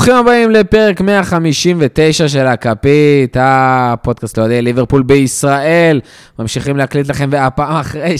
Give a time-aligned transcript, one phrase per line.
[0.00, 6.00] ברוכים הבאים לפרק 159 של הכפית, הפודקאסט לאוהדי ליברפול בישראל.
[6.38, 8.14] ממשיכים להקליט לכם, והפעם אחרי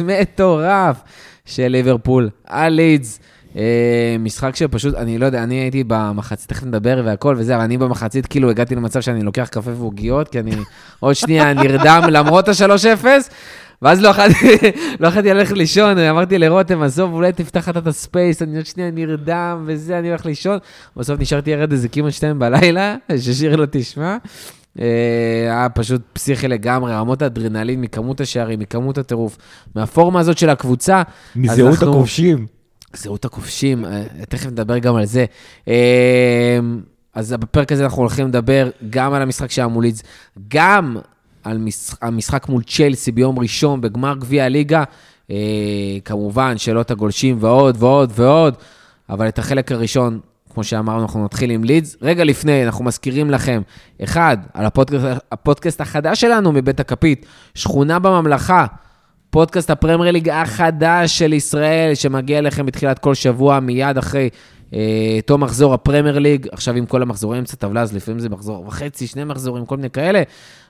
[0.00, 0.96] 6-0 מטורף
[1.44, 3.20] של ליברפול על לידס.
[3.56, 7.78] אה, משחק שפשוט, אני לא יודע, אני הייתי במחצית, תכף נדבר והכל וזה, אבל אני
[7.78, 10.52] במחצית כאילו הגעתי למצב שאני לוקח קפה ועוגיות, כי אני
[11.00, 13.06] עוד שנייה נרדם למרות ה-3-0.
[13.82, 14.56] ואז לא יכולתי,
[15.00, 19.64] לא ללכת לישון, אמרתי לרותם, עזוב, אולי תפתח אתה את הספייס, אני עוד שנייה נרדם
[19.66, 20.58] וזה, אני הולך לישון.
[20.96, 24.16] בסוף נשארתי ירד איזה כמעט שתיים בלילה, ששיר לא תשמע.
[24.80, 24.84] אה,
[25.42, 29.38] היה פשוט פסיכי לגמרי, רמות האדרנלין, מכמות השערים, מכמות הטירוף,
[29.74, 31.02] מהפורמה הזאת של הקבוצה.
[31.36, 31.90] מזהות אנחנו...
[31.90, 32.46] הכובשים.
[32.96, 35.24] זהות הכובשים, אה, תכף נדבר גם על זה.
[35.68, 36.58] אה,
[37.14, 40.02] אז בפרק הזה אנחנו הולכים לדבר גם על המשחק שהיה מול לידס,
[40.48, 40.96] גם
[41.46, 44.84] על משחק, המשחק מול צ'לסי ביום ראשון בגמר גביע הליגה.
[45.30, 45.36] אה,
[46.04, 48.54] כמובן, שאלות הגולשים ועוד ועוד ועוד,
[49.10, 50.20] אבל את החלק הראשון,
[50.54, 51.96] כמו שאמרנו, אנחנו נתחיל עם לידס.
[52.02, 53.62] רגע לפני, אנחנו מזכירים לכם,
[54.04, 58.66] אחד, על הפודקאסט, הפודקאסט החדש שלנו מבית הכפית, שכונה בממלכה.
[59.30, 64.28] פודקאסט הפרמייר ליג החדש של ישראל, שמגיע אליכם בתחילת כל שבוע, מיד אחרי
[65.26, 69.06] תום מחזור הפרמייר ליג, עכשיו עם כל המחזורים אמצע טבלה, אז לפעמים זה מחזור וחצי,
[69.06, 70.22] שני מחזורים, כל מיני כאלה,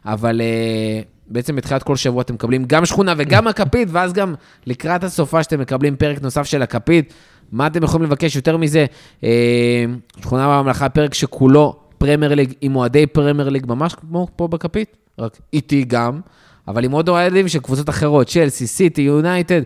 [0.05, 4.35] אבל אה, בעצם בתחילת כל שבוע אתם מקבלים גם שכונה וגם הכפית, ואז גם
[4.67, 7.15] לקראת הסופ"ש אתם מקבלים פרק נוסף של הכפית.
[7.53, 8.87] מה אתם יכולים לבקש יותר מזה?
[9.25, 9.85] אה,
[10.21, 15.39] שכונה בממלכה, פרק שכולו פרמייר ליג, עם אוהדי פרמייר ליג, ממש כמו פה בכפית, רק
[15.53, 16.21] איתי גם,
[16.69, 19.63] אבל עם עוד אוהדים של קבוצות אחרות, צ'לסי, סיטי, יונייטד.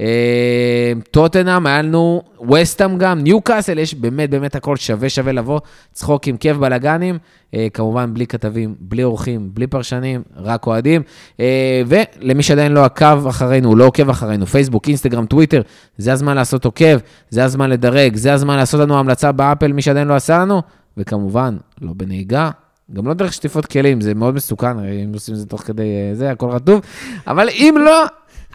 [0.00, 5.60] אה, טוטנאם, היה לנו וסטאם גם, ניוקאסל, יש באמת באמת הכל שווה שווה לבוא,
[5.92, 7.18] צחוקים כיף בלאגנים,
[7.54, 11.02] אה, כמובן בלי כתבים, בלי אורחים, בלי פרשנים, רק אוהדים.
[11.40, 15.62] אה, ולמי שעדיין לא עקב אחרינו, לא עוקב אחרינו, פייסבוק, אינסטגרם, טוויטר,
[15.98, 16.98] זה הזמן לעשות עוקב,
[17.30, 20.62] זה הזמן לדרג, זה הזמן לעשות לנו המלצה באפל, מי שעדיין לא עשה לנו,
[20.96, 22.50] וכמובן, לא בנהיגה,
[22.94, 26.30] גם לא דרך שטיפות כלים, זה מאוד מסוכן, אם עושים את זה תוך כדי זה,
[26.30, 26.80] הכל רטוב,
[27.26, 28.04] אבל אם לא,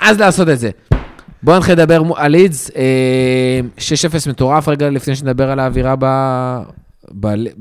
[0.01, 0.69] אז לעשות את זה.
[1.43, 6.05] בואו נתחיל לדבר על לידס, 6-0 אה, מטורף רגע לפני שנדבר על האווירה ב...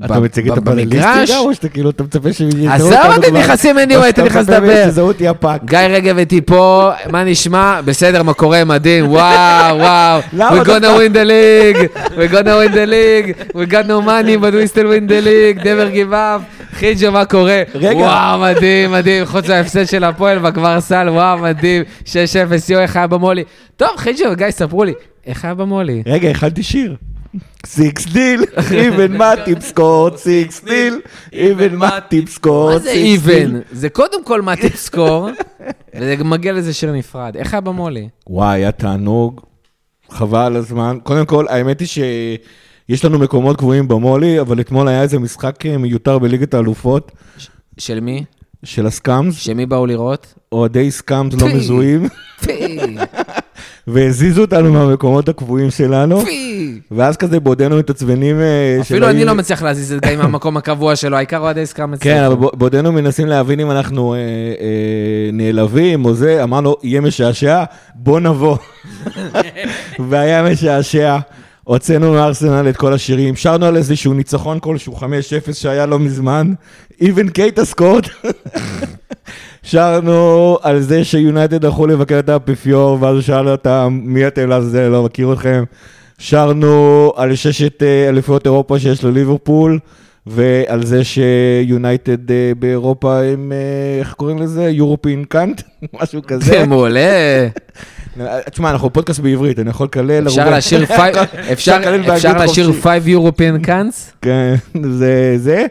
[0.05, 3.01] אתה מציג את הפאנליסטיקה, או שאתה כאילו, אתה מצפה שהם יזהו אותנו?
[3.01, 4.83] עזוב אותי, נכנסים anyway, הייתי נכנס לדבר.
[4.85, 5.61] שיזהו אותי הפאק.
[5.65, 7.81] גיא רגב איתי פה, מה נשמע?
[7.85, 8.63] בסדר, מה קורה?
[8.63, 10.21] מדהים, וואו, וואו.
[10.37, 14.53] We gonna win the league, we gonna win the league, we got no money, but
[14.53, 16.56] we still win the league, never give up.
[16.77, 17.63] חיג'ו, מה קורה?
[17.75, 17.97] רגע.
[17.97, 21.83] וואו, מדהים, מדהים, חוץ מההפסד של הפועל בכבר סל, וואו, מדהים.
[22.05, 22.09] 6-0,
[22.69, 23.43] יו, איך היה במולי?
[23.75, 24.93] טוב, חיג'ו, גיא, ספרו לי,
[25.25, 26.03] איך היה במולי?
[26.05, 26.95] רגע, הכנתי שיר.
[27.65, 31.01] Six nil, even Matip scored, Six nil,
[31.31, 33.49] even Matip scored, מה זה even?
[33.71, 35.29] זה קודם כל Matip scored,
[35.95, 37.37] וזה מגיע לזה שיר נפרד.
[37.37, 38.07] איך היה במולי?
[38.27, 39.41] וואי, היה תענוג,
[40.09, 40.97] חבל הזמן.
[41.03, 41.87] קודם כל, האמת היא
[42.91, 47.11] שיש לנו מקומות קבועים במולי, אבל אתמול היה איזה משחק אה, מיותר בליגת האלופות.
[47.77, 48.23] של מי?
[48.63, 49.35] של ה scums.
[49.35, 50.33] שמי באו לראות?
[50.51, 52.07] אוהדי scums לא מזוהים.
[53.87, 56.23] והזיזו אותנו מהמקומות הקבועים שלנו.
[56.91, 58.41] ואז כזה בעודנו מתעצבנים...
[58.41, 61.99] אה, אפילו אני לא מצליח להזיז את גיא מהמקום הקבוע שלו, העיקר אוהדי סקאמס.
[61.99, 64.19] כן, אבל בעודנו מנסים להבין אם אנחנו אה,
[65.33, 67.63] נעלבים או זה, אמרנו, יהיה משעשע,
[67.95, 68.57] בוא נבוא.
[70.09, 71.17] והיה משעשע.
[71.67, 75.03] הוצאנו מארסנל את כל השירים, שרנו על איזשהו ניצחון כלשהו, 5-0
[75.53, 76.53] שהיה לא מזמן,
[77.01, 78.07] even קייטה סקוט.
[79.63, 84.87] שרנו על זה שיונייטד הלכו לבקר את האפיפיור, ואז הוא שאל אותם, מי אתם לעזאזל,
[84.87, 85.63] לא מכיר אתכם.
[86.17, 89.79] שרנו על ששת אה, אליפויות אירופה שיש לליברפול,
[90.27, 94.69] ועל זה שיונייטד אה, באירופה הם, אה, איך קוראים לזה?
[94.69, 95.61] יורופין קאנט?
[96.01, 96.45] משהו כזה.
[96.45, 97.47] זה מעולה.
[98.51, 100.27] תשמע, אנחנו פודקאסט בעברית, אני יכול לקלל...
[100.27, 100.83] אפשר לשיר
[101.53, 101.79] אפשר
[102.43, 104.11] לשיר 5 European קאנטס?
[104.21, 105.65] כן, זה זה.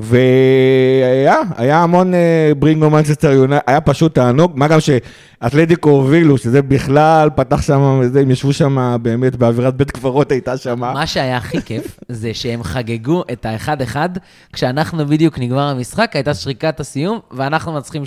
[0.00, 6.62] והיה, היה המון אה, ברינגו מנצ'סטר יונייטד, היה פשוט תענוג, מה גם שאתלטיקו הובילו, שזה
[6.62, 7.80] בכלל פתח שם,
[8.20, 10.78] הם ישבו שם באמת באווירת בית קברות הייתה שם.
[10.78, 14.08] מה שהיה הכי כיף, זה שהם חגגו את האחד-אחד,
[14.52, 18.06] כשאנחנו בדיוק נגמר המשחק, הייתה שריקת הסיום, ואנחנו מנצחים 6-0.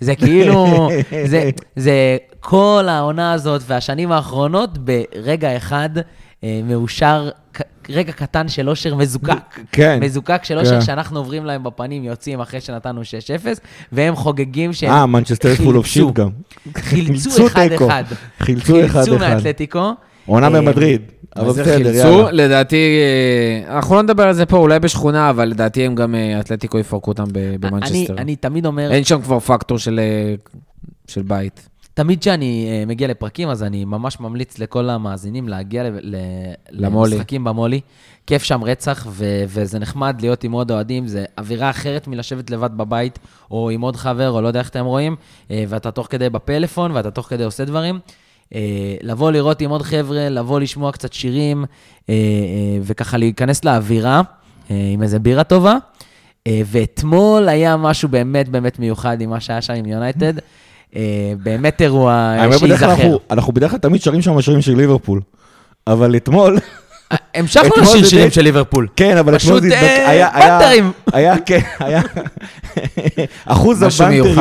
[0.00, 0.88] זה כאילו,
[1.24, 5.90] זה, זה כל העונה הזאת והשנים האחרונות ברגע אחד.
[6.44, 7.30] אה, מאושר,
[7.88, 9.60] רגע קטן של אושר מזוקק.
[9.72, 9.98] כן.
[10.02, 10.80] מזוקק של אושר כן.
[10.80, 13.04] שאנחנו עוברים להם בפנים, יוצאים אחרי שנתנו 6-0,
[13.92, 16.28] והם חוגגים שהם אה, מנצ'סטר full of shit גם.
[16.76, 18.04] חילצו אחד-אחד.
[18.40, 19.04] חילצו אחד-אחד.
[19.04, 19.92] חילצו מאתלטיקו.
[20.26, 21.02] עונה אה, במדריד.
[21.36, 22.32] אבל בסדר, יאללה.
[22.32, 22.98] לדעתי,
[23.66, 27.10] אה, אנחנו לא נדבר על זה פה, אולי בשכונה, אבל לדעתי הם גם, אתלטיקו יפרקו
[27.10, 28.14] אותם במנצ'סטר.
[28.18, 28.92] אני תמיד אומר...
[28.92, 31.68] אין שם כבר פקטור של בית.
[31.98, 36.16] תמיד כשאני אה, מגיע לפרקים, אז אני ממש ממליץ לכל המאזינים להגיע ל- ל-
[36.70, 37.10] למולי.
[37.10, 37.80] למשחקים במולי.
[38.26, 42.70] כיף שם רצח, ו- וזה נחמד להיות עם עוד אוהדים, זה אווירה אחרת מלשבת לבד
[42.76, 43.18] בבית,
[43.50, 45.16] או עם עוד חבר, או לא יודע איך אתם רואים,
[45.50, 47.98] אה, ואתה תוך כדי בפלאפון, ואתה תוך כדי עושה דברים.
[48.54, 48.60] אה,
[49.02, 51.64] לבוא לראות עם עוד חבר'ה, לבוא לשמוע קצת שירים,
[52.82, 54.22] וככה להיכנס לאווירה
[54.70, 55.76] עם איזה בירה טובה.
[56.48, 60.32] ואתמול היה משהו באמת באמת מיוחד עם מה שהיה שם עם יונייטד.
[60.96, 61.02] אה,
[61.42, 62.94] באמת אירוע אה, שייזכר.
[63.30, 65.20] אנחנו- בדרך כלל תמיד שרים שם שירים של ליברפול.
[65.86, 66.58] אבל אתמול,
[67.34, 68.88] המשכנו אתמול לשיר שירים של ליברפול.
[68.96, 70.28] כן, אבל פשוט, אתמול זה התבק- אה, היה-
[71.12, 72.02] היה- כן, היה,
[73.46, 74.38] אחוז הבנטרים.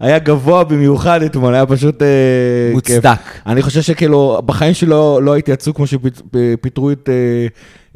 [0.00, 2.06] היה- גבוה במיוחד אתמול, היה פשוט אה,
[2.74, 2.74] כיף.
[2.74, 3.18] מוצדק.
[3.46, 7.08] אני חושב שכאילו, בחיים שלי לא לא הייתי עצוב כמו שפיטרו את...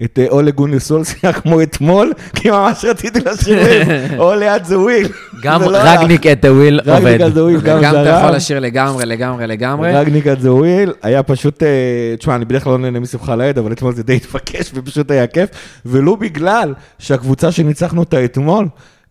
[0.05, 3.59] את אה, אולה גונר סולסיה כמו אתמול, כי ממש רציתי לשיר
[4.19, 5.09] Ole at the wheel.
[5.43, 6.01] גם זה לא היה.
[6.01, 6.91] רגניק at the wheel עובד.
[6.93, 8.35] רגניק at the wheel גם גם אתה יכול זרם.
[8.35, 9.93] לשיר לגמרי, לגמרי, לגמרי.
[9.95, 11.69] רגניק את זה וויל, היה פשוט, אה,
[12.19, 15.27] תשמע, אני בדרך כלל לא נהנה משמחה לאיד, אבל אתמול זה די התבקש ופשוט היה
[15.27, 15.51] כיף,
[15.87, 18.67] ולו בגלל שהקבוצה שניצחנו אותה אתמול,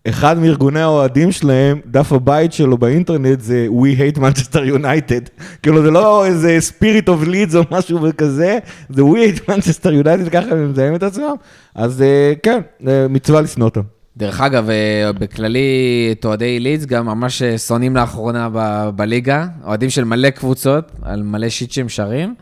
[0.09, 5.44] אחד מארגוני האוהדים שלהם, דף הבית שלו באינטרנט זה We hate Manchester United.
[5.63, 8.57] כאילו זה לא איזה spirit of Leeds או משהו כזה,
[8.89, 11.36] זה We hate Manchester United, ככה הם מזהים את עצמם.
[11.75, 13.81] אז אה, כן, אה, מצווה לשנוא אותם.
[14.18, 20.03] דרך אגב, אה, בכללי, את אוהדי לידס גם ממש שונאים לאחרונה ב- בליגה, אוהדים של
[20.03, 22.36] מלא קבוצות, על מלא shit שהם שרים.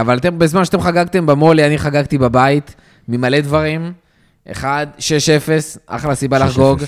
[0.00, 2.74] אבל אתם, בזמן שאתם חגגתם במולי, אני חגגתי בבית,
[3.08, 3.92] ממלא דברים.
[4.48, 5.02] אחד, 6-0,
[5.86, 6.44] אחלה סיבה 6-0.
[6.44, 6.80] לחגוג.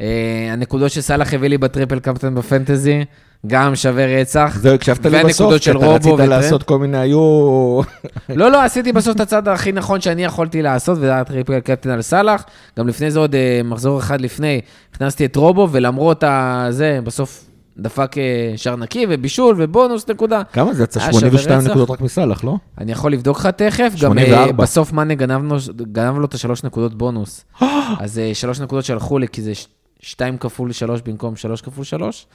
[0.00, 3.04] אה, הנקודות שסאלח הביא לי ב triple captain ב fantasy,
[3.46, 4.58] גם שווה רצח.
[4.60, 6.12] זהו, הקשבת לי בסוף, כי אתה רצית.
[6.18, 7.18] לעשות כל מיני, היו...
[8.28, 11.90] לא, לא, עשיתי בסוף את הצעד הכי נכון שאני יכולתי לעשות, וזה היה triple captain
[11.90, 12.44] על סאלח.
[12.78, 14.60] גם לפני זה עוד אה, מחזור אחד לפני,
[14.94, 17.45] הכנסתי את רובו, ולמרות הזה, בסוף
[17.78, 18.22] דפק אה,
[18.56, 20.42] שער נקי ובישול ובונוס נקודה.
[20.52, 21.00] כמה זה יצא?
[21.00, 21.70] היה שווה 82 רצח.
[21.70, 22.56] נקודות רק מסאלח, לא?
[22.78, 24.52] אני יכול לבדוק לך תכף, גם אה, 84.
[24.52, 25.58] בסוף מאנה גנב לו-
[25.92, 27.44] גנב לו את השלוש נקודות בונוס.
[28.00, 29.52] אז אה, שלוש נקודות שהלכו לי, כי זה
[30.00, 32.26] שתיים כפול שלוש במקום שלוש כפול שלוש.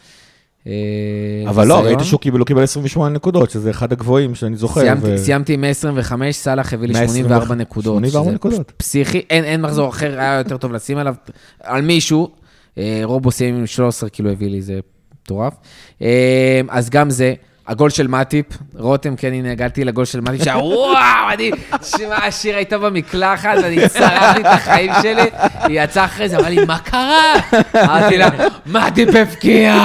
[1.48, 1.80] אבל לא.
[1.84, 4.82] ראיתי שהוא קיבל, הוא קיבל 28 נקודות, שזה אחד הגבוהים שאני זוכר.
[4.82, 7.94] סיימתי, ו- סיימתי עם 125, סאלח הביא לי 124 84 נקודות.
[7.98, 8.72] 84 שזה נקודות.
[8.78, 11.16] פסיכי, אין, אין מחזור אחר, היה יותר טוב לשים עליו,
[11.64, 12.30] על מישהו.
[13.04, 14.80] רובו סיים עם 13, כאילו הביא לי, זה
[15.32, 15.54] מטורף.
[16.02, 16.08] אה,
[16.70, 17.34] אז גם זה,
[17.68, 18.46] הגול של מאטיפ,
[18.76, 20.96] רותם, כן, הנה, הגעתי לגול של מאטיפ, שהיה וואו,
[21.34, 21.52] אני,
[21.84, 25.22] שמע, השיר הייתה במקלחת, ואני צרחתי את החיים שלי,
[25.64, 27.34] היא יצאה אחרי זה, אמרה לי, מה קרה?
[27.84, 28.30] אמרתי לה,
[28.66, 29.76] מאטיפ הפקיע,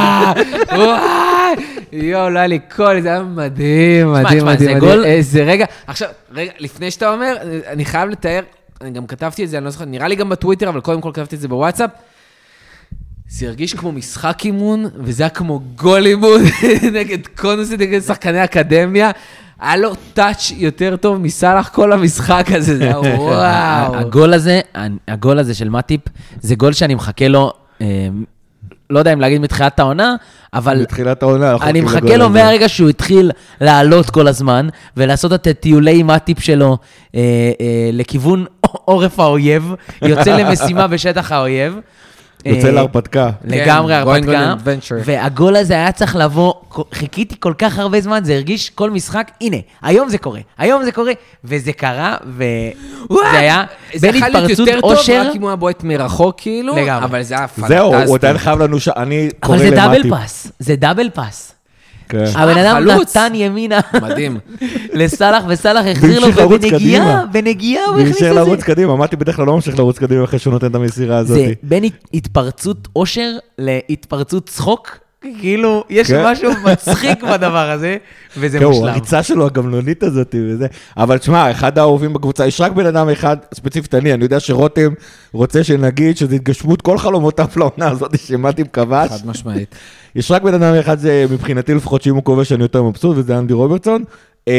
[0.72, 1.54] וואי,
[1.92, 4.78] יואו, לא היה לי קול, זה היה מדהים, מדהים, תשמע, מדהים, זה מדהים.
[4.78, 8.40] גול- איזה רגע, עכשיו, רגע, לפני שאתה אומר, אני חייב לתאר,
[8.80, 11.10] אני גם כתבתי את זה, אני לא זוכר, נראה לי גם בטוויטר, אבל קודם כל
[11.14, 11.90] כתבתי את זה בוואטסאפ.
[13.28, 16.40] זה הרגיש כמו משחק אימון, וזה היה כמו גול אימון
[17.00, 19.10] נגד קונוסי, נגד שחקני אקדמיה.
[19.60, 23.96] היה לו טאץ' יותר טוב מסאלח כל המשחק הזה, זה היה וואו.
[23.96, 24.60] הגול הזה,
[25.08, 26.00] הגול הזה של מאטיפ,
[26.40, 28.08] זה גול שאני מחכה לו, אה,
[28.90, 30.14] לא יודע אם להגיד מתחילת העונה,
[30.54, 32.28] אבל בתחילת העונה, אנחנו אני מחכה לו.
[32.30, 33.30] מהרגע שהוא התחיל
[33.60, 36.78] לעלות כל הזמן, ולעשות את הטיולי מאטיפ שלו
[37.14, 37.20] אה,
[37.60, 38.44] אה, לכיוון
[38.84, 41.80] עורף האויב, יוצא למשימה בשטח האויב.
[42.44, 43.30] יוצא אה, להרפתקה.
[43.44, 44.54] לגמרי כן, הרפתקה.
[45.04, 46.54] והגול הזה היה צריך לבוא,
[46.92, 50.92] חיכיתי כל כך הרבה זמן, זה הרגיש כל משחק, הנה, היום זה קורה, היום זה
[50.92, 51.12] קורה,
[51.44, 53.64] וזה קרה, וזה היה
[53.94, 56.74] זה בין יכול להיות התפרצות יותר טוב, אושר, רק אם הוא היה בועט מרחוק, כאילו.
[56.96, 57.74] אבל זה היה פנטסטי.
[57.74, 58.88] זהו, הוא עדיין חייב לנו ש...
[58.88, 60.08] אני קורא אבל זה למטי.
[60.08, 61.55] דאבל פס, זה דאבל פס.
[62.08, 62.24] כן.
[62.34, 62.84] הבן אדם.
[62.88, 64.38] נתן ימינה מדהים.
[64.92, 67.24] לסאלח, וסאלח החזיר לו, ובנגיעה, קדימה.
[67.32, 68.32] בנגיעה הוא הכניס את זה.
[68.32, 71.36] לרוץ קדימה, אמרתי בדרך כלל לא ממשיך לרוץ קדימה אחרי שהוא נותן את המסירה הזאת.
[71.36, 74.98] זה בין הת- התפרצות אושר להתפרצות צחוק,
[75.40, 76.24] כאילו, יש כן.
[76.26, 77.96] משהו מצחיק בדבר הזה,
[78.36, 78.86] וזה כן, מושלם.
[78.88, 80.66] הריצה שלו הגמלונית הזאת וזה.
[80.96, 84.92] אבל תשמע, אחד האהובים בקבוצה, יש רק בן אדם אחד, ספציפית אני, אני יודע שרותם
[85.32, 89.10] רוצה שנגיד שזה התגשמות כל חלומותיו לעונה הזאת שמטיב כבש.
[89.10, 89.74] חד משמעית.
[90.14, 93.38] יש רק בן אדם אחד, זה מבחינתי לפחות, שאם הוא כובש אני יותר מבסוט, וזה
[93.38, 94.04] אנדי רוברטסון.
[94.48, 94.52] אה,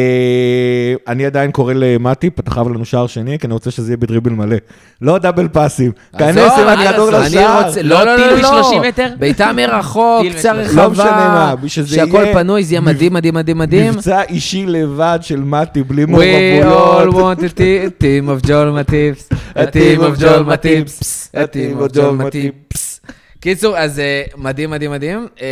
[1.07, 4.31] אני עדיין קורא למטיפ, אתה חייב לנו שער שני, כי אני רוצה שזה יהיה בדריבל
[4.31, 4.55] מלא.
[5.01, 5.91] לא דאבל פאסים.
[6.17, 7.59] כנס עם אני הכדור רוצה- לשער.
[7.59, 8.71] אני רוצה- לא לא, לא, טיל לא, לא.
[8.81, 9.07] מ-30 מטר?
[9.19, 10.75] בעיטה מרחוק, קצה מ-30.
[10.75, 13.93] לא משנה רחבה, מה, שזה שהכל יהיה פנוי, זה יהיה מדהים, מדהים, מדהים, מדהים.
[13.93, 18.51] מבצע אישי לבד של מטי, בלי We all want a te- team of Joel
[18.91, 21.03] Matips, a team of Joel Matips,
[21.35, 23.09] a team of Joel Matips.
[23.39, 25.27] קיצור, אז אה, מדהים, מדהים, מדהים.
[25.41, 25.47] אה,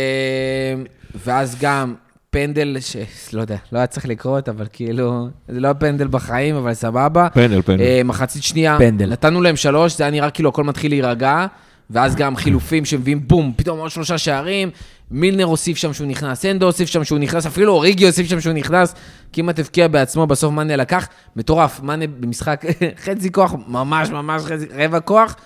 [1.24, 1.94] ואז גם
[2.30, 2.96] פנדל, ש...
[3.32, 7.28] לא יודע, לא היה צריך לקרות, אבל כאילו, זה לא פנדל בחיים, אבל סבבה.
[7.34, 7.82] פנדל, פנדל.
[7.82, 9.10] אה, מחצית שנייה, פנדל.
[9.10, 11.46] נתנו להם שלוש, זה היה נראה כאילו הכל מתחיל להירגע,
[11.90, 14.70] ואז גם חילופים שמביאים בום, פתאום עוד שלושה שערים,
[15.10, 18.52] מילנר הוסיף שם שהוא נכנס, אנדו הוסיף שם שהוא נכנס, אפילו אוריגי הוסיף שם שהוא
[18.52, 18.94] נכנס,
[19.32, 22.64] כמעט הבקיע בעצמו, בסוף מאנה לקח, מטורף, מאנה במשחק
[23.04, 25.36] חצי כוח, ממש ממש חצי, רבע כוח,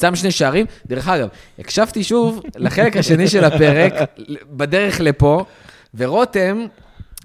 [0.00, 0.66] שם שני שערים.
[0.86, 1.28] דרך אגב,
[1.58, 3.92] הקשבתי שוב לחלק השני של הפרק,
[4.50, 5.44] בדרך לפה,
[5.94, 6.66] ורותם,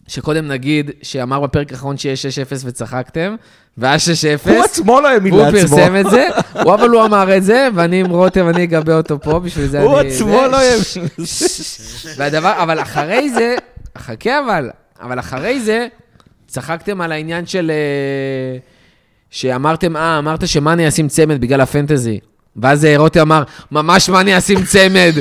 [0.07, 2.29] שקודם נגיד, שאמר בפרק האחרון שיש 6-0
[2.63, 3.35] וצחקתם,
[3.77, 3.97] והיה
[4.45, 4.49] 6-0.
[4.49, 5.59] הוא עצמו לא האמין לעצמו.
[5.59, 6.27] פרסם את זה,
[6.63, 9.77] הוא אבל הוא אמר את זה, ואני עם רותם, אני אגבה אותו פה, בשביל זה
[9.77, 9.85] אני...
[9.87, 10.41] הוא עצמו.
[10.51, 11.07] לא האמין.
[12.17, 13.55] והדבר, אבל אחרי זה,
[13.97, 14.69] חכה אבל,
[15.01, 15.87] אבל אחרי זה,
[16.47, 17.71] צחקתם על העניין של...
[17.71, 18.57] אה,
[19.29, 22.19] שאמרתם, אה, אמרת שמאני ישים צמד בגלל הפנטזי.
[22.55, 25.13] ואז אה, רותם אמר, ממש מאני ישים צמד.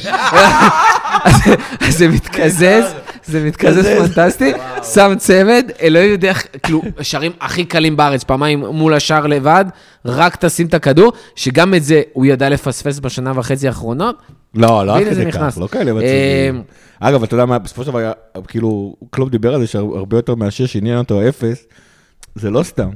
[1.25, 1.35] אז
[1.89, 2.85] אז זה מתקזז,
[3.27, 4.53] זה מתקזז פנטסטי,
[4.95, 9.65] שם צמד, אלוהים יודע כאילו, השערים הכי קלים בארץ, פעמיים מול השער לבד,
[10.05, 14.17] רק תשים את הכדור, שגם את זה הוא ידע לפספס בשנה וחצי האחרונות.
[14.55, 15.33] לא, לא עד זה כדי.
[15.33, 16.63] כך, לא כאלה אה, מצבים.
[17.01, 18.13] אגב, אתה יודע מה, בסופו של דבר,
[18.49, 21.67] כאילו, קלופ דיבר על זה שהרבה יותר מאשר שעניין אותו האפס,
[22.35, 22.91] זה לא סתם.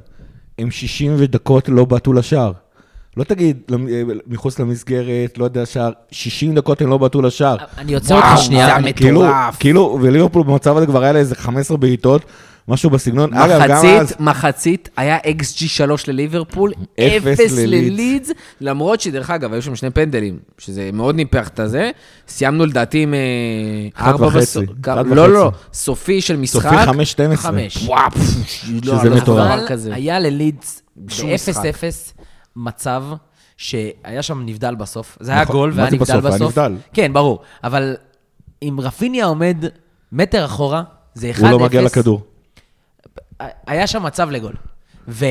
[0.58, 2.52] הם 60 דקות לא בעטו לשער.
[3.16, 3.76] לא תגיד אה,
[4.26, 7.56] מחוץ למסגרת, לא יודע, שער, 60 דקות הם לא בעטו לשער.
[7.78, 8.66] אני עוצר אותך שנייה.
[8.66, 8.96] זה אני- מטורף.
[9.00, 9.24] כאילו,
[9.60, 12.22] כאילו, וליברפול במצב הזה כבר היה לה איזה 15 בעיטות,
[12.68, 13.34] משהו בסגנון.
[13.34, 17.90] אגב, גם אז, מחצית, מחצית, היה XG 3 לליברפול, אפס אפס ללידס.
[17.90, 21.90] ללידס, למרות שדרך אגב, היו שם שני פנדלים, שזה מאוד ניפח את הזה.
[22.28, 23.18] סיימנו לדעתי עם אה,
[23.96, 24.58] אחד ארבע וחצי,
[25.06, 25.50] לא, לא.
[25.72, 26.70] סופי של משחק.
[26.84, 27.36] סופי 5-12.
[27.36, 27.76] חמש.
[27.86, 29.70] וואו, פפ, לא, שזה לא זוכר מטורף.
[29.70, 29.92] אבל.
[29.92, 31.84] היה ללידס בשום ב-0-0
[32.60, 33.04] מצב
[33.56, 35.18] שהיה שם נבדל בסוף.
[35.20, 35.56] זה היה נכון.
[35.56, 36.24] גול והיה נבדל בסוף?
[36.24, 36.58] היה בסוף.
[36.58, 36.76] נבדל.
[36.92, 37.40] כן, ברור.
[37.64, 37.96] אבל
[38.62, 39.64] אם רפיניה עומד
[40.12, 40.82] מטר אחורה,
[41.14, 41.40] זה 1-0.
[41.40, 42.22] הוא לא מגיע לכדור.
[43.66, 44.52] היה שם מצב לגול.
[45.08, 45.26] ו-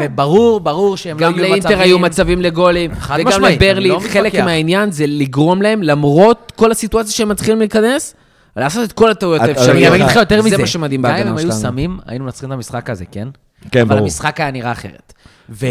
[0.00, 1.50] וברור, ברור שהם לא גם יהיו מצבים...
[1.50, 4.44] לאינטר היו מצבים לגולים, חד וגם משמעית, לברלי, אני לא חלק מתווכח.
[4.44, 8.14] מהעניין זה לגרום להם, למרות כל הסיטואציה שהם מתחילים להיכנס,
[8.56, 9.86] לעשות את כל הטעויות אני האפשריות.
[9.88, 10.56] גם אגיד לך יותר מזה.
[10.56, 11.60] זה מה שמדהים גם אם בהגנה הם היו שלנו.
[11.60, 13.28] שמים, היינו מנצחים את המשחק הזה, כן?
[13.70, 14.02] כן, אבל ברור.
[14.02, 15.12] המשחק היה נראה אחרת.
[15.60, 15.66] ו-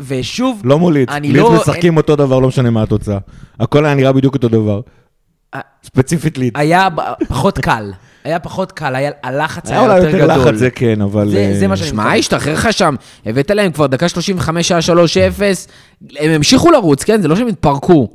[0.00, 1.12] ושוב, לא מול לידס.
[1.14, 3.18] אני לידס לא- משחקים אותו דבר, לא משנה מה התוצאה.
[3.60, 4.80] הכל היה נראה בדיוק אותו דבר.
[5.54, 6.60] אה, ספציפית לידס.
[6.60, 6.88] היה
[7.28, 7.92] פחות קל.
[8.24, 10.48] היה פחות קל, היה- הלחץ היה היה אולי יותר יותר גדול.
[10.48, 11.30] לחץ, זה כן, אבל...
[11.30, 12.94] זה- זה אה, מה שאני- שמע, השתחרר לך שם,
[13.26, 15.68] הבאת להם כבר דקה 35, היה 3-0,
[16.18, 17.22] הם המשיכו לרוץ, כן?
[17.22, 18.08] זה לא שהם התפרקו.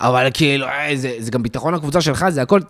[0.00, 2.60] אבל כאילו, אה, זה, זה גם ביטחון לקבוצה שלך, זה הכל,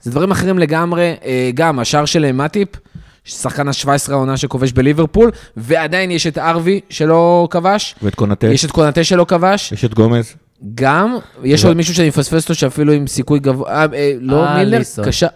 [0.00, 1.14] זה דברים אחרים לגמרי.
[1.24, 2.68] אה, גם השער של אה, מאטיפ,
[3.24, 8.70] שחקן ה-17 העונה שכובש בליברפול, ועדיין יש את ארווי שלא כבש, ואת קונטה, יש את
[8.70, 10.34] קונטה שלא כבש, יש את גומז.
[10.74, 11.64] גם, יש.
[11.64, 15.04] עוד מישהו שאני מפספס אותו שאפילו עם סיכוי גבוה, אה, אה, לא מילנר, אליסון.
[15.04, 15.26] קשה.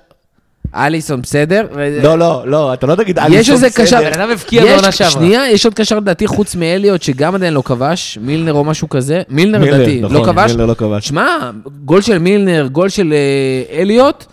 [0.74, 1.66] אליסון, בסדר?
[2.02, 3.84] לא, לא, לא, אתה לא תגיד יש איזה בסדר.
[3.84, 5.10] קשר, בן אדם הבקיע יש- בעונה שעברה.
[5.12, 9.22] שנייה, יש עוד קשר לדעתי חוץ מאליוט, שגם עדיין לא כבש, מילנר או משהו כזה,
[9.28, 10.50] מילנר מילנר, לדעתי, נכון, לא כבש.
[10.50, 11.08] מילנר לא כבש.
[11.08, 11.50] שמע,
[11.84, 14.24] גול של מילנר, גול של אה, אליוט,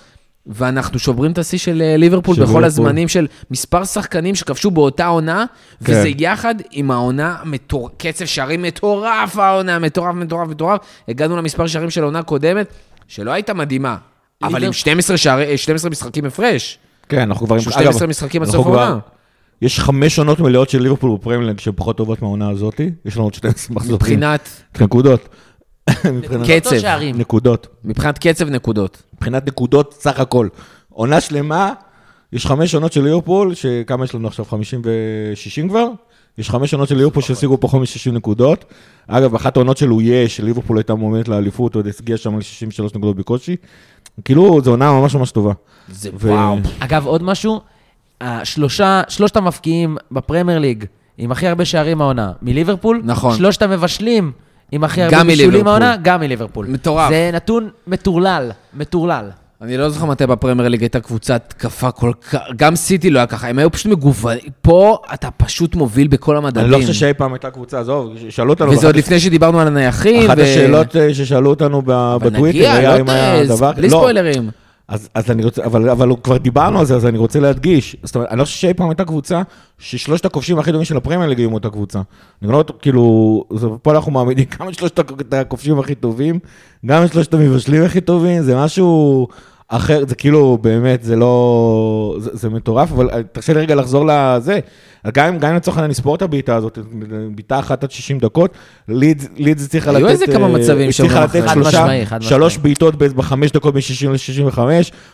[0.48, 2.66] ואנחנו שוברים את השיא של אה, ליברפול של בכל ליברפול.
[2.66, 5.46] הזמנים של מספר שחקנים שכבשו באותה עונה,
[5.86, 5.92] כן.
[5.94, 7.90] וזה יחד עם העונה, מטור...
[7.98, 10.80] קצב שערים מטורף העונה, מטורף, מטורף, מטורף.
[11.08, 12.68] הגענו למספר שערים של העונה קודמת,
[13.08, 13.96] שלא הייתה מדהימה,
[14.44, 16.78] אבל ליבר- עם 12 שערי- 12 משחקים הפרש.
[17.10, 17.56] כן, אנחנו כבר...
[17.56, 19.00] עם- שהוא אגב, 12 משחקים עד סוף כבר- העונה.
[19.62, 22.82] יש חמש עונות מלאות של ליברפול בפרמיירלנד שהן פחות טובות מהעונה הזאת.
[23.06, 23.96] יש לנו עוד 12 מחזורים.
[23.96, 24.50] מבחינת
[24.82, 25.30] נקודות.
[26.14, 26.80] מבחינת קצב.
[26.80, 27.18] שערים.
[27.18, 27.68] נקודות.
[27.84, 29.04] מבחינת קצב נקודות.
[29.14, 30.48] מבחינת נקודות סך הכל.
[30.90, 31.74] עונה שלמה,
[32.34, 34.46] יש חמש עונות של ליברפול, שכמה יש לנו עכשיו?
[34.46, 35.88] 50 ו-60 כבר?
[36.38, 38.66] יש חמש עונות של ליברפול שהשיגו פחות מ-60 נקודות.
[39.08, 43.56] אגב, אחת העונות של אויה, שליברפול הייתה מועמדת לאליפות, עוד הגיע שם ל-63 נקודות בקושי.
[44.26, 45.54] כאילו, זו עונה ממש ממש טובה.
[45.90, 46.58] זה ו- וואו.
[46.80, 47.62] אגב, עוד משהו,
[48.22, 50.86] השלושה, שלושת המבקיעים בפרמייר ליג
[51.18, 53.38] עם הכי הרבה שערים העונה מליברפול, נכון.
[53.38, 54.32] שלושת המבשלים
[54.72, 55.68] עם הכי גם הרבה בישולים.
[55.68, 56.66] העונה, גם מליברפול.
[56.70, 57.10] מטורף.
[57.10, 59.30] זה נתון מטורלל, מטורלל.
[59.62, 63.28] אני לא זוכר מתי בפרמייר ליג הייתה קבוצת התקפה כל כך, גם סיטי לא היה
[63.28, 64.40] ככה, הם היו פשוט מגוונים.
[64.62, 66.64] פה אתה פשוט מוביל בכל המדדים.
[66.64, 68.72] אני לא חושב שאי פעם הייתה קבוצה, עזוב, שאלו אותנו...
[68.72, 70.30] וזה עוד לפני שדיברנו על הנייחים.
[70.30, 73.72] אחת השאלות אה, ששאלו אותנו בטוויטר, היה לא אם היה תעז, דבר...
[73.72, 74.50] בלי לא, ספוילרים.
[74.88, 77.96] אז, אז אני רוצה, אבל, אבל כבר דיברנו על זה, אז אני רוצה להדגיש.
[78.04, 79.42] זאת אומרת, אני לא חושב שאי פעם הייתה קבוצה
[79.80, 82.02] ששלושת הכובשים הכי טובים של הפרמייר ליג היו אותה קבוצה.
[82.42, 83.44] אני לא, כאילו,
[83.82, 86.40] פה אנחנו מעמידים גם את שלושת הכ- הכובשים הכי טובים,
[86.86, 89.28] גם את שלושת המבשלים הכי טובים, זה משהו
[89.76, 92.16] אחר, זה כאילו, באמת, זה לא...
[92.20, 94.60] זה, זה מטורף, אבל אה, תרשה לי רגע לחזור לזה.
[95.14, 96.80] גם אם, לצורך העניין נספור את הבעיטה הזאת,
[97.36, 98.54] בעיטה אחת עד 60 דקות,
[98.88, 100.00] לידס לידס הצליחה לתת...
[100.00, 101.48] היו איזה כמה אה, מצבים הצליחה שם לתת.
[101.48, 102.58] חד שלושה, משמעי, חד שלוש.
[102.58, 104.60] בעיטות בחמש דקות מ-60 ל-65,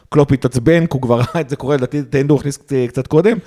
[0.10, 3.38] קלופ התעצבן, כי הוא כבר ראה את זה קורה, לדעתי את אנדו הכניס קצת קודם,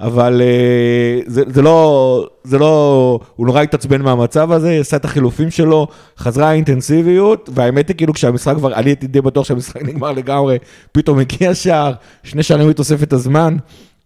[0.00, 5.50] אבל אה, זה, זה, לא, זה לא, הוא נורא התעצבן מהמצב הזה, עשה את החילופים
[5.50, 5.86] שלו,
[6.18, 10.58] חזרה האינטנסיביות, והאמת היא כאילו כשהמשחק כבר, אני הייתי די בטוח שהמשחק נגמר לגמרי,
[10.92, 13.56] פתאום הגיע שער, שני שערים בתוספת הזמן.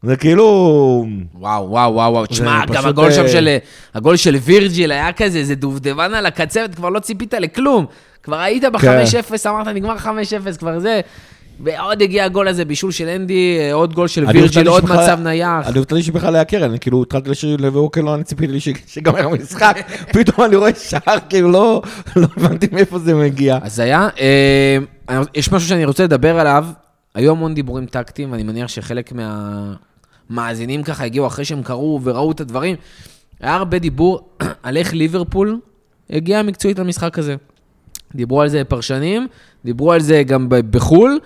[0.02, 1.06] זה כאילו...
[1.34, 2.26] וואו, וואו, וואו, וואו.
[2.26, 3.56] תשמע, גם פשוט, הגול שם אה, של...
[3.94, 7.86] הגול של וירג'יל היה כזה, זה דובדבן על הקצבת, כבר לא ציפית לכלום.
[8.22, 8.72] כבר היית כן.
[8.72, 11.00] ב-5-0, אמרת, נגמר 5-0, כבר זה.
[11.60, 15.68] ועוד הגיע הגול הזה, בישול של אנדי, אה, עוד גול של וירג'יל, עוד מצב נייח.
[15.68, 19.26] אני הופתעתי שבכלל היה קרן, אני כאילו התחלתי לשיר לווקר, לא, אני ציפיתי לי שיגמר
[19.26, 19.78] המשחק,
[20.14, 21.82] פתאום אני רואה שער, כאילו לא
[22.16, 23.58] לא הבנתי מאיפה זה מגיע.
[23.62, 26.66] אז היה, אה, יש משהו שאני רוצה לדבר עליו,
[27.14, 29.12] היו המון דיבורים טקטיים, ואני מניח שחלק
[30.30, 32.76] מהמאזינים ככה הגיעו אחרי שהם קראו וראו את הדברים.
[33.40, 34.28] היה הרבה דיבור
[34.62, 35.60] על איך ליברפול
[36.10, 37.36] הגיעה מקצועית למשחק הזה.
[38.14, 39.26] דיברו על זה פרשנים,
[39.64, 41.18] דיברו על זה גם בחו"ל,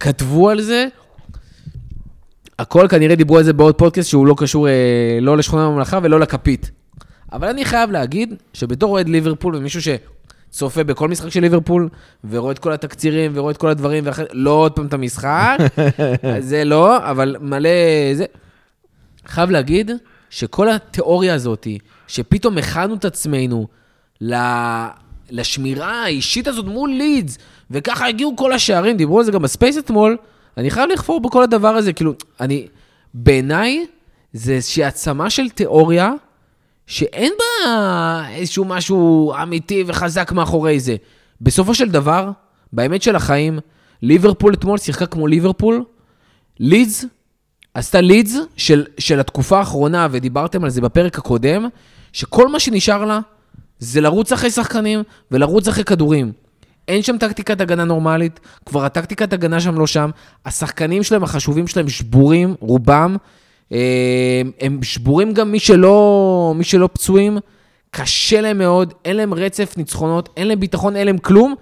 [0.00, 0.86] כתבו על זה.
[2.58, 6.20] הכל כנראה דיברו על זה בעוד פודקאסט שהוא לא קשור אה, לא לשכונה בממלכה ולא
[6.20, 6.70] לכפית.
[7.32, 11.88] אבל אני חייב להגיד שבתור אוהד ליברפול ומישהו שצופה בכל משחק של ליברפול
[12.30, 15.58] ורואה את כל התקצירים ורואה את כל הדברים, ואחרי, לא עוד פעם את המשחק,
[16.38, 17.70] זה לא, אבל מלא
[18.14, 18.24] זה.
[19.26, 19.90] חייב להגיד
[20.30, 21.66] שכל התיאוריה הזאת,
[22.06, 23.66] שפתאום הכנו את עצמנו
[24.20, 24.34] ל...
[25.30, 27.38] לשמירה האישית הזאת מול לידס,
[27.70, 30.16] וככה הגיעו כל השערים, דיברו על זה גם ב space אתמול,
[30.56, 32.66] אני חייב לחפור בכל הדבר הזה, כאילו, אני,
[33.14, 33.86] בעיניי,
[34.32, 36.12] זה איזושהי עצמה של תיאוריה,
[36.86, 40.96] שאין בה איזשהו משהו אמיתי וחזק מאחורי זה.
[41.40, 42.30] בסופו של דבר,
[42.72, 43.58] באמת של החיים,
[44.02, 45.84] ליברפול אתמול שיחקה כמו ליברפול,
[46.60, 47.04] לידס
[47.74, 51.68] עשתה לידס של, של התקופה האחרונה, ודיברתם על זה בפרק הקודם,
[52.12, 53.20] שכל מה שנשאר לה
[53.78, 56.32] זה לרוץ אחרי שחקנים ולרוץ אחרי כדורים.
[56.88, 60.10] אין שם טקטיקת הגנה נורמלית, כבר הטקטיקת הגנה שם לא שם,
[60.46, 63.16] השחקנים שלהם, החשובים שלהם, שבורים, רובם.
[63.72, 67.38] אה, הם שבורים גם מי שלא, מי שלא פצועים,
[67.90, 71.54] קשה להם מאוד, אין להם רצף ניצחונות, אין להם ביטחון, אין להם כלום,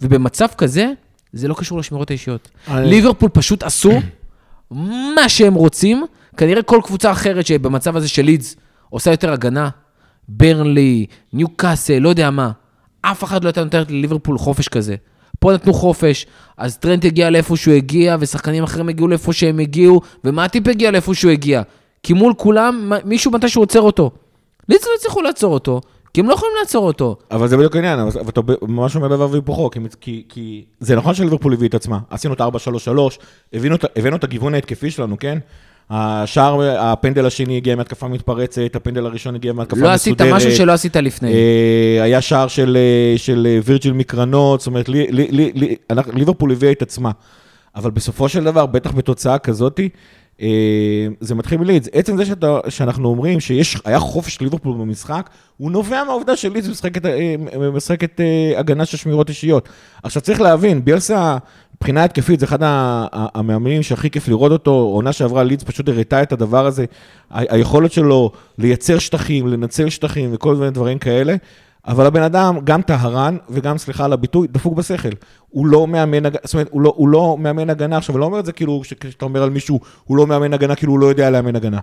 [0.00, 0.90] ובמצב כזה,
[1.32, 2.48] זה לא קשור לשמירות האישיות.
[2.68, 3.92] אני- ליברפול פשוט עשו
[5.14, 6.04] מה שהם רוצים,
[6.36, 8.56] כנראה כל קבוצה אחרת שבמצב הזה של לידס
[8.90, 9.68] עושה יותר הגנה,
[10.28, 12.50] ברנלי, ניו קאסל, לא יודע מה,
[13.10, 14.94] אף אחד לא הייתה נותנת לליברפול חופש כזה.
[15.38, 20.00] פה נתנו חופש, אז טרנט הגיע לאיפה שהוא הגיע, ושחקנים אחרים הגיעו לאיפה שהם הגיעו,
[20.24, 21.62] ומטיפ הגיע לאיפה שהוא הגיע.
[22.02, 24.10] כי מול כולם, מישהו מתי שהוא עוצר אותו.
[24.68, 25.80] לידס לא הצליחו לעצור אותו,
[26.14, 27.16] כי הם לא יכולים לעצור אותו.
[27.30, 31.14] אבל זה בדיוק העניין, אבל אתה ממש אומר דבר והיפוכו, כי, כי, כי זה נכון
[31.14, 32.90] שליברפול הביא את עצמה, עשינו את ה-4-3-3,
[33.52, 35.38] הבאנו, את- הבאנו את הגיוון ההתקפי שלנו, כן?
[35.90, 40.20] השער, הפנדל השני הגיע מהתקפה מתפרצת, הפנדל הראשון הגיע מהתקפה לא מסודרת.
[40.20, 41.32] עשית משהו שלא עשית לפני.
[41.32, 45.76] אה, היה שער של, אה, של אה, וירג'יל מקרנות, זאת אומרת, לי, לי, לי, לי,
[45.90, 47.10] אנחנו- ליברפול הביאה את עצמה.
[47.76, 49.88] אבל בסופו של דבר, בטח בתוצאה כזאתי,
[51.20, 51.88] זה מתחיל מלידס.
[51.92, 57.34] עצם זה שאתה, שאנחנו אומרים שהיה חופש ליברפול במשחק, הוא נובע מהעובדה שלידס משחקת, אה,
[57.72, 59.68] משחקת אה, הגנה של שמירות אישיות.
[60.02, 61.36] עכשיו צריך להבין, ביאלסה,
[61.76, 62.58] מבחינה התקפית, זה אחד
[63.12, 66.84] המאמנים שהכי כיף לראות אותו, עונה שעברה לידס פשוט הראתה את הדבר הזה,
[67.30, 71.36] היכולת שלו לייצר שטחים, לנצל שטחים וכל מיני דברים כאלה.
[71.86, 75.08] אבל הבן אדם, גם טהרן, וגם, סליחה על הביטוי, דפוק בשכל.
[75.48, 77.96] הוא לא מאמן זאת אומרת, הוא לא, הוא לא מאמן הגנה.
[77.96, 80.74] עכשיו, אני לא אומר את זה כאילו, כשאתה אומר על מישהו, הוא לא מאמן הגנה,
[80.74, 81.78] כאילו הוא לא יודע לאמן הגנה.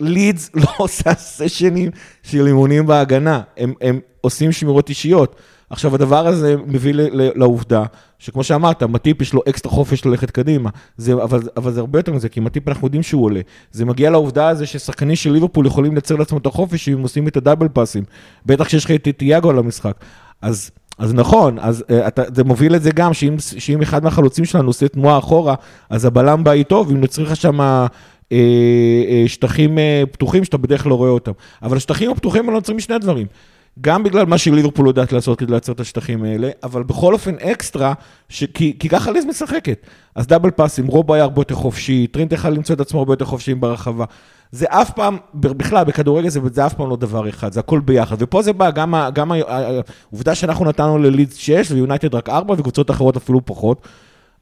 [0.00, 1.90] לידס לא עושה סשנים
[2.22, 5.36] של אימונים בהגנה, הם, הם עושים שמירות אישיות.
[5.72, 7.84] עכשיו, הדבר הזה מביא לעובדה,
[8.18, 12.12] שכמו שאמרת, מטיפ יש לו אקסטרה חופש ללכת קדימה, זה, אבל, אבל זה הרבה יותר
[12.12, 13.40] מזה, כי מטיפ אנחנו יודעים שהוא עולה.
[13.72, 17.28] זה מגיע לעובדה הזו ששחקנים של ליברפול יכולים לייצר לעצמם את החופש אם הם עושים
[17.28, 18.04] את הדאבל פאסים,
[18.46, 19.94] בטח כשיש לך את תיאגו על המשחק.
[20.42, 24.44] אז, אז נכון, אז uh, אתה, זה מוביל את זה גם, שאם, שאם אחד מהחלוצים
[24.44, 25.54] שלנו עושה תנועה אחורה,
[25.90, 27.86] אז הבלם בא איתו, ואם נוצרים לך שם אה,
[28.32, 31.32] אה, שטחים אה, פתוחים שאתה בדרך כלל לא רואה אותם.
[31.62, 33.26] אבל השטחים הפתוחים האלה נוצרים משני דברים.
[33.80, 37.92] גם בגלל מה שליברפול יודעת לעשות כדי לייצר את השטחים האלה, אבל בכל אופן אקסטרה,
[38.28, 38.44] ש...
[38.44, 39.86] כי, כי ככה לידס משחקת.
[40.14, 43.24] אז double פאסים, רובו היה הרבה יותר חופשי, טרנט יכול למצוא את עצמו הרבה יותר
[43.24, 44.04] חופשי ברחבה.
[44.52, 48.16] זה אף פעם, בכלל, בכדורגל זה, זה אף פעם לא דבר אחד, זה הכל ביחד.
[48.18, 53.16] ופה זה בא, גם, גם העובדה שאנחנו נתנו ללידס 6 ויונייטד רק 4 וקבוצות אחרות
[53.16, 53.88] אפילו פחות.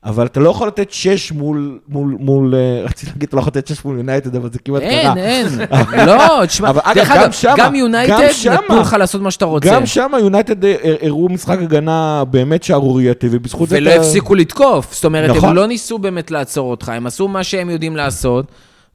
[0.04, 3.50] אבל אתה לא יכול לתת 6 מול, מול, מול, אה, רציתי להגיד, אתה לא יכול
[3.50, 4.90] לתת 6 מול יונייטד, אבל זה כמעט קרה.
[4.90, 5.46] אין, אין.
[6.06, 9.70] לא, תשמע, דרך גם אגב, שמה, גם יונייטד נתנו לך לעשות מה שאתה רוצה.
[9.70, 13.76] גם שם יונייטד אה, הראו משחק הגנה באמת שערורייתי, ובזכות זה...
[13.76, 14.94] ולא הפסיקו לתקוף.
[14.94, 15.48] זאת אומרת, נכון.
[15.48, 18.46] הם לא ניסו באמת לעצור אותך, הם עשו מה שהם יודעים לעשות,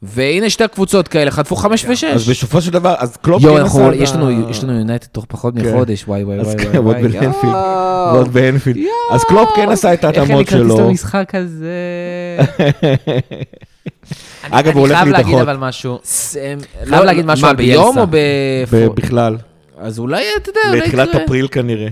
[0.01, 2.03] והנה שתי קבוצות כאלה, חטפו חמש ושש.
[2.03, 4.73] אז בסופו של דבר, אז קלופ יואו, כן אנחנו- עשה את יש לנו- יש לנו
[4.73, 5.69] יונייטד תוך פחות כן.
[5.69, 6.79] מחודש, וואי וואי וואי כן, וואי.
[6.79, 7.53] ועוד וואי, באנפילד.
[8.13, 8.77] ועוד באנפילד.
[9.11, 10.89] אז קלופ כן עשה את איך אין לי ההתאמות כרטיס שלו.
[10.89, 11.67] למשחק הזה?
[14.51, 15.37] אגב, הוא הולך אני חייב להגיד.
[15.37, 15.99] אבל משהו.
[16.03, 17.97] ס- חייב לא- להגיד משהו מה, על ביום.
[17.97, 18.17] או ב...
[18.95, 19.37] בכלל,
[19.77, 21.09] אז אולי, אתה יודע, אולי לתחילת.
[21.15, 21.87] אפריל כנראה.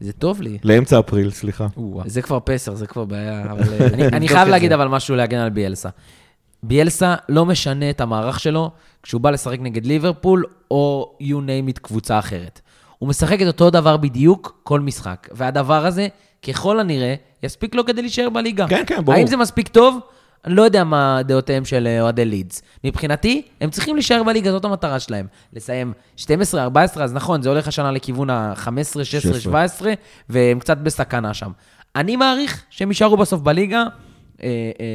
[0.00, 0.58] זה טוב לי.
[0.64, 1.66] לאמצע אפריל, סליחה.
[2.06, 3.62] זה כבר פסח, זה כבר בעיה, אבל...
[3.80, 4.72] אה, אני- אני חייב להגיד.
[4.72, 5.88] אבל משהו להגן על ביאלסה.
[6.66, 8.70] ביאלסה לא משנה את המערך שלו
[9.02, 12.60] כשהוא בא לשחק נגד ליברפול או you name it קבוצה אחרת.
[12.98, 16.08] הוא משחק את אותו דבר בדיוק כל משחק, והדבר הזה,
[16.48, 18.68] ככל הנראה, יספיק לו כדי להישאר בליגה.
[18.68, 19.18] כן, כן, ברור.
[19.18, 19.98] האם זה מספיק טוב?
[20.44, 22.62] אני לא יודע מה דעותיהם של אה, אוהדי לידס.
[22.84, 25.26] מבחינתי, הם צריכים להישאר בליגה, זאת המטרה שלהם.
[25.52, 29.40] לסיים 12, 14, אז נכון, זה הולך השנה לכיוון ה-15, 16, 16.
[29.40, 29.92] 17,
[30.28, 31.50] והם קצת בסכנה שם.
[31.96, 33.84] אני מעריך שהם יישארו בסוף בליגה,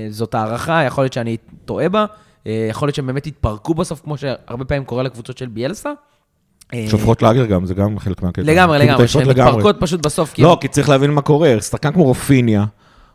[0.10, 2.06] זאת הערכה, יכול להיות שאני טועה בה,
[2.48, 5.90] אה, יכול להיות שהם באמת יתפרקו בסוף, כמו שהרבה פעמים קורה לקבוצות של ביאלסה.
[6.74, 8.42] אה, שופכות לאגר גם, זה גם חלק מהקטע.
[8.42, 9.28] לגמרי, כאילו, לגמרי, שהן.
[9.30, 10.40] מתפרקות פשוט בסוף.
[10.40, 11.56] לא, הם- כי צריך להבין מה קורה.
[11.62, 12.66] שחקן כמו רופיניה,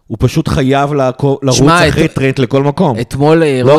[0.07, 3.01] הוא פשוט חייב לרוץ אחרי טרנט לכל מקום.
[3.01, 3.73] אתמול אה, לא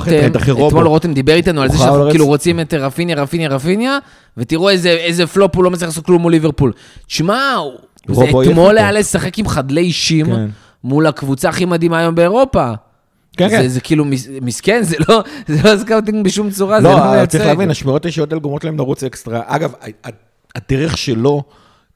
[0.90, 3.98] רותם, דיבר איתנו על זה שאנחנו כאילו רוצים את רפיניה, רפיניה, רפיניה,
[4.38, 6.72] ותראו איזה, פלופ הוא לא מצליח לעשות כלום מול ליברפול.
[7.08, 7.56] תשמע,
[8.44, 8.78] אתמול.
[8.78, 10.48] היה לשחק עם חדלי אישים כן.
[10.86, 12.72] מול הקבוצה הכי מדהימה היום באירופה.
[13.38, 13.68] כן, זה, כן.
[13.68, 17.32] זה כאילו מס- מסכן, זה לא, זה לא scouting בשום צורה, זה לא, לא מייצג.
[17.32, 19.42] צריך להבין, השמירות האישיות האלה גורמות להם לרוץ אקסטרה.
[19.46, 19.74] אגב,
[20.56, 21.44] הדרך שלו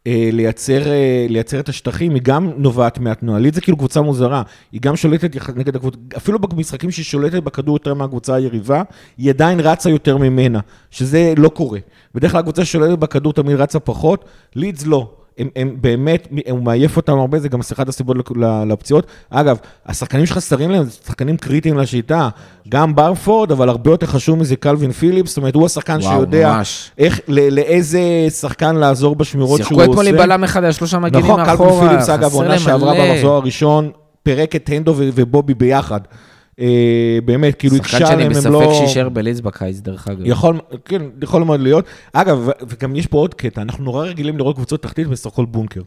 [0.07, 3.39] אה, לייצר, אה, לייצר את השטחים, היא גם נובעת מהתנועה.
[3.39, 4.41] לידס זה כאילו קבוצה מוזרה.
[4.71, 8.81] היא גם שולטת נגד הקבוצה, אפילו במשחקים שהיא שולטת בכדור יותר מהקבוצה היריבה,
[9.17, 10.59] היא עדיין רצה יותר ממנה,
[10.91, 11.79] שזה לא קורה.
[12.15, 14.25] בדרך כלל הקבוצה ששולטת בכדור תמיד רצה פחות,
[14.55, 15.11] לידס לא.
[15.39, 18.17] הם, הם באמת, הוא מעייף אותם הרבה, זה גם אחת הסיבות
[18.67, 19.07] לפציעות.
[19.29, 22.29] אגב, השחקנים שחסרים להם, זה שחקנים קריטיים לשיטה.
[22.69, 26.55] גם ברפורד, אבל הרבה יותר חשוב מזה קלווין פיליפס, זאת אומרת, הוא השחקן וואו, שיודע
[26.57, 26.91] ממש.
[26.97, 27.99] איך, ל- לאיזה
[28.29, 29.91] שחקן לעזור בשמירות שהוא שיחקו עושה.
[29.91, 31.69] אתמול עם בלם אחד על שלושה מגינים נכון, מאחורה.
[31.69, 32.93] קלווין פיליפס, אגב, עונה שעברה.
[32.93, 33.91] במחזור הראשון,
[34.23, 35.99] פירק את הנדו ובובי ביחד.
[36.59, 38.73] אה, באמת, כאילו שחקן הקשה שאני עליהם, הם בספק לא...
[38.73, 40.21] שיישאר בלידס בקיץ, דרך אגב.
[40.25, 41.85] יכול, כן, יכול מאוד להיות.
[42.13, 45.81] אגב, וגם יש פה עוד קטע, אנחנו נורא רגילים לראות קבוצות תחתית בסך בונקר.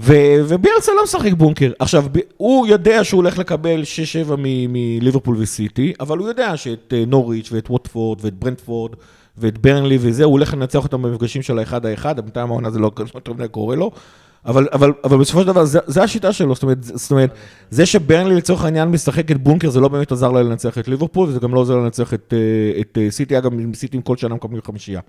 [0.00, 1.72] ו- וביאלסה לא משחק בונקר.
[1.78, 3.82] עכשיו, ב- הוא יודע שהוא הולך לקבל
[4.28, 8.92] 6-7 מ- מליברפול וסיטי, אבל הוא יודע שאת אה, נוריץ' ואת ווטפורד ואת ברנדפורד
[9.38, 12.90] ואת ברנלי וזה, הוא הולך לנצח אותם במפגשים של האחד האחד, בינתיים העונה זה לא
[13.14, 13.90] יותר מדי קורה לו.
[14.48, 17.30] אבל, אבל, אבל בסופו של דבר, זה, זה השיטה שלו, זאת אומרת, זאת אומרת,
[17.70, 21.28] זה שברנלי לצורך העניין משחק את בונקר, זה לא באמת עזר לה לנצח את ליברפול,
[21.28, 24.62] וזה גם לא עוזר לנצח את, אה, את אה, סיטי, אגב, סיטי כל שנה מקבלים
[24.66, 25.00] חמישייה.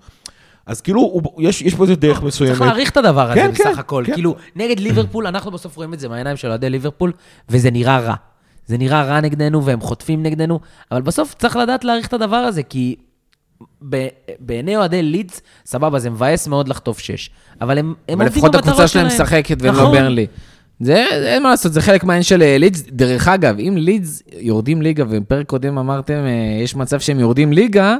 [0.66, 2.52] אז כאילו, הוא, יש, יש פה איזה דרך מסוימת.
[2.52, 4.04] צריך להעריך את הדבר הזה כן, בסך כן, הכל.
[4.06, 4.14] כן.
[4.14, 7.12] כאילו, נגד ליברפול, אנחנו בסוף רואים את זה מהעיניים של אוהדי ליברפול,
[7.48, 8.14] וזה נראה רע.
[8.66, 12.62] זה נראה רע נגדנו, והם חוטפים נגדנו, אבל בסוף צריך לדעת להעריך את הדבר הזה,
[12.62, 12.96] כי
[14.40, 17.30] בעיני אוהדי לידס, סבבה, זה מבאס מאוד לחטוף שש.
[17.60, 19.22] אבל הם, הם אבל עובדים לפחות במטרות הקבוצה שלהם שלהם.
[19.22, 19.92] משחקת ולא נכון.
[19.92, 20.26] ברנלי.
[20.80, 22.82] זה, אין מה לעשות, זה חלק מהעניין של אה, לידס.
[22.88, 27.96] דרך אגב, אם לידס יורדים ליגה, ובפרק קודם אמרתם, אה, יש מצב שהם יורדים ליגה,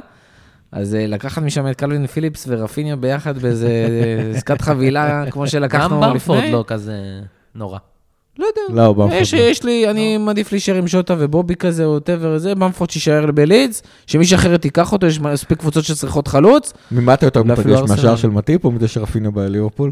[0.71, 3.87] אז אה, לקחת משם את קלווין פיליפס ורפיניה ביחד באיזה
[4.35, 6.51] עסקת חבילה, כמו גם שלקחנו במפורד לפני.
[6.51, 6.95] לא כזה
[7.55, 7.77] נורא.
[8.41, 8.81] לא יודע.
[8.81, 9.39] לא, במפורד יש, לא.
[9.39, 13.83] יש לי, אני מעדיף להישאר עם ז'וטה ובובי כזה, או whatever זה, במפורד שיישאר בלידס,
[14.07, 16.73] שמישהו אחר תיקח אותו, יש מספיק קבוצות שצריכות חלוץ.
[16.91, 17.79] ממה אתה יותר מתרגש.
[17.89, 19.91] מהשער של מטיפ או מזה שרפיניה בליברפול?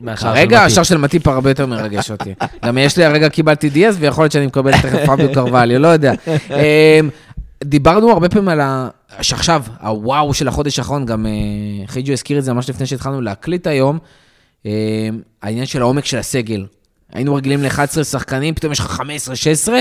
[0.00, 0.52] מטיפ.
[0.52, 2.34] השער של מטיפ הרבה יותר מרגש אותי.
[2.64, 6.12] גם יש לי, הרגע קיבלתי דיאז, ויכול להיות שאני מקבל תכף פאביו קרווליו, לא יודע.
[6.50, 7.10] אמ,
[7.64, 8.88] דיברנו הרבה פעמים על ה...
[9.20, 11.32] שעכשיו, הוואו של החודש האחרון, גם אה,
[11.86, 13.98] חיג'ו הזכיר את זה ממש לפני שהתחלנו להקליט היום,
[14.64, 14.70] אמ,
[15.42, 16.66] העניין של העומק של הסגל.
[17.12, 19.02] היינו רגילים ל-11 שחקנים, פתאום יש לך
[19.68, 19.72] 15-16.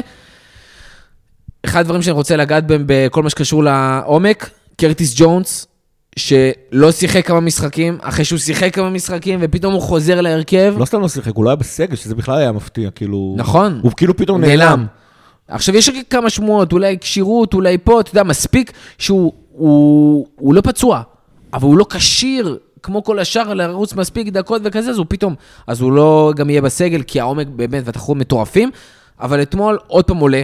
[1.65, 5.67] אחד הדברים שאני רוצה לגעת בהם בכל מה שקשור לעומק, קרטיס ג'ונס,
[6.15, 10.73] שלא שיחק כמה משחקים, אחרי שהוא שיחק כמה משחקים, ופתאום הוא חוזר להרכב.
[10.77, 13.35] לא סתם לא שיחק, הוא לא היה בסגל, שזה בכלל היה מפתיע, כאילו...
[13.37, 13.79] נכון.
[13.83, 14.59] הוא כאילו פתאום נעלם.
[14.59, 14.85] נעלם.
[15.47, 20.53] עכשיו, יש רק כמה שמועות, אולי כשירות, אולי פה, אתה יודע, מספיק שהוא הוא, הוא
[20.53, 21.01] לא פצוע,
[21.53, 25.35] אבל הוא לא כשיר, כמו כל השאר, לרוץ מספיק דקות וכזה, אז הוא פתאום,
[25.67, 28.71] אז הוא לא גם יהיה בסגל, כי העומק באמת והתחרות מטורפים,
[29.19, 30.43] אבל אתמול עוד פעם עולה,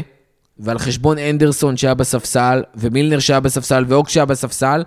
[0.60, 4.84] ועל חשבון אנדרסון שהיה בספסל, ומילנר שהיה בספסל, ואוק שהיה בספסל,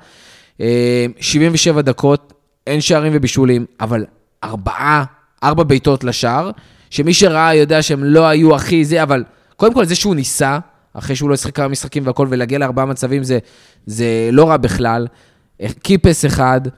[0.60, 2.32] אה, 77 דקות,
[2.66, 4.04] אין שערים ובישולים, אבל
[4.44, 5.04] ארבעה,
[5.42, 6.50] ארבע בעיטות לשער,
[6.90, 9.24] שמי שראה יודע שהם לא היו הכי זה, אבל
[9.56, 10.58] קודם כל זה שהוא ניסה,
[10.94, 13.38] אחרי שהוא לא ישחק כמה משחקים והכל, ולהגיע לארבעה מצבים זה,
[13.86, 15.06] זה לא רע בכלל.
[15.60, 16.72] אה, קיפס אחד, אה,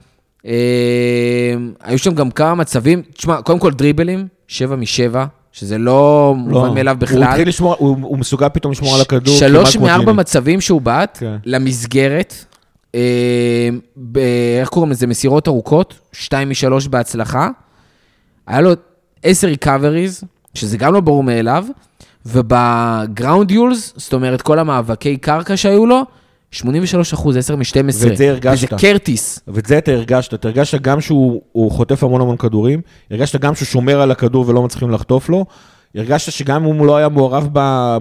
[0.45, 6.97] היו שם גם כמה מצבים, תשמע, קודם כל דריבלים, שבע משבע, שזה לא מובן מאליו
[6.99, 7.23] בכלל.
[7.23, 9.37] הוא התחיל לשמור, הוא הוא מסוגל פתאום לשמור על הכדור.
[9.37, 10.13] שלוש מארבע.
[10.13, 11.37] מצבים שהוא בעט כן.
[11.45, 12.35] למסגרת,
[12.95, 14.19] אה, ב-
[14.61, 15.07] איך קוראים לזה?
[15.07, 17.49] מסירות ארוכות, שתיים משלוש בהצלחה.
[18.47, 18.71] היה לו
[19.23, 20.25] עשר recoveries,
[20.55, 21.65] שזה גם לא ברור מאליו,
[22.27, 26.03] וב ground duels, זאת אומרת, כל המאבקי קרקע שהיו לו,
[26.53, 27.77] 83 אחוז, 10 מ-12.
[27.77, 28.73] ואת זה הרגשת.
[28.73, 29.41] וזה קרטיס.
[29.49, 33.55] ואת זה אתה הרגשת, אתה הרגשת גם שהוא הוא חוטף המון המון כדורים, הרגשת גם
[33.55, 35.47] שהוא שומר על הכדור ולא מצליחים לחטוף לו,
[35.95, 37.49] הרגשת שגם אם הוא לא היה מעורב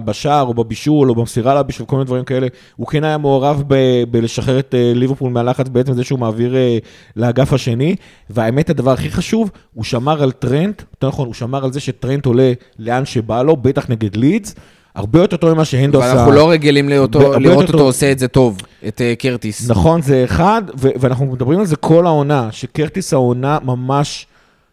[0.04, 4.04] בשער או בבישול או במסירה לבישול, כל מיני דברים כאלה, הוא כן היה מעורב ב-
[4.10, 6.78] בלשחרר את אה, ליברפול מהלחץ בעצם זה שהוא מעביר אה,
[7.16, 7.96] לאגף השני,
[8.30, 12.26] והאמת הדבר הכי חשוב, הוא שמר על טרנט, יותר נכון, הוא שמר על זה שטרנט
[12.26, 14.54] עולה לאן שבא לו, בטח נגד לידס,
[14.94, 16.14] הרבה יותר טוב ממה שהנדו עשה.
[16.14, 17.74] ואנחנו לא רגילים לאותו- לראות טוב.
[17.74, 19.70] אותו עושה את זה טוב, את אה, קרטיס.
[19.70, 24.26] נכון, זה אחד, ו- ואנחנו מדברים על זה כל העונה, שקרטיס העונה ממש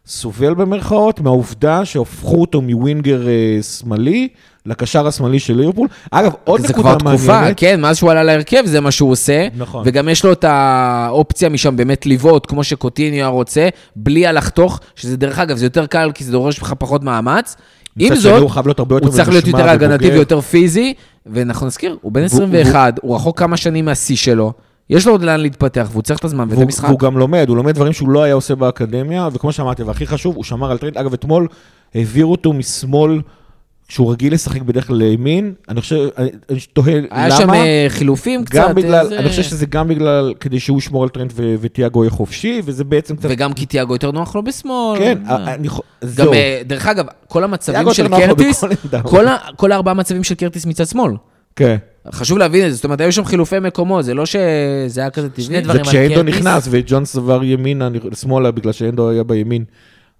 [0.08, 4.28] סובל במרכאות, מהעובדה שהפכו אותו מ winger אה, שמאלי
[4.66, 5.88] לקשר השמאלי של ליברפול.
[6.12, 7.20] אגב, עוד זה נקודה כבר מעניינת.
[7.20, 9.48] תקופה, כן, מאז שהוא עלה להרכב זה מה שהוא עושה.
[9.58, 9.84] נכון.
[9.86, 15.18] וגם יש לו את האופציה משם באמת לבעוט, כמו שקוטיניו היה רוצה, בלי הלחתוך, שזה
[15.18, 17.56] דרך אגב, זה יותר קל, כי זה דורש לך פחות מאמץ.
[18.00, 18.50] עם זאת, הוא
[19.04, 20.10] הוא צריך להיות יותר הגנתי.
[20.10, 20.94] ויותר פיזי,
[21.26, 24.54] ואנחנו נזכיר, הוא בן והוא- 21, הוא רחוק כמה שנים מהשיא שלו,
[24.90, 26.88] יש לו עוד לאן להתפתח, והוא צריך את הזמן ואת והוא, המשחק.
[26.88, 30.36] והוא גם לומד, הוא לומד דברים שהוא לא היה עושה באקדמיה, וכמו שאמרתי, והכי חשוב,
[30.36, 30.98] הוא שמר על טרנט.
[30.98, 31.48] אגב, אתמול
[31.96, 33.22] העבירו אותו משמאל,
[33.90, 37.08] שהוא רגיל לשחק בדרך כלל לימין, אני חושב, אני, אני תוהה למה.
[37.12, 38.56] היה שם אה, חילופים קצת.
[38.60, 42.04] גם בגלל, איזה- אני חושב שזה גם בגלל, כדי שהוא ישמור על טרנט ו- וטיאגו
[42.04, 43.30] יהיה חופשי, וזה בעצם קצת...
[43.32, 45.00] וגם כי תיאגו יותר נוח לו בשמאל.
[45.00, 45.54] כן, אה.
[45.54, 46.34] אני חו- גם, זהו.
[46.34, 48.64] אה, דרך אגב, כל המצבים של קרטיס.
[49.04, 51.12] כל ה- כל הארבעה מצבים של קרטיס מצד שמאל.
[51.56, 51.76] כן.
[52.12, 55.30] חשוב להבין את זה, זאת אומרת, היו שם חילופי מקומות, זה לא שזה היה כזה
[55.30, 55.44] טבעי.
[55.46, 55.84] שני דברים.
[55.84, 56.36] זה על כשהנדו קרטיס.
[56.36, 59.64] נכנס וג'ונס עבר ימינה, אני- שמאלה, בגלל שהנדו היה בימין.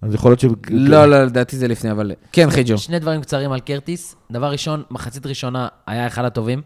[0.02, 0.44] אז יכול להיות ש...
[0.70, 2.12] לא, לא, לדעתי זה לפני, אבל...
[2.32, 2.78] כן, חיג'ו.
[2.78, 4.16] שני דברים קצרים על קרטיס.
[4.32, 6.62] דבר ראשון, מחצית ראשונה היה אחד הטובים.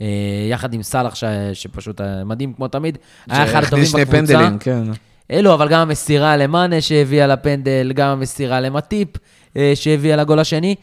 [0.00, 0.06] אה,
[0.50, 2.98] יחד עם סאלח, ש- שפשוט אה, מדהים כמו תמיד.
[3.28, 4.18] היה אחד הטובים שני בקבוצה.
[4.34, 4.82] פנדלים, כן.
[5.30, 9.08] אלו, אבל גם המסירה למאנה שהביאה לפנדל, גם המסירה למטיפ
[9.56, 10.74] אה, שהביאה לגול השני.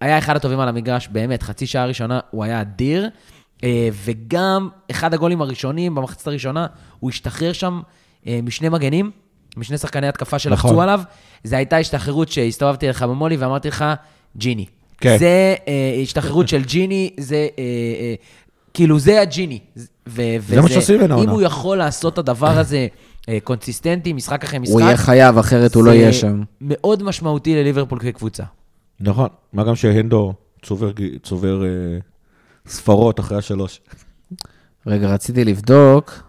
[0.00, 3.08] היה אחד הטובים על המגרש, באמת, חצי שעה ראשונה הוא היה אדיר.
[4.04, 6.66] וגם אחד הגולים הראשונים במחצית הראשונה,
[7.00, 7.80] הוא השתחרר שם
[8.42, 9.10] משני מגנים,
[9.56, 10.82] משני שחקני התקפה שלחצו נכון.
[10.82, 11.00] עליו.
[11.44, 13.84] זו הייתה השתחררות שהסתובבתי לך במולי ואמרתי לך,
[14.36, 14.66] ג'יני.
[15.00, 15.18] כן.
[15.18, 17.36] זה אה, השתחררות של ג'יני, זה...
[17.58, 17.64] אה,
[18.00, 18.14] אה,
[18.74, 19.58] כאילו, זה הג'יני.
[20.08, 21.28] ו- זה מה שעושים ממנו אם.
[21.28, 22.86] הוא יכול לעשות את הדבר הזה
[23.28, 26.42] אה, קונסיסטנטי, משחק אחרי משחק, הוא יהיה חייב, אחרת הוא לא יהיה שם.
[26.60, 28.42] מאוד משמעותי לליברפול כקבוצה.
[29.00, 30.90] נכון, מה גם שהנדו צובר,
[31.22, 31.68] צובר אה,
[32.66, 33.80] ספרות אחרי השלוש.
[34.86, 36.27] רגע, רציתי לבדוק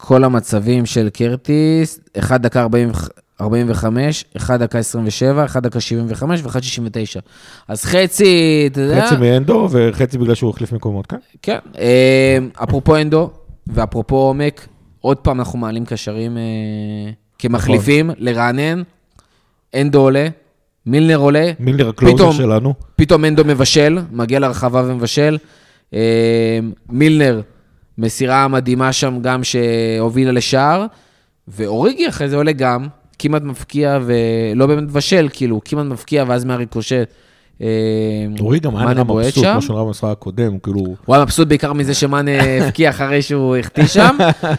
[0.00, 2.92] כל המצבים של קרטיס, 1 דקה 40
[3.40, 7.20] 45, 1 דקה 27, 1 דקה 75 ו-1 69.
[7.68, 9.06] אז חצי, אתה יודע...
[9.06, 11.16] חצי מהנדו וחצי בגלל שהוא החליף מקומות, כן?
[11.42, 11.58] כן.
[11.78, 13.30] אה, אפרופו אנדו,
[13.66, 14.68] ואפרופו עומק,
[15.00, 16.42] עוד פעם אנחנו מעלים קשרים אה,
[17.38, 18.82] כמחליפים, לרענן,
[19.74, 20.28] אנדו עולה,
[20.86, 22.74] מילנר עולה, מילנר הקלוזר שלנו.
[22.96, 25.38] פתאום אנדו מבשל, מגיע לרחבה ומבשל.
[25.94, 26.58] אה,
[26.88, 27.40] מילנר,
[27.98, 30.86] מסירה מדהימה שם גם שהובילה לשער,
[31.48, 32.86] ואוריגי אחרי זה עולה גם,
[33.18, 37.12] כמעט מפקיע ולא באמת מבשל, כאילו, כמעט מפקיע ואז מהריקושט.
[37.62, 37.66] אה,
[38.40, 39.44] אורי גם היה נראה מבסוט.
[39.44, 40.80] כמו שהוא נראה במשחק הקודם, כאילו...
[41.04, 42.30] הוא היה מבסוט בעיקר מזה שמאנה
[42.62, 44.16] הבקיע אחרי שהוא החטיא שם.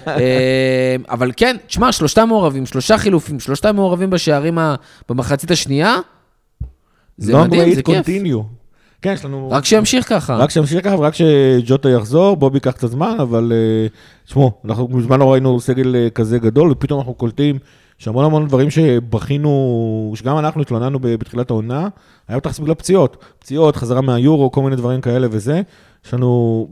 [0.07, 4.57] אה, אבל כן, תשמע, שלושתם מעורבים, שלושה חילופים, שלושתם מעורבים בשערים
[5.09, 5.95] במחצית השנייה.
[7.17, 8.05] זה Long מדהים, זה כיף.
[9.01, 9.49] כן, יש לנו...
[9.51, 10.35] רק שימשיך ככה.
[10.35, 13.87] רק שימשיך ככה, ורק שג'וטה יחזור, בובי ייקח קצת זמן, אבל אה,
[14.25, 17.59] תשמעו, אנחנו מזמן לא ראינו סגל אה, כזה גדול, ופתאום אנחנו קולטים
[17.97, 21.87] שהמון המון דברים שבכינו, שגם אנחנו התלוננו בתחילת העונה,
[22.27, 23.17] היה בטח בגלל פציעות.
[23.39, 25.61] פציעות, חזרה מהיורו, כל מיני דברים כאלה וזה.
[26.05, 26.67] יש לנו,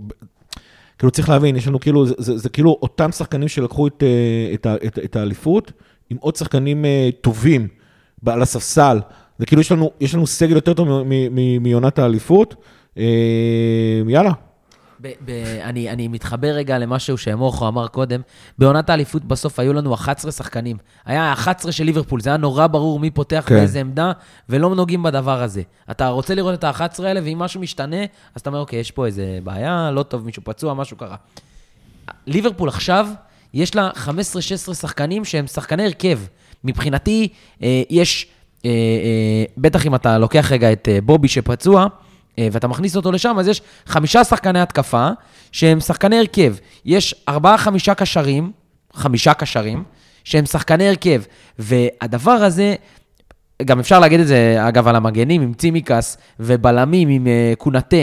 [0.97, 4.53] כאילו צריך להבין, יש לנו כאילו, זה, זה, זה כאילו אותם שחקנים שלקחו את, אה,
[4.53, 5.71] את, ה- את, את האליפות,
[6.09, 6.85] עם עוד שחקנים
[7.21, 7.67] טובים
[8.25, 8.99] על הספסל.
[9.39, 10.87] זה כאילו יש לנו, יש לנו סגל יותר טוב
[11.61, 12.55] מעונת האליפות.
[12.97, 13.03] אה,
[14.07, 14.31] יאללה.
[15.01, 18.21] ב- ב- אני, אני מתחבר רגע למשהו שמוחו אמר קודם.
[18.57, 20.77] בעונת האליפות בסוף היו לנו 11 שחקנים.
[21.05, 23.55] היה 11 של ליברפול, זה היה נורא ברור מי פותח כן.
[23.55, 24.11] באיזה עמדה,
[24.49, 25.61] ולא נוגעים בדבר הזה.
[25.91, 28.01] אתה רוצה לראות את ה-11 האלה, ואם משהו משתנה,
[28.35, 31.15] אז אתה אומר, אוקיי, יש פה איזה בעיה, לא טוב, מישהו פצוע, משהו קרה.
[32.27, 33.07] ליברפול עכשיו,
[33.53, 33.89] יש לה
[34.69, 36.19] 15-16 שחקנים שהם שחקני הרכב.
[36.63, 37.27] מבחינתי,
[37.63, 38.27] אה, יש,
[38.65, 41.87] אה, אה, בטח אם אתה לוקח רגע את אה, בובי שפצוע,
[42.51, 45.09] ואתה מכניס אותו לשם, אז יש חמישה שחקני התקפה
[45.51, 46.55] שהם שחקני הרכב.
[46.85, 48.51] יש ארבעה-חמישה קשרים,
[48.93, 49.83] חמישה קשרים,
[50.23, 51.21] שהם שחקני הרכב.
[51.59, 52.75] והדבר הזה,
[53.65, 57.97] גם אפשר להגיד את זה, אגב, על המגנים עם צימקס ובלמים עם קונאטה.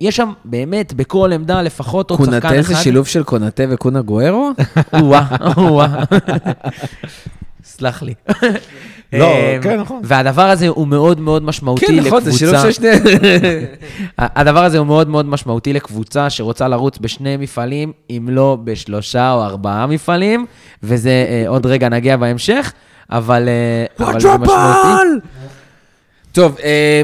[0.00, 2.48] יש שם באמת בכל עמדה לפחות עוד שחקן אחד.
[2.48, 4.50] קונאטה זה שילוב של קונאטה וקונה גוארו?
[5.00, 6.04] או-אה, או-אה.
[7.66, 8.14] סלח לי.
[9.12, 10.00] לא, אה, כן, נכון.
[10.04, 12.08] והדבר הזה הוא מאוד מאוד משמעותי כן, לקבוצה.
[12.08, 12.88] נכון, זה שילוב של שני...
[14.18, 19.44] הדבר הזה הוא מאוד מאוד משמעותי לקבוצה שרוצה לרוץ בשני מפעלים, אם לא בשלושה או
[19.44, 20.46] ארבעה מפעלים,
[20.82, 22.72] וזה אה, עוד רגע נגיע בהמשך,
[23.10, 25.26] אבל, אה, אבל זה משמעותי.
[26.32, 27.02] טוב, אה,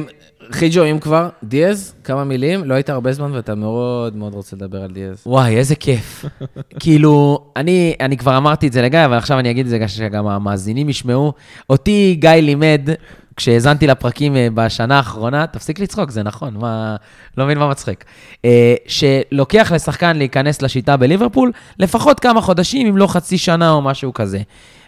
[0.52, 4.82] חיג'ו, אם כבר, דיאז, כמה מילים, לא היית הרבה זמן ואתה מאוד מאוד רוצה לדבר
[4.82, 5.22] על דיאז.
[5.26, 6.24] וואי, איזה כיף.
[6.80, 10.26] כאילו, אני, אני כבר אמרתי את זה לגיא, אבל עכשיו אני אגיד את זה שגם
[10.26, 11.32] המאזינים ישמעו.
[11.70, 12.88] אותי גיא לימד,
[13.36, 16.96] כשהאזנתי לפרקים אה, בשנה האחרונה, תפסיק לצחוק, זה נכון, מה...
[17.38, 18.04] לא מבין מה מצחיק.
[18.44, 24.12] אה, שלוקח לשחקן להיכנס לשיטה בליברפול לפחות כמה חודשים, אם לא חצי שנה או משהו
[24.12, 24.38] כזה.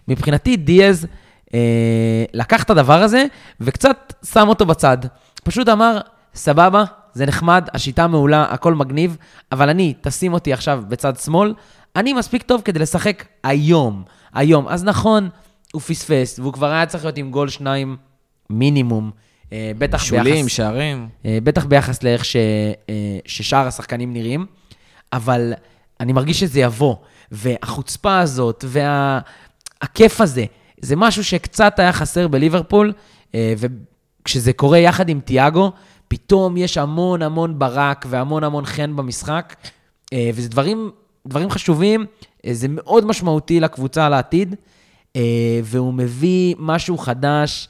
[0.09, 1.07] מבחינתי, דיאז
[1.55, 3.25] אה, לקח את הדבר הזה
[3.61, 4.99] וקצת שם אותו בצד.
[5.45, 6.01] פשוט אמר,
[6.35, 9.17] סבבה, זה נחמד, השיטה מעולה, הכל מגניב,
[9.53, 11.55] אבל אני, תשים אותי עכשיו בצד שמאל,
[11.97, 14.03] אני מספיק טוב כדי לשחק היום,
[14.35, 14.69] היום.
[14.69, 15.29] אז נכון,
[15.73, 17.97] הוא פספס, והוא כבר היה צריך להיות עם גול שניים
[18.51, 19.11] מינימום,
[19.53, 20.57] אה, בטח שולים, ביחס...
[20.57, 21.09] שערים.
[21.25, 22.37] אה, בטח ביחס לאיך ש,
[22.89, 24.47] אה, ששאר השחקנים נראים,
[25.13, 25.53] אבל
[26.01, 26.97] אני מרגיש שזה יבוא,
[27.31, 30.45] והחוצפה הזאת, והכיף הזה,
[30.81, 32.93] זה משהו שקצת היה חסר בליברפול,
[34.25, 35.73] וכשזה קורה יחד עם תיאגו,
[36.09, 39.57] פתאום יש המון המון ברק והמון המון חן במשחק,
[40.13, 40.91] אה, וזה דברים,
[41.27, 42.07] דברים חשובים,
[42.47, 44.55] אה, זה מאוד משמעותי לקבוצה לעתיד,
[45.17, 45.23] אה,
[45.65, 47.69] והוא מביא משהו חדש,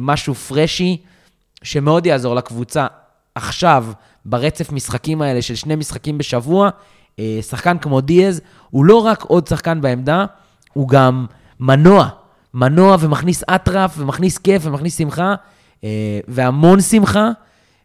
[0.00, 0.96] משהו פרשי,
[1.62, 2.86] שמאוד יעזור לקבוצה
[3.34, 3.86] עכשיו,
[4.24, 6.70] ברצף משחקים האלה של שני משחקים בשבוע.
[7.40, 10.24] שחקן כמו דיאז, הוא לא רק עוד שחקן בעמדה,
[10.72, 11.26] הוא גם
[11.60, 12.08] מנוע.
[12.54, 15.34] מנוע ומכניס אטרף, ומכניס כיף, ומכניס שמחה,
[16.28, 17.30] והמון שמחה.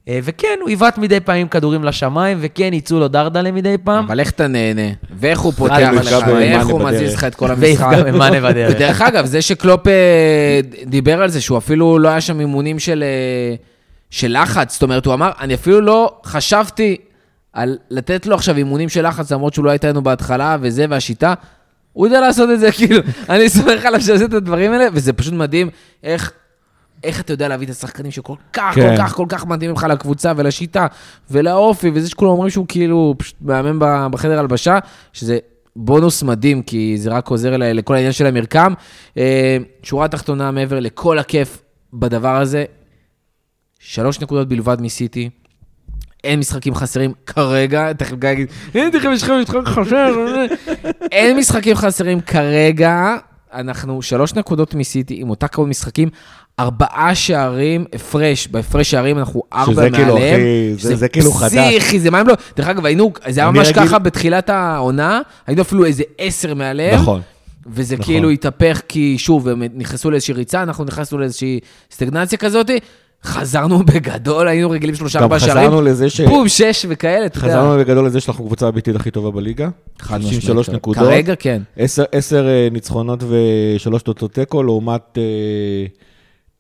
[0.08, 4.06] אה, וכן, הוא עיוות מדי פעם עם כדורים לשמיים, וכן, יצאו לו דרדלה מדי פעם.
[4.06, 4.82] אבל איך אתה נהנה?
[5.20, 6.28] ואיך הוא פותח לך?
[6.28, 6.84] ואיך הוא.
[6.84, 7.88] מזיז לך את כל המשחק?
[7.88, 8.76] ויפגע במאנה בדרך.
[8.76, 13.04] ודרך אגב, זה שקלופ אה, דיבר על זה, שהוא אפילו לא היה שם אימונים של,
[13.04, 13.56] אה,
[14.10, 16.98] של לחץ, זאת אומרת, הוא אמר, אני אפילו לא חשבתי
[17.54, 21.34] על לתת לו עכשיו אימונים של לחץ, למרות שהוא לא הייתה לנו בהתחלה, וזה, והשיטה.
[21.94, 25.34] הוא יודע לעשות את זה, כאילו, אני סומך עליו שעושה את הדברים האלה, וזה פשוט
[25.34, 25.70] מדהים
[26.04, 26.32] איך...
[27.06, 28.96] איך אתה יודע להביא את השחקנים שכל כך, כן.
[28.98, 30.88] כל כך, כל כך מתאימים לך לקבוצה ולשיטה
[31.32, 34.80] ולאופי, וזה שכולם אומרים שהוא כאילו פשוט מאמן בחדר הלבשה,
[35.14, 35.38] שזה
[35.76, 38.74] בונוס מדהים, כי זה רק עוזר ל- לכל העניין של המרקם.
[39.18, 41.62] אה, שורה תחתונה מעבר לכל הכיף
[41.94, 42.66] בדבר הזה,
[43.80, 45.30] שלוש נקודות בלבד מסיטי.
[46.24, 50.16] אין משחקים חסרים כרגע, תכף גיא יגיד, אין תכף יש לכם משחק חסר,
[51.12, 53.16] אין משחקים חסרים כרגע,
[53.54, 56.10] אנחנו שלוש נקודות מסיטי עם אותה כמות משחקים,
[56.60, 59.96] ארבעה שערים הפרש, בהפרש שערים אנחנו ארבע שזה מעליהם.
[60.06, 61.54] כאילו, אחי, זה- זה כאילו חדש.
[61.54, 62.34] פסיכי, זה מה הם לא...
[62.58, 67.02] דרך אגב, היינו, זה היה ממש רגיל- ככה בתחילת העונה, היינו אפילו איזה עשר מעליהם.
[67.02, 67.22] נכון.
[67.68, 68.06] וזה נכון.
[68.06, 71.60] כאילו התהפך, כי שוב, הם נכנסו לאיזושהי ריצה, אנחנו נכנסנו לאיזושהי
[71.92, 72.70] סטגנציה כזאת,
[73.24, 76.22] חזרנו בגדול, היינו רגילים שלושה גם ארבעה שערים, חזרנו לזה ש...
[76.22, 77.48] בום, שש וכאלה, אתה יודע.
[77.50, 79.70] חזרנו בגדול לזה שאנחנו הקבוצה הביתית הכי טובה בליגה.
[80.00, 80.82] חד 63 משמעית.
[80.82, 81.04] נקודות.
[81.04, 81.62] כרגע כן.
[81.78, 83.24] עשר- עשר אה, ניצחונות
[83.76, 85.24] ושלוש תוצאות תיקו, לעומת אה,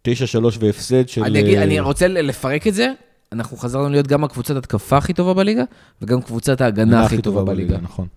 [0.05, 1.23] תשע שלוש והפסד של...
[1.23, 2.91] אני, אגיד, אה, אני רוצה לפרק את זה,
[3.31, 5.63] אנחנו חזרנו להיות גם הקבוצת התקפה הכי טובה בליגה,
[6.01, 7.77] וגם קבוצת ההגנה הכי טובה בליגה.
[7.81, 8.07] נכון.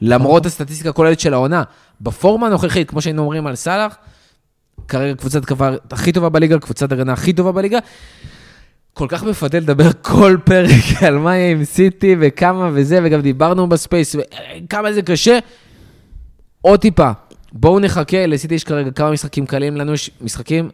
[0.00, 1.62] למרות הסטטיסטיקה הכוללת של העונה.
[2.00, 3.96] בפורמה הנוכחית, כמו שהיינו אומרים על סאלח,
[4.88, 7.78] כרגע קבוצת התקפה הכי טובה בליגה, קבוצת הגנה הכי טובה בליגה.
[8.94, 13.68] כל כך מפתה לדבר כל פרק על מה יהיה עם סיטי וכמה וזה, וגם דיברנו
[13.68, 15.38] ב space, וכמה זה קשה.
[16.60, 17.10] עוד טיפה,
[17.52, 20.70] בואו נחכה, לסיטי יש כרגע כמה משחקים קלים, לנו יש משחקים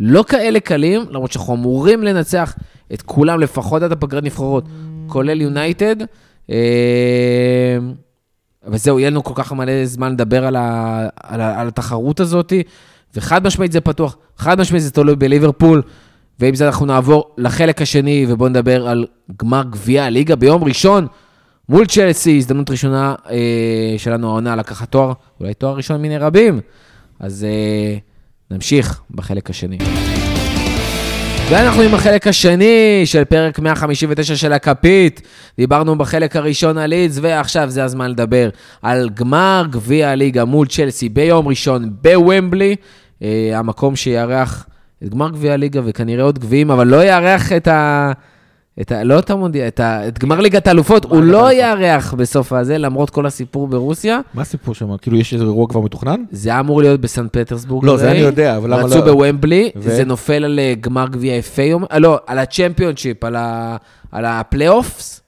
[0.00, 2.54] לא כאלה קלים, למרות שאנחנו אמורים לנצח
[2.92, 4.64] את כולם, לפחות עד הפגרת נבחרות,
[5.06, 5.96] כולל יונייטד.
[6.50, 7.78] אה,
[8.66, 12.52] וזהו, יהיה לנו כל כך מלא זמן לדבר על, ה, על, ה, על התחרות הזאת,
[13.14, 15.82] וחד משמעית זה פתוח, חד משמעית זה תלוי בליברפול,
[16.40, 21.06] ועם זה אנחנו נעבור לחלק השני, ובואו נדבר על גמר גביע הליגה ביום ראשון,
[21.68, 26.60] מול צ'לסי, הזדמנות ראשונה אה, שלנו העונה לקחת תואר, אולי תואר ראשון מיני רבים.
[27.20, 27.98] אז אה,
[28.50, 29.78] נמשיך בחלק השני.
[31.50, 35.22] ואנחנו עם החלק השני של פרק 159 של הכפית.
[35.58, 38.48] דיברנו בחלק הראשון על לידס, ועכשיו זה הזמן לדבר
[38.82, 42.76] על גמר גביע הליגה מול צ'לסי ביום ראשון בוומבלי,
[43.22, 44.66] אה, המקום שיארח
[45.04, 48.12] את גמר גביע הליגה וכנראה עוד גביעים, אבל לא יארח את ה...
[48.80, 49.04] את ה...
[49.04, 50.08] לא את המונדיאל, את, ה...
[50.08, 54.20] את גמר ליגת האלופות, הוא לא יארח בסוף הזה, למרות כל הסיפור ברוסיה.
[54.34, 54.96] מה הסיפור שם?
[54.96, 56.24] כאילו יש איזה אירוע כבר מתוכנן?
[56.30, 57.84] זה היה אמור להיות בסנט פטרסבורג.
[57.84, 58.10] לא, זה.
[58.10, 59.04] אני יודע, אבל למה רצו לא?
[59.04, 63.36] בוומבלי, ו- זה נופל על אה, גמר גביע FA יום, אה, לא, על הצ'מפיונשיפ, על,
[63.36, 63.76] ה...
[64.12, 65.20] על ה playoffs.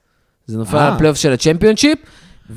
[0.46, 0.86] זה נופל אה.
[0.86, 1.98] על הפלייאוף של הצ'מפיונשיפ,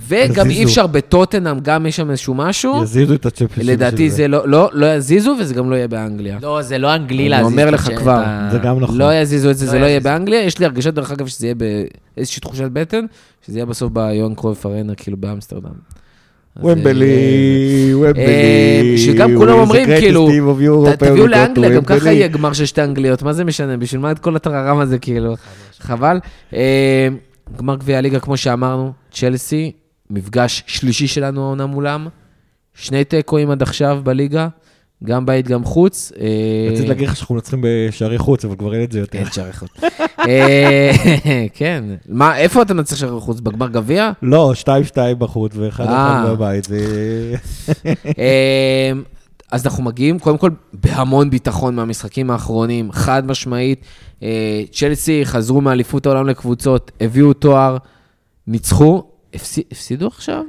[0.07, 0.63] וגם אי.
[0.63, 2.83] אפשר בטוטנאם, גם יש שם איזשהו משהו.
[2.83, 6.37] יזיזו את הצ'מפיונשיפ לדעתי זה לא, לא, לא יזיזו וזה גם לא יהיה באנגליה.
[6.41, 7.51] לא, זה לא אנגלי אני להזיז.
[7.51, 8.97] אומר את לך כבר, זה גם נכון.
[8.97, 9.99] לא יזיזו את זה, לא זה לא יהיה.
[9.99, 10.43] באנגליה.
[10.43, 11.55] יש לי הרגשה, דרך אגב, שזה יהיה
[12.15, 13.05] באיזושהי תחושת בטן,
[13.47, 15.69] שזה יהיה בסוף ביוהן קרויף ארנה, כאילו באמסטרדם.
[16.63, 17.05] וומבלי,
[17.93, 18.97] אה, וומבלי.
[18.97, 20.29] שגם כולם אומרים, כאילו,
[20.97, 22.11] תביאו לאנגליה, גם ככה.
[22.11, 23.77] יהיה גמר של שתי אנגליות, מה זה משנה?
[23.77, 25.35] בשביל מה את כל הטררם הזה, כאילו?
[25.79, 26.19] חבל.
[27.57, 29.71] גמר גביע הליגה, כמו שאמרנו, צ'לסי,
[30.09, 32.07] מפגש שלישי שלנו העונה מולם,
[32.73, 34.47] שני תיקואים עד עכשיו בליגה,
[35.03, 36.11] גם בית, גם חוץ.
[36.19, 39.19] אה, רציתי להגיד לך שאנחנו מנצחים בשערי חוץ, אבל כבר אין את זה יותר.
[39.19, 39.69] אין שערי חוץ.
[40.27, 40.91] אה,
[41.53, 41.83] כן.
[42.09, 43.39] מה, איפה אתה מנצח שערי חוץ?
[43.39, 44.11] בגמר גביע?
[44.21, 44.65] לא, 2-2
[45.17, 46.21] בחוץ ואחד אה.
[46.21, 46.67] אחד בבית.
[49.51, 53.85] אז אנחנו מגיעים, קודם כל, בהמון ביטחון מהמשחקים האחרונים, חד משמעית.
[54.23, 57.77] אה, צ'לסי חזרו מאליפות העולם לקבוצות, הביאו תואר,
[58.47, 60.43] ניצחו, הפסי- הפסידו עכשיו?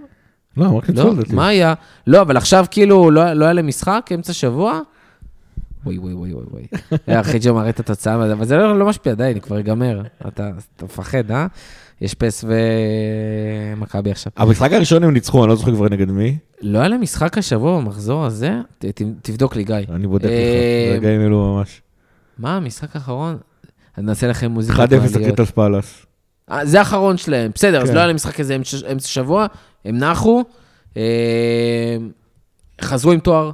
[0.57, 1.34] לא, רק לא, ניצחו לדעתי.
[1.34, 1.74] מה היה?
[2.07, 4.80] לא, אבל עכשיו כאילו לא לא היה להם משחק, אמצע שבוע?
[5.84, 6.66] וואי, וואי, וואי, וואי, וואי.
[7.09, 10.03] אה, אחי ג'ו מראה את התוצאה, אבל זה לא לא משפיע, די, אני כבר אגמר.
[10.28, 11.46] אתה אתה מפחד, אה?
[12.01, 12.44] יש פס
[13.76, 14.32] ומכבי עכשיו.
[14.36, 16.36] המשחק הראשון הם ניצחו, אני לא זוכר כבר נגד מי.
[16.62, 18.53] לא היה להם משחק השבוע במחזור הזה?
[18.78, 19.76] ת- ת- תבדוק לי, גיא.
[19.94, 21.82] אני בודק לך, אה, ברגעים אלו ממש.
[22.38, 23.36] מה, המשחק האחרון?
[23.98, 24.84] אני נעשה לכם מוזיקה.
[24.84, 25.16] 1-0 מעליות.
[25.16, 26.07] לקריטל פאלאס.
[26.51, 27.51] אה, זה האחרון שלהם.
[27.55, 27.94] בסדר, אז כן.
[27.94, 28.57] לא היה להם משחק כזה
[28.92, 29.46] אמצע שבוע,
[29.84, 30.42] הם נחו,
[30.96, 31.96] אה,
[32.82, 33.51] חזרו עם תואר,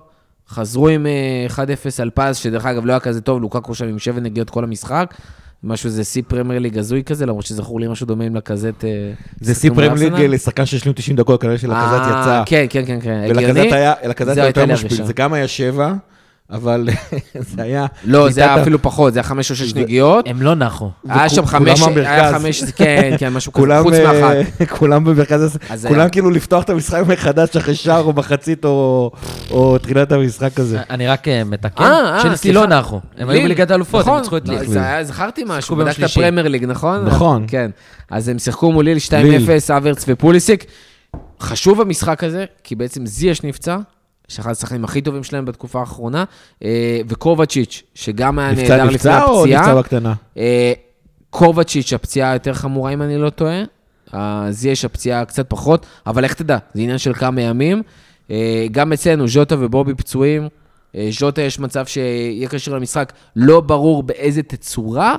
[0.48, 1.58] חזרו עם אה, 1-0
[2.02, 5.14] על פז, שדרך אגב לא היה כזה טוב, לוקקו שם עם שבע נגיעות כל המשחק.
[5.62, 8.84] משהו זה שיא פרמייר ליג הזוי כזה, למרות שזכור לי משהו דומה עם לקזט.
[8.84, 10.30] אה, זה שיא מול פרמייר ליג.
[10.30, 12.42] לשחקן שהשלים 90 דקות, כנראה שלקזת אה, יצא.
[12.46, 13.70] כן, כן, כן, כן, הגיוני.
[14.24, 15.04] זו היה יותר משפיל.
[15.04, 15.92] זה גם היה שבע,
[16.50, 16.88] אבל
[17.54, 17.86] זה היה...
[18.04, 20.28] לא, זה היה אפילו פחות, זה היה חמש או שש נגיעות.
[20.28, 20.90] הם לא נחו.
[21.08, 22.32] היה שם חמש, היה.
[22.32, 24.62] חמש, כן, כן, משהו כזה, חוץ אה, מאחת.
[24.78, 29.10] כולם במרכז, אז כולם כאילו לפתוח את המשחק מחדש אחרי שער או מחצית או
[29.50, 30.80] או תחילת המשחק הזה.
[30.90, 32.60] אני רק אה, מתקן, אה, סליחה.
[32.60, 33.00] לא נחו.
[33.16, 33.42] הם היו.
[33.42, 34.66] בליגת האלופות, הם נכון, ניצחו את ליל.
[34.66, 36.04] זה היה- זכרתי משהו, בדקת.
[36.14, 37.04] פרמייר ליג, נכון?
[37.04, 37.44] נכון.
[37.48, 37.70] כן.
[38.10, 39.46] אז הם שיחקו מול ליל 2-0, ליל.
[39.76, 40.64] אברץ ופוליסיק.
[41.40, 43.76] חשוב המשחק הזה, כי בעצם זייש נפצע,
[44.28, 46.24] שאחד השחקנים הכי טובים שלהם בתקופה האחרונה,
[46.64, 49.74] אה, וקובצ'יץ', שגם היה נפצע נהדר לפני נפצע או נפצע הפציעה.
[49.74, 50.14] בקטנה?
[50.36, 50.72] אה,
[51.30, 53.62] קובצ'יץ', הפציעה היותר חמורה, אם אני לא טועה.
[54.14, 57.82] אה, זייש הפציעה קצת פחות, אבל איך תדע, זה עניין של כמה ימים.
[58.30, 60.48] אה, גם אצלנו, ז'וטה ובובי פצועים.
[61.10, 65.16] ז'וטה יש מצב שיהיה כשיר למשחק, לא ברור באיזה תצורה.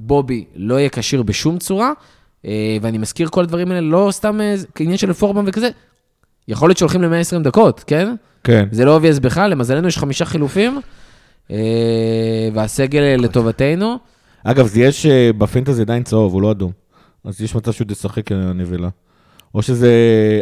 [0.00, 1.92] בובי לא יהיה כשיר בשום צורה.
[2.82, 4.40] ואני מזכיר כל הדברים האלה, לא סתם
[4.74, 5.68] כעניין של פורמה וכזה.
[6.48, 8.14] יכול להיות שהולכים ל-120 דקות, כן?
[8.44, 8.68] כן.
[8.72, 10.80] זה לא obvious בכלל, למזלנו יש חמישה חילופים,
[11.50, 11.56] אה,
[12.54, 13.96] והסגל לטובתנו.
[14.44, 16.70] אגב, זה יש אה, בפנטזי עדיין צהוב, הוא לא אדום.
[17.24, 18.88] אז יש מצב שהוא תשחק הנבלה.
[19.54, 19.90] או שזה...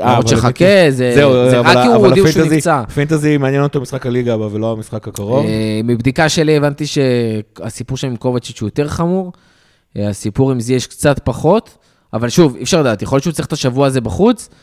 [0.03, 2.83] אה, למרות שחכה, זה זהו, זה אבל- רק כי הוא אבל הודיעו שהוא נפצע.
[2.95, 5.47] פנטזי מעניין אותו משחק הליגה הבא ולא המשחק הקרוב.
[5.47, 9.33] אה, מבדיקה שלי הבנתי שהסיפור שם עם קובצ'יץ' הוא יותר חמור,
[9.97, 11.79] אה, הסיפור עם זייש קצת פחות,
[12.13, 14.57] אבל שוב, אי אפשר לדעת, יכול להיות שהוא צריך את השבוע הזה בחוץ, אה,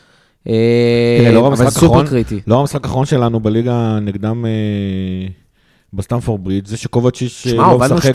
[0.46, 2.40] אבל המשחק סופר קריטי.
[2.46, 4.50] לא המשחק האחרון שלנו בליגה נגדם אה,
[5.92, 8.14] בסטמפורד ברידג', זה שקובצ'יץ' שמע, לא משחק, 2-0.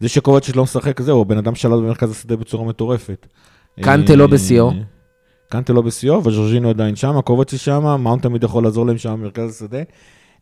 [0.00, 0.08] זה...
[0.08, 3.26] שקובצ'יץ' לא משחק, זהו, הבן אדם שלט במרכז השדה בצורה מטורפת.
[3.80, 4.70] קנטה אה, לא בשיאו.
[5.48, 9.50] קנטה לא בשיאו, וז'ורג'ינו עדיין שם, קובצ'יץ' שם, מאונט תמיד יכול לעזור להם שם במרכז
[9.50, 9.82] השדה.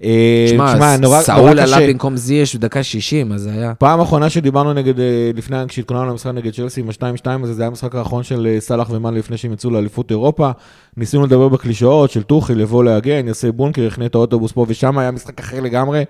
[0.02, 1.88] אה, שמע, נורא סאול נורא עלה קשה.
[1.88, 3.74] במקום זייש בדקה 60, אז זה היה...
[3.74, 7.68] פעם אחרונה שדיברנו נגד, אה, לפני, כשהתכוננו למשחק נגד צ'לסי עם ה-2-2 הזה, זה היה
[7.68, 10.50] המשחק האחרון של אה, סאלח ומאן לפני שהם יצאו לאליפות אירופה.
[10.96, 15.10] ניסינו לדבר בקלישאות של טוחל, לבוא להגן, יעשה בונקר, יחנה את האוטובוס פה ושם, היה
[15.10, 16.04] משחק אחר לגמרי.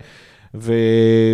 [0.55, 0.73] ו...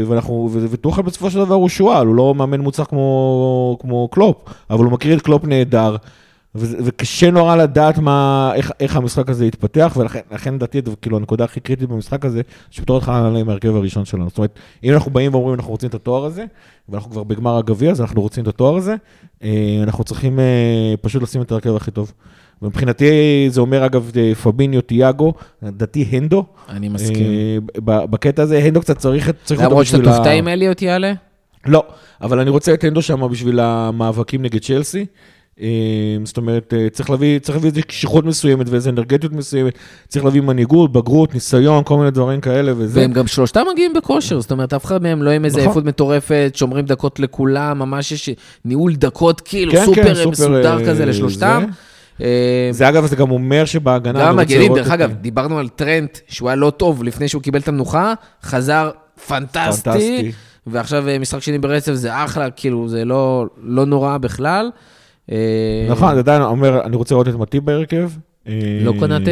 [0.07, 0.67] ואנחנו, ו...
[0.71, 4.37] וטוחל בסופו של דבר הוא שועל, הוא לא מאמן מוצלח כמו, כמו קלופ,
[4.71, 5.97] אבל הוא מכיר את קלופ נהדר.
[6.55, 11.61] וקשה נורא לדעת מה, איך, איך המשחק הזה יתפתח, ולכן לכן לדעתי, כאילו, הנקודה הכי
[11.61, 12.41] קריטית במשחק הזה,
[12.71, 14.29] שפתור אותך עליהם ההרכב הראשון שלנו.
[14.29, 16.45] זאת אומרת, אם אנחנו באים ואומרים, אנחנו רוצים את התואר הזה,
[16.89, 18.95] ואנחנו כבר בגמר הגביע, אז אנחנו רוצים את התואר הזה,
[19.43, 22.13] אה, אנחנו צריכים אה, פשוט לשים את ההרכב הכי טוב.
[22.63, 23.05] ומבחינתי
[23.49, 25.33] זה אומר, אגב, אה, פביניו, תיאגו,
[25.63, 26.45] לדעתי הנדו.
[26.69, 27.27] אני מסכים.
[27.85, 31.13] בקטע הזה, הנדו קצת צריך צריך אותו למרות שאתה בשביל ה- תופתע אם אליוט יעלה?
[31.67, 31.85] לא,
[32.21, 35.07] אבל אני רוצה את הנדו שם בשביל המאבקים נגד צ'לסי.
[35.63, 35.67] אה,
[36.25, 40.41] זאת אומרת, אה, צריך להביא, צריך להביא איזו קשיחות מסוימת ואיזו אנרגטיות מסוימת, צריך להביא
[40.41, 43.01] מנהיגות, בגרות, ניסיון, כל מיני דברים כאלה וזה.
[43.01, 45.69] והם גם שלושתם מגיעים בכושר, זאת אומרת, אף אחד מהם לא עם איזה נכון.
[45.69, 48.31] עייפות מטורפת, שומרים דקות לכולם, ממש יש
[48.65, 51.65] ניהול דקות כאילו כן, כן, סופר סופר, מסודר אה, כזה לשלושתם.
[52.71, 54.21] זה אגב, זה גם אומר שבהגנה...
[54.21, 57.69] גם מגנים, דרך אגב, דיברנו על טרנט, שהוא היה לא טוב לפני שהוא קיבל את
[57.69, 58.91] המנוחה, חזר
[59.27, 60.33] פנטסטי, פנטסטי.
[60.67, 64.71] ועכשיו אה, משחק שני ברצף זה אחלה, כאילו, זה לא לא נורא בכלל.
[65.31, 68.11] אה, נכון, זה עדיין אומר, אני רוצה לראות את מטיב בהרכב.
[68.49, 68.53] אה,
[68.83, 69.31] לא קונאטה?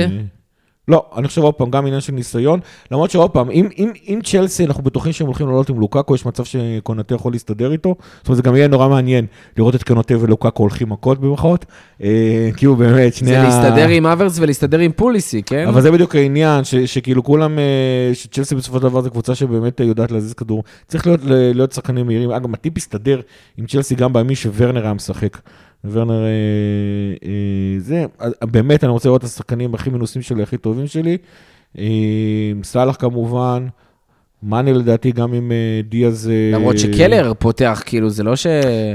[0.88, 2.61] לא, אני חושב עוד פעם, גם עניין של ניסיון.
[2.90, 6.26] למרות שעוד פעם, אם, אם, אם צ'לסי, אנחנו בטוחים שהם הולכים לעלות עם לוקאקו, יש
[6.26, 7.94] מצב שקונאטה יכול להסתדר איתו.
[8.18, 9.26] זאת אומרת, זה גם יהיה נורא מעניין
[9.57, 11.64] לראות את קונאטה ולוקאקו הולכים מכות במחאות.
[12.03, 15.68] אה, כאילו באמת, שני זה להסתדר עם אברס ולהסתדר עם פוליסי, כן?
[15.68, 19.80] אבל זה בדיוק העניין, ש, שכאילו כולם, אה, שצ'לסי בסופו של דבר זו קבוצה שבאמת
[19.80, 20.64] יודעת להזיז כדור.
[20.86, 22.30] צריך להיות, להיות שחקנים מהירים.
[22.30, 23.20] אגב, מטיפ הסתדר
[23.57, 25.38] עם צ'לסי גם בימים שוורנר היה משחק.
[25.85, 26.29] ורנר, אה,
[27.24, 31.16] אה, זה, אה, באמת, אני רוצה לראות את השחקנים הכי מנוסים שלי, הכי טובים שלי.
[31.79, 31.85] אה,
[32.62, 33.66] סאלח כמובן,
[34.43, 36.31] מאנה לדעתי גם עם אה, דיאז...
[36.31, 38.47] אה, למרות שקלר פותח, כאילו, זה לא ש...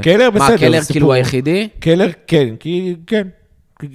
[0.02, 1.14] קלר בסדר, מה, קלר כאילו.
[1.14, 1.68] היחידי?
[1.80, 3.28] קלר, כן, כי, כן.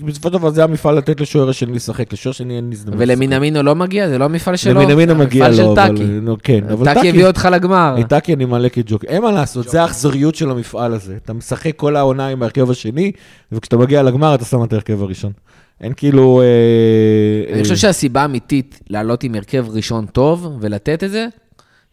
[0.04, 3.00] בסופו של דבר זה המפעל לתת לשוער השני לשחק, לשוער השני אין הזדמנות.
[3.00, 4.08] ולמינמינו לא מגיע?
[4.08, 4.80] זה לא המפעל שלו?
[4.80, 5.74] למינמינו מגיע לו, אבל...
[5.74, 6.04] טאקי.
[6.04, 7.96] נו, כן, אבל טאקי הביא אותך לגמר.
[8.08, 9.04] טאקי אני מעלה כג'וק.
[9.04, 11.16] אין מה לעשות, זה האכזריות של המפעל הזה.
[11.24, 13.12] אתה משחק כל העונה עם ההרכב השני,
[13.52, 15.32] וכשאתה מגיע לגמר אתה שם את ההרכב הראשון.
[15.80, 16.40] אין כאילו...
[16.40, 21.26] אה, אני אה, חושב שהסיבה האמיתית לעלות עם הרכב ראשון טוב ולתת את זה,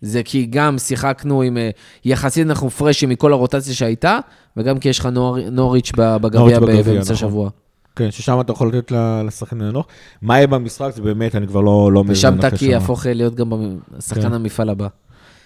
[0.01, 1.69] זה כי גם שיחקנו עם, אה,
[2.05, 4.19] יחסית אנחנו פרשים מכל הרוטציה שהייתה,
[4.57, 7.49] וגם כי יש לך נור- נוריץ' בגביע באמצע נכון.
[7.95, 8.91] כן, ששם אתה יכול לתת
[9.27, 9.85] לשחקן לנוח.
[10.21, 12.65] מה יהיה במשחק זה באמת, אני כבר לא לא מעז ושם טאקי.
[12.65, 13.51] יהפוך להיות גם
[13.99, 14.33] שחקן כן.
[14.33, 14.87] המפעל הבא.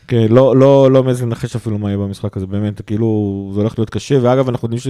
[0.08, 3.80] כן, לא, לא, לא מעז לנחש אפילו מה יהיה במשחק הזה, באמת, כאילו, זה הולך
[3.80, 4.82] להיות קשה, ואגב, אנחנו יודעים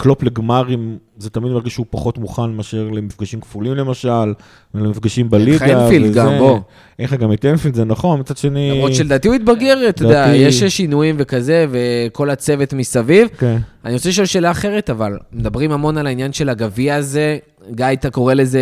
[0.00, 4.34] שקלופ לגמרים, זה תמיד מרגיש שהוא פחות מוכן מאשר למפגשים כפולים למשל,
[4.74, 5.56] ולמפגשים בליגה.
[5.56, 6.14] לך אנפילד.
[6.14, 6.58] גם, בוא.
[6.98, 8.70] אין לך גם את אנפילד, זה נכון, מצד שני...
[8.70, 13.28] למרות שלדעתי הוא התבגר, אתה יודע, יש שינויים וכזה, וכל הצוות מסביב.
[13.38, 13.56] כן.
[13.84, 17.38] אני רוצה לשאול שאלה אחרת, אבל מדברים המון על העניין של הגביע הזה.
[17.70, 18.60] גיא, אתה קורא לזה,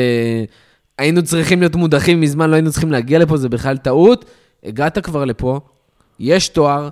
[0.98, 4.24] היינו צריכים להיות מודחים מזמן, לא היינו צריכים להגיע לפה, זה בכלל טעות.
[4.64, 5.60] הגעת כבר לפה,
[6.20, 6.88] יש תואר,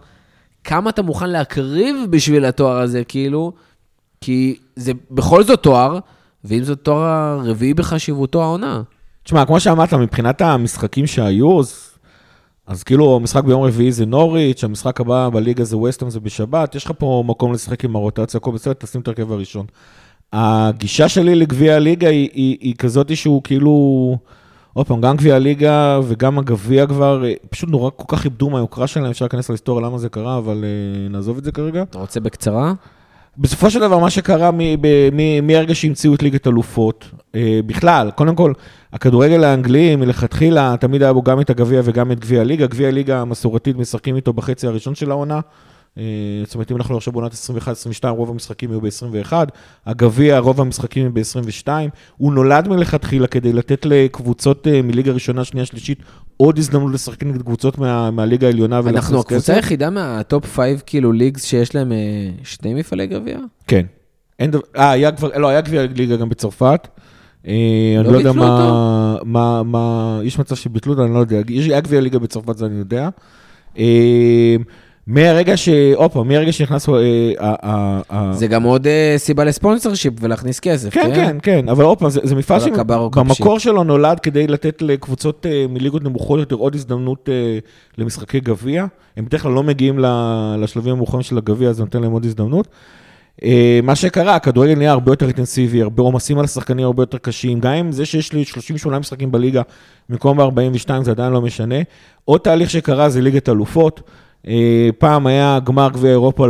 [0.64, 3.53] כמה אתה מוכן להקריב בשביל התואר הזה, כאילו?
[4.25, 5.99] כי זה בכל זאת תואר,
[6.45, 8.83] ואם זה תואר הרביעי בחשיבותו העונה.
[9.22, 11.91] תשמע, כמו שאמרת, מבחינת המשחקים שהיו, אז,
[12.66, 16.85] אז כאילו המשחק ביום רביעי זה נוריץ', המשחק הבא בליגה זה ווסטהאם, זה בשבת, יש
[16.85, 19.66] לך פה מקום לשחק עם הרוטציה, הכל בסדר, תשים את ההרכב הראשון.
[20.33, 24.16] הגישה שלי לגביע הליגה היא, היא, היא כזאת שהוא כאילו,
[24.72, 28.87] עוד פעם, גם גביע הליגה וגם הגביע כבר, אה, פשוט נורא כל כך איבדו מהיוקרה
[28.87, 31.83] שלהם, אפשר להיכנס להיסטוריה למה זה קרה, אבל uh, נעזוב את זה כרגע.
[31.83, 32.72] אתה רוצה בקצרה?
[33.39, 34.51] בסופו של דבר, מה שקרה
[35.43, 38.53] מהרגע שהמציאו את ליגת אלופות, אה, בכלל, קודם כל,
[38.93, 42.66] הכדורגל האנגלי מלכתחילה, תמיד היה בו גם את הגביע וגם את גביע הליגה.
[42.66, 45.41] גביע הליגה המסורתית משחקים איתו בחצי הראשון של העונה.
[45.99, 46.03] אה,
[46.45, 47.36] זאת אומרת, אם אנחנו עכשיו בעונת 21-22,
[48.09, 49.32] רוב המשחקים יהיו ב-21.
[49.86, 51.68] הגביע, רוב המשחקים הם ב-22.
[52.16, 55.99] הוא נולד מלכתחילה כדי לתת לקבוצות אה, מליגה ראשונה, שנייה, שלישית,
[56.36, 58.78] עוד הזדמנות לשחק נגד קבוצות מה, מהליגה העליונה.
[58.78, 59.55] אנחנו הקבוצה.
[59.55, 61.97] היחידה מהטופ 5 כאילו ליגס שיש להם אה,
[62.45, 63.38] שני מפעלי גביע?
[63.66, 63.86] כן.
[64.38, 66.88] אין דבר, אה, היה כבר, לא, היה גביע ליגה גם בצרפת.
[67.45, 67.55] אני
[68.05, 71.40] לא לא יודע מה, מה, מה, יש מצב שביטלו אותו, אני לא יודע.
[71.49, 73.09] יש- היה גביע ליגה בצרפת, זה אני יודע.
[75.07, 75.68] מהרגע ש...
[75.94, 76.88] עוד פעם, מהרגע שנכנס...
[76.88, 81.98] אה, זה גם עוד אה, סיבה לספונסר שיפ ולהכניס כסף, כן, כן, כן, אבל עוד
[81.98, 87.28] פעם, זה, מפעל שבמקור שלו נולד כדי לתת לקבוצות אה, מליגות נמוכות יותר עוד הזדמנות
[87.98, 88.86] למשחקי גביע.
[89.16, 89.98] הם בדרך כלל לא מגיעים
[90.59, 92.68] לשלבים המאוחרים של הגביע, אז זה נותן להם עוד הזדמנות.
[93.82, 97.72] מה שקרה, הכדורגל נהיה הרבה יותר אינטנסיבי, הרבה עומסים על השחקנים הרבה יותר קשים, גם
[97.72, 99.62] עם זה שיש לי 38 משחקים בליגה
[100.09, 101.74] במקום ב-42, זה עדיין לא משנה.
[102.24, 104.00] עוד תהליך שקרה זה ליגת אלופות.
[104.49, 106.47] אה, פעם היה גמר גביע אירופה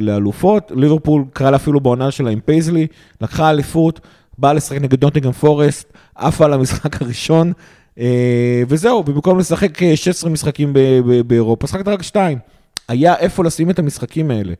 [0.00, 2.86] לאלופות, ליברפול קרא אפילו בעונה שלה עם פייזלי,
[3.20, 4.00] לקחה אליפות,
[4.38, 7.52] באה לשחק נגד נוטינגהם פורסט, עפה למשחק הראשון,
[7.98, 12.38] אה, וזהו, ובמקום לשחק אה, 16 משחקים ב- ב- באירופה, שיחקת רק שתיים.
[12.88, 14.52] היה איפה לשים את המשחקים האלה.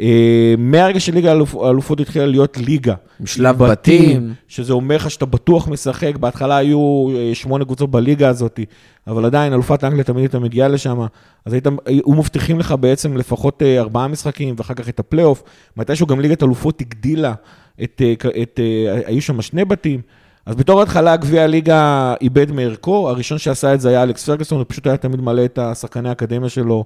[0.00, 2.94] אה, מהרגע שליגה האלופ- האלופות התחילה להיות ליגה.
[3.24, 4.34] שלב עם בתים.
[4.48, 8.60] שזה אומר לך שאתה בטוח משחק, בהתחלה היו אה, שמונה קבוצות בליגה הזאת,
[9.06, 11.00] אבל עדיין אלופת אנגליה תמיד הייתה מגיעה לשם,
[11.44, 15.42] אז היית, היו מבטיחים לך בעצם לפחות אה, ארבעה משחקים, ואחר כך את הפלייאוף.
[15.76, 17.34] מתישהו גם ליגת אלופות הגדילה,
[17.82, 20.00] את, אה, את, אה, היו שם שני בתים.
[20.46, 24.66] אז בתור התחלה גביע הליגה איבד מערכו, הראשון שעשה את זה היה אלכס פרגוסון, הוא
[24.68, 26.84] פשוט היה תמיד מלא את השחקני האקדמיה שלו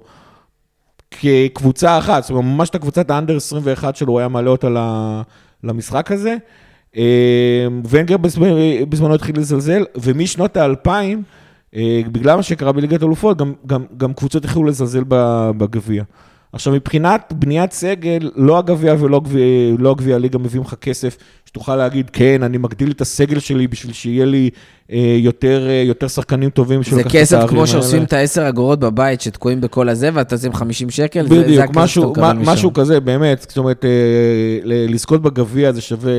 [1.20, 4.68] כקבוצה אחת, זאת אומרת, ממש את הקבוצת האנדר 21 שלו, הוא היה מעלה אותה
[5.64, 6.36] למשחק הזה.
[6.96, 11.22] אה, ונגר בזמנו, התחיל לזלזל, ומשנות האלפיים,
[11.76, 15.04] אה, בגלל מה שקרה בליגת אלופות, גם, גם, גם קבוצות התחילו לזלזל
[15.56, 16.02] בגביע.
[16.52, 21.16] עכשיו, מבחינת בניית סגל, לא הגביע ולא גביע, לא הליגה מביאים לך כסף,
[21.54, 24.50] שתוכל להגיד, כן, אני מגדיל את הסגל שלי בשביל שיהיה לי
[24.92, 26.82] אה, יותר, אה, יותר שחקנים טובים.
[26.82, 31.26] זה כסף כמו שעושים את העשר אגורות בבית שתקועים בכל הזה, ואתה עושים 50 שקל,
[31.26, 33.90] בדיוק, זה, זה משהו, משהו כזה, באמת, זאת אומרת, אה,
[34.64, 36.12] לזכות בגביע זה שווה...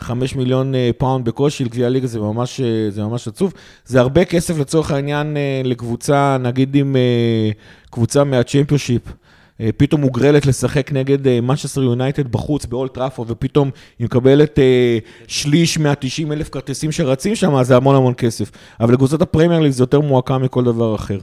[0.00, 3.52] חמש מיליון אה, פאונד בקושי לגביע הליגה, זה ממש, אה, זה ממש עצוב.
[3.84, 6.96] זה הרבה כסף לצורך העניין אה, לקבוצה, נגיד עם
[7.90, 9.02] קבוצה מהצ'מפיונשיפ.
[9.76, 14.58] פתאום מוגרלת לשחק נגד מנצ'סטר יונייטד בחוץ באולד טראפורד, ופתאום היא מקבלת
[15.26, 18.50] שליש מה-90 אלף כרטיסים שרצים שם, אז זה המון המון כסף.
[18.80, 21.18] אבל לקבוצת הפרמייר ליג זה יותר מועקה מכל דבר אחר.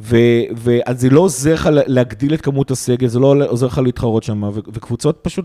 [0.00, 4.42] ואז זה לא עוזר לך להגדיל את כמות הסגל, זה לא עוזר לך להתחרות שם,
[4.42, 5.44] וקבוצות פשוט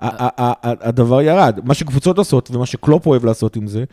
[0.00, 1.60] הדבר ירד.
[1.64, 3.84] מה שקבוצות עושות ומה שקלופ אוהב לעשות עם זה,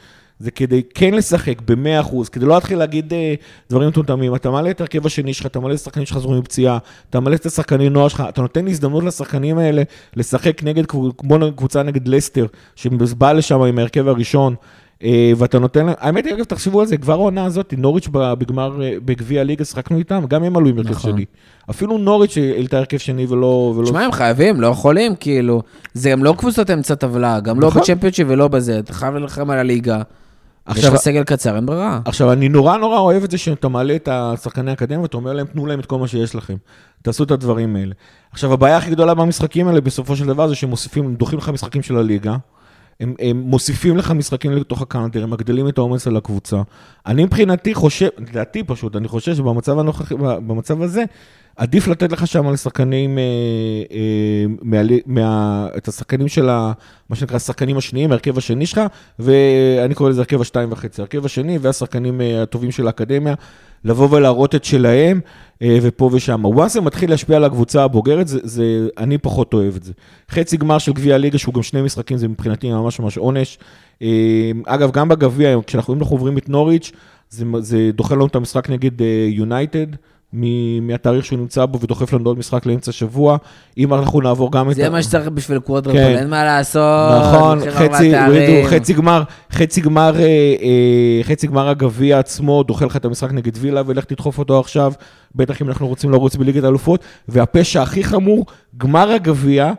[0.43, 3.33] זה כדי כן לשחק ב-100%, כדי לא להתחיל להגיד אה,
[3.69, 4.35] דברים מטומטמים.
[4.35, 6.77] אתה מעלה את הרכב השני שלך, אתה מעלה את השחקנים שחזרו מפציעה,
[7.09, 9.83] אתה מעלה את השחקנים נוער שלך, אתה נותן הזדמנות לשחקנים האלה
[10.15, 10.85] לשחק נגד,
[11.17, 14.55] כמו קבוצה נגד לסטר, שבאה לשם עם ההרכב הראשון.
[15.03, 18.81] אה, ואתה נותן להם, האמת היא, אגב, תחשבו על זה, כבר העונה הזאת, נוריץ' בגמר,
[18.83, 21.11] אה, בגביע הליגה, שחקנו איתם, גם הם עלו עם הרכב נכון.
[21.11, 21.25] שני.
[21.69, 23.81] אפילו נוריץ' העלתה הרכב שני ולא...
[23.83, 25.61] תשמע, הם חייבים, לא יכולים, כאילו.
[25.93, 27.81] זה גם לא קבוצות אמצע טבלה, גם לא נכון.
[27.81, 30.01] בצ'מפיונצ'י ולא בזה, אתה חייב ללחם על הליגה.
[30.65, 31.99] עכשיו, יש לך סגל קצר, אין ברירה.
[32.05, 35.45] עכשיו, אני נורא נורא אוהב את זה שאתה מעלה את השחקני האקדמיה ואתה אומר להם,
[35.45, 36.55] תנו להם את כל מה שיש לכם.
[37.01, 37.93] תעשו את הדברים האלה.
[38.31, 41.81] עכשיו, הבעיה הכי גדולה במשחקים האלה, בסופו של דבר, זה שהם מוסיפים, דוחים לך משחקים
[41.81, 42.35] של הליגה.
[42.99, 46.61] הם, הם מוסיפים לך משחקים לתוך ה counter, הם מגדילים את העומס על הקבוצה.
[47.05, 51.03] אני מבחינתי חושב, לדעתי פשוט, אני חושב שבמצב הנוכחי, במצב הזה,
[51.55, 53.23] עדיף לתת לך שם לשחקנים, אה,
[53.91, 56.71] אה, מה, מה, את השחקנים של ה,
[57.09, 58.81] מה שנקרא השחקנים השניים, ההרכב השני שלך,
[59.19, 63.33] ואני קורא לזה הרכב השתיים וחצי, ההרכב השני והשחקנים אה, הטובים של האקדמיה,
[63.85, 65.19] לבוא ולהראות את שלהם,
[65.61, 66.45] אה, ופה ושם.
[66.45, 69.93] once זה מתחיל להשפיע על הקבוצה הבוגרת, זה, זה, אני פחות אוהב את זה.
[70.29, 73.57] חצי גמר של גביע הליגה, שהוא גם שני משחקים, זה מבחינתי ממש ממש עונש.
[74.01, 76.91] אה, אגב, גם בגביע, כשאנחנו עוברים את נוריץ',
[77.29, 78.91] זה, זה דוחה לנו את המשחק נגד
[79.29, 79.93] יונייטד.
[79.93, 80.12] Uh,
[80.81, 83.37] מהתאריך שהוא נמצא בו ודוחף לנו עוד משחק לאמצע שבוע.
[83.77, 84.75] אם אנחנו נעבור גם את...
[84.75, 86.17] זה מה שצריך בשביל קוואדרפול, כן.
[86.17, 87.11] אין מה לעשות.
[87.21, 88.13] נכון, חצי,
[88.65, 93.51] חצי גמר, חצי גמר, אה, אה, חצי גמר הגביע עצמו דוחה לך את המשחק נגד
[93.55, 94.93] וילה, ולך תדחוף אותו עכשיו,
[95.35, 97.03] בטח אם אנחנו רוצים לרוץ בליגת האלופות.
[97.27, 98.45] והפשע הכי חמור,
[98.77, 99.71] גמר הגביע,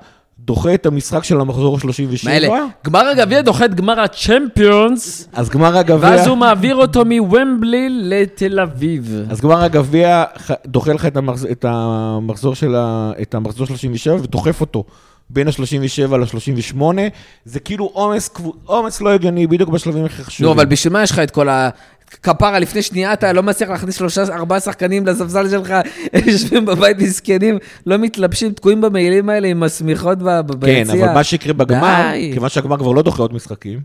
[0.45, 2.29] דוחה את המשחק של המחזור ה-37.
[2.29, 2.49] מילא,
[2.85, 5.29] גמר הגביע דוחה את גמר הצ'מפיונס.
[5.33, 6.11] אז גמר הגביע...
[6.11, 9.25] ואז הוא מעביר אותו מוומבלי לתל אביב.
[9.31, 10.25] אז גמר הגביע
[10.67, 13.13] דוחה לך את המחזור, את המחזור של ה...
[13.23, 14.85] את המחזור 37 ודוחף אותו.
[15.31, 16.83] בין ה-37 ל-38,
[17.45, 18.31] זה כאילו עומס,
[18.65, 20.47] עומס לא הגיוני, בדיוק בשלבים הכי חשובים.
[20.47, 21.69] נו, אבל בשביל מה יש לך את כל ה...
[22.23, 25.75] כפרה, לפני שנייה אתה לא מצליח להכניס שלושה, ארבעה שחקנים לספסל שלך,
[26.27, 30.19] יושבים בבית מסכנים, לא מתלבשים, תקועים במעילים האלה עם השמיכות
[30.59, 30.85] ביציע.
[30.85, 33.81] כן, אבל מה שיקרה בגמר, כיוון שהגמר כבר לא דוחה עוד משחקים,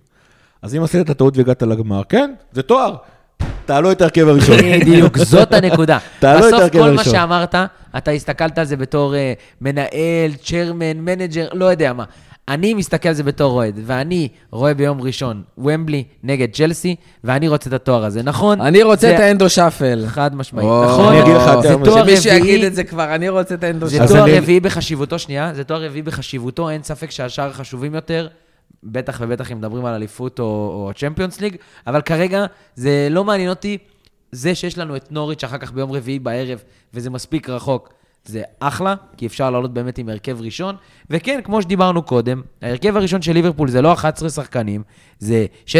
[0.62, 2.96] אז אם עשית את הטעות והגעת לגמר, כן, זה תואר.
[3.66, 4.58] תעלו את ההרכב הראשון.
[4.82, 5.98] בדיוק, זאת הנקודה.
[6.20, 6.96] תעלו את ההרכב הראשון.
[6.96, 7.56] בסוף כל מה שאמרת,
[7.98, 9.18] אתה הסתכלת על זה בתור אה,
[9.62, 12.04] מנהל, chairman, manager, לא יודע מה.
[12.50, 17.70] אני מסתכל על זה בתור אוהד, ואני רואה ביום ראשון וומבלי נגד צ'לסי, ואני רוצה
[17.70, 18.62] את התואר הזה, נכון?
[18.62, 19.16] אני רוצה זה...
[19.16, 20.04] את האנדו שאפל.
[20.08, 21.14] חד משמעית, נכון?
[21.14, 22.18] אני אגיד לך, זה תואר רביעי.
[22.18, 24.08] שמישהו יגיד את זה כבר, אני רוצה את האנדו שאפל.
[24.08, 28.28] זה תואר רביעי בחשיבותו, שנייה, זה תואר רביעי בחשיבותו, אין ספק שהשאר חשובים יותר.
[28.84, 31.56] בטח ובטח אם מדברים על אליפות או צ'מפיונס ליג,
[31.88, 32.45] אבל כרגע
[32.76, 33.78] זה לא מעניין אותי.
[34.32, 37.93] זה שיש לנו את נוריץ' אחר כך ביום רביעי בערב, וזה מספיק רחוק,
[38.26, 40.76] זה אחלה, כי אפשר לעלות באמת עם הרכב ראשון.
[41.10, 44.84] וכן, כמו שדיברנו קודם, ההרכב הראשון של ליברפול זה לא 11 שחקנים,
[45.20, 45.72] זה 16-17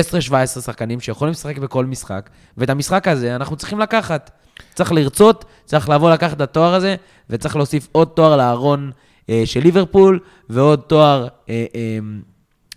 [0.46, 4.32] שחקנים שיכולים לשחק בכל משחק, ואת המשחק הזה אנחנו צריכים לקחת.
[4.76, 6.96] צריך לרצות, צריך לבוא לקחת את התואר הזה,
[7.30, 8.92] וצריך להוסיף עוד תואר לארון
[9.30, 10.20] אה, של ליברפול,
[10.50, 12.00] ועוד תואר אה, אה,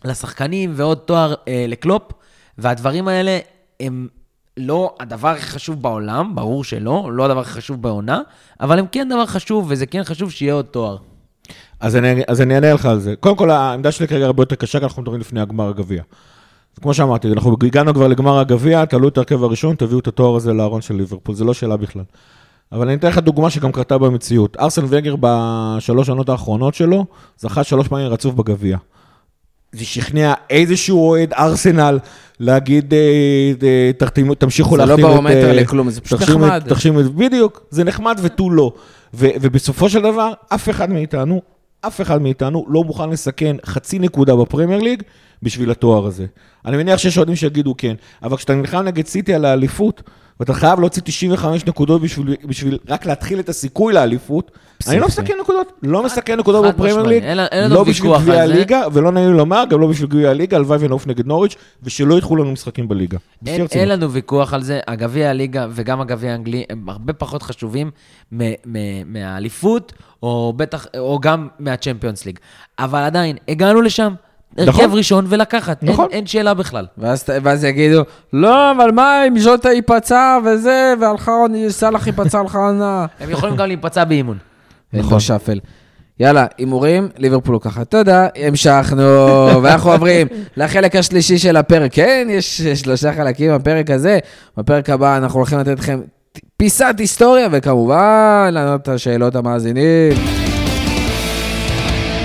[0.05, 2.03] לשחקנים, ועוד תואר אה, לקלופ,
[2.59, 3.39] והדברים האלה
[3.81, 4.09] הם
[4.57, 8.21] לא הדבר הכי חשוב בעולם, ברור שלא, לא הדבר הכי חשוב בעונה,
[8.61, 10.97] אבל הם כן דבר חשוב, וזה כן חשוב שיהיה עוד תואר.
[11.81, 13.15] אז אני, אענה לך על זה.
[13.21, 16.03] קודם כל, העמדה שלי כרגע הרבה יותר קשה, כי אנחנו מדברים לפני הגמר הגביע.
[16.83, 20.53] כמו שאמרתי, אנחנו הגענו כבר לגמר הגביע, תעלו את ההרכב הראשון, תביאו את התואר הזה
[20.53, 22.03] לארון של ליברפול, זה לא שאלה בכלל.
[22.73, 24.57] אבל אני אתן לך דוגמה שגם קרתה במציאות.
[24.61, 27.07] ארסן וגר בשלוש שנות האחרונות שלו,
[27.39, 28.79] זכה שלוש פעמים רצוף בגביע.
[29.73, 31.99] זה שכנע איזשהו אוהד ארסנל
[32.41, 32.99] להגיד, אה,
[33.63, 35.01] אה, תמשיכו להחתים את...
[35.01, 36.63] זה לא ברומטר אה, לכלום, זה פשוט נחמד.
[37.17, 38.73] בדיוק, זה נחמד ותו לא.
[39.15, 41.43] ובסופו של דבר, אף אחד מאיתנו,
[41.81, 45.03] אף אחד מאיתנו לא מוכן לסכן חצי נקודה בפרמייר ליג
[45.43, 46.27] בשביל התואר הזה.
[46.67, 50.03] אני מניח שיש אוהדים שיגידו כן, אבל כשאתה נלחם נגד סיטי על האליפות,
[50.43, 54.51] ואתה חייב להוציא 95 נקודות בשביל, בשביל רק להתחיל את הסיכוי לאליפות.
[54.89, 55.07] אני לא.
[55.07, 57.25] מסכן נקודות, לא מסכן נקודות בפרמייר ליג,
[57.69, 58.43] לא בשביל גביע.
[58.43, 62.15] הליגה, ולא נעים לי לומר, גם לא בשביל גביע הליגה, הלוואי ונעוף נגד נוריץ', ושלא
[62.15, 63.19] ידחו לנו משחקים בליגה.
[63.47, 67.91] אין, לנו ויכוח על זה, הגביע הליגה וגם הגביע האנגלי הם הרבה פחות חשובים
[69.07, 70.55] מהאליפות, או
[70.99, 72.39] או גם מהצ'מפיונס ליג.
[72.79, 74.15] אבל עדיין, הגענו לשם,
[74.59, 74.99] הרכב נכון.
[74.99, 76.05] ראשון ולקחת, נכון.
[76.05, 76.87] אין, אין שאלה בכלל.
[76.99, 81.33] ואז, ואז יגידו, לא, אבל מה אם ז'וטה ייפצע וזה, והלכה,
[81.69, 83.07] סאלח ייפצע הלכה עונה.
[83.21, 84.39] הם יכולים גם להיפצע באימון.
[84.93, 85.21] נכון.
[85.21, 85.61] שפל.
[86.21, 87.91] יאללה, הימורים, ליברפול לוקחת.
[87.91, 89.03] תודה, המשכנו,
[89.63, 90.27] ואנחנו עוברים
[90.57, 91.95] לחלק השלישי של הפרק.
[91.95, 94.19] כן, יש שלושה חלקים בפרק הזה.
[94.57, 96.01] בפרק הבא אנחנו הולכים לתת לכם
[96.57, 100.42] פיסת היסטוריה, וכמובן, לענות את השאלות המאזינים.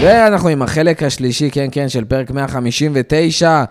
[0.01, 3.63] ואנחנו עם החלק השלישי, כן, כן, של פרק 159.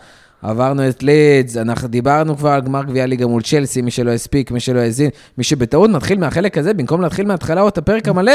[0.42, 4.50] עברנו את לידס, אנחנו דיברנו כבר על גמר גביע הליגה מול צ'לסי, מי שלא הספיק,
[4.50, 8.32] מי שלא האזין, מי שבטעות נתחיל מהחלק הזה, במקום להתחיל מההתחלה או את הפרק המלא.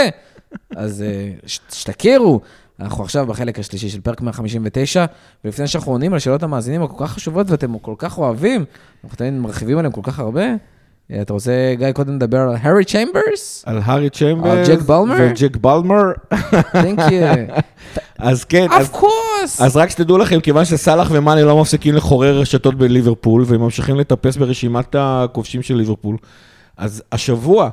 [0.76, 1.32] אז אה,
[1.70, 2.42] שתכירו,
[2.80, 5.06] אנחנו עכשיו בחלק השלישי של פרק 159,
[5.46, 8.66] ולפני שאנחנו עונים על שאלות המאזינים הכל כך חשובות ואתם כל כך אוהבים,
[9.04, 10.46] אנחנו תמיד מרחיבים עליהם כל כך הרבה.
[11.12, 13.64] אה, אתה רוצה, גיא, קודם לדבר על הארי צ'יימברס?
[13.66, 15.16] על הארי צ'מברס, על ג'ק בלמר?
[15.20, 16.03] וג'ק בלמר,
[16.74, 17.62] Thank you.
[18.18, 19.64] אז כן, of course.
[19.64, 24.38] אז רק שתדעו לכם, כיוון שסאלח ומאני לא מפסיקים לחורר רשתות בליברפול, והם ממשיכים לטפס
[24.38, 26.18] ברשימת הכובשים של ליברפול,
[26.78, 27.70] אז השבוע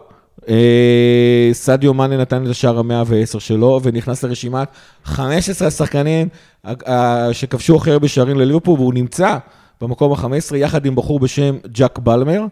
[0.49, 4.69] אה, סדיו מאני נתן את השער המאה ועשר שלו, ונכנס לרשימת
[5.05, 6.29] 15 השחקנים
[6.67, 9.37] אה, שכבשו הכי הרבה שערים לליברפול, והוא נמצא
[9.81, 12.47] במקום ה-15 יחד עם בחור בשם ג'ק בלמר,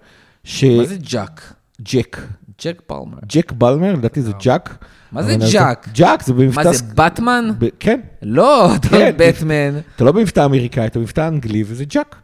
[0.47, 0.65] ש...
[0.65, 1.53] מה זה ג'אק?
[1.83, 2.19] ג'ק.
[2.65, 3.19] ג'ק פלמר.
[3.33, 4.85] ג'ק בלמר, לדעתי זה ג'אק.
[5.13, 5.89] מה זה ג'אק?
[5.95, 6.65] ג'אק זה במבטא...
[6.69, 7.51] מה זה, באטמן?
[7.59, 9.15] ב- כן, לא, אתה כן.
[9.17, 9.79] בטמן.
[9.97, 12.17] אתה לא במבטא אמריקאי, אתה במבטא אנגלי, וזה ג'אק.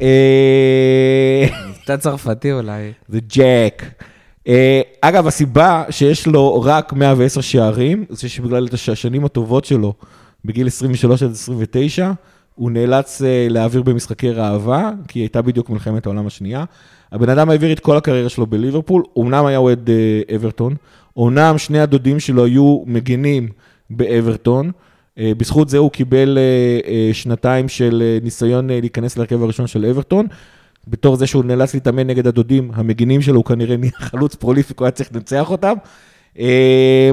[0.00, 1.46] אה,
[1.84, 2.92] אתה צרפתי אולי.
[3.08, 3.82] זה ג'ק.
[4.48, 9.94] אה, אגב, הסיבה שיש לו רק 110 שערים, זה שבגלל את הש- השנים הטובות שלו,
[10.44, 12.12] בגיל 23 עד 29,
[12.54, 16.64] הוא נאלץ אה, להעביר במשחקי ראווה, כי הייתה בדיוק מלחמת העולם השנייה.
[17.12, 20.74] הבן אדם העביר את כל הקריירה שלו בליברפול, אמנם היה אוהד אה, אברטון,
[21.18, 23.48] אמנם שני הדודים שלו היו מגנים
[23.90, 24.70] באברטון,
[25.18, 26.38] אה, בזכות זה הוא קיבל
[27.12, 30.26] שנתיים של ניסיון להיכנס להרכב הראשון של אברטון.
[30.88, 34.86] בתור זה שהוא נאלץ להתאמן נגד הדודים המגינים שלו, הוא כנראה נהיה חלוץ prolific, הוא
[34.86, 35.74] היה צריך לנצח אותם.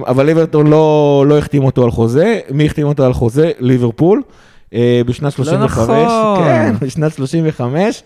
[0.08, 2.40] אבל אברטון לא, לא החתים אותו על חוזה.
[2.52, 3.52] מי החתים אותו על חוזה?
[3.60, 4.22] ליברפול.
[4.74, 5.80] אה, בשנת 35.
[5.90, 6.44] נכון.
[6.44, 8.04] כן, בשנת 35.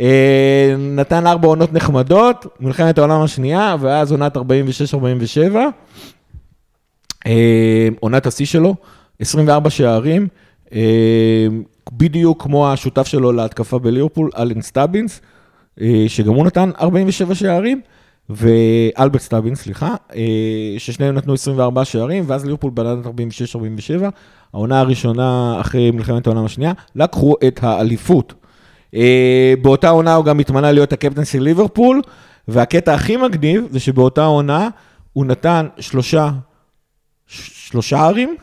[0.00, 4.40] אה, נתן ארבע עונות נחמדות, מלחמת העולם השנייה, ואז עונת 46-47.
[7.26, 8.74] אה, עונת השיא שלו,
[9.20, 10.28] 24 שערים,
[10.72, 11.46] אה,
[11.92, 15.20] בדיוק כמו השותף שלו להתקפה בליברפול, אלן סטאבינס,
[15.80, 17.80] אה, שגם הוא נתן 47 שערים,
[18.30, 23.10] ואלברט סטאבינס, סליחה, אה, ששניהם נתנו 24 שערים, ואז ליברפול בעונת 46-47,
[24.52, 28.34] העונה הראשונה אחרי מלחמת העולם השנייה, לקחו את האליפות.
[28.94, 32.02] אה, באותה עונה הוא גם התמנה להיות הקפטן של ליברפול,
[32.48, 34.68] והקטע הכי מגניב זה שבאותה עונה
[35.12, 36.30] הוא נתן שלושה,
[37.26, 38.36] שלושה ערים?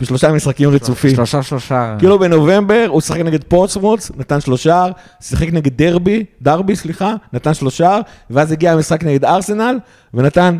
[0.00, 1.14] בשלושה משחקים רצופים.
[1.14, 1.96] שלושה שלושה.
[1.98, 4.86] כאילו בנובמבר הוא שיחק נגד פורtsמוט, נתן שלושה,
[5.20, 9.78] שיחק נגד דרבי, דרבי סליחה, נתן שלושה, ואז הגיע המשחק נגד ארסנל,
[10.14, 10.58] ונתן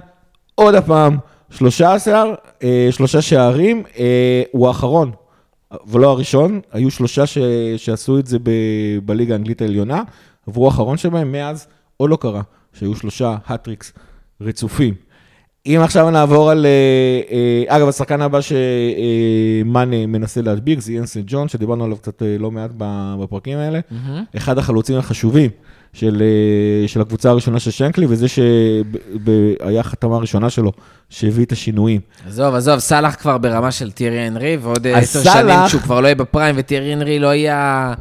[0.55, 1.19] עוד הפעם
[1.51, 5.11] 13, אה, שלושה שערים, אה, הוא האחרון,
[5.87, 7.39] ולא הראשון, היו שלושה ש,
[7.77, 8.51] שעשו את זה ב,
[9.05, 10.03] בליגה האנגלית העליונה,
[10.49, 11.67] והוא האחרון שבהם, מאז
[11.97, 13.93] עוד לא קרה, שהיו שלושה hat-tricks
[14.41, 14.95] רצופים.
[15.67, 16.71] אם עכשיו נעבור על, אה,
[17.37, 22.37] אה, אגב, השחקן הבא שמאנה מנסה להדביק זה איאן סנט ג'ון, שדיברנו עליו קצת אה,
[22.39, 22.71] לא מעט
[23.19, 23.81] בפרקים האלה.
[24.37, 25.51] אחד החלוצים החשובים
[25.93, 30.73] של, אה, של הקבוצה הראשונה של שנקלי, וזה שהיה החתמה הראשונה שלו,
[31.11, 32.01] שהביא את השינויים.
[32.27, 36.07] עזוב, עזוב, סאלח כבר ברמה של טירי הנרי, ועוד אה, עשר שנים שהוא כבר לא
[36.07, 37.95] יהיה ב prime, וטירי הנרי לא יהיה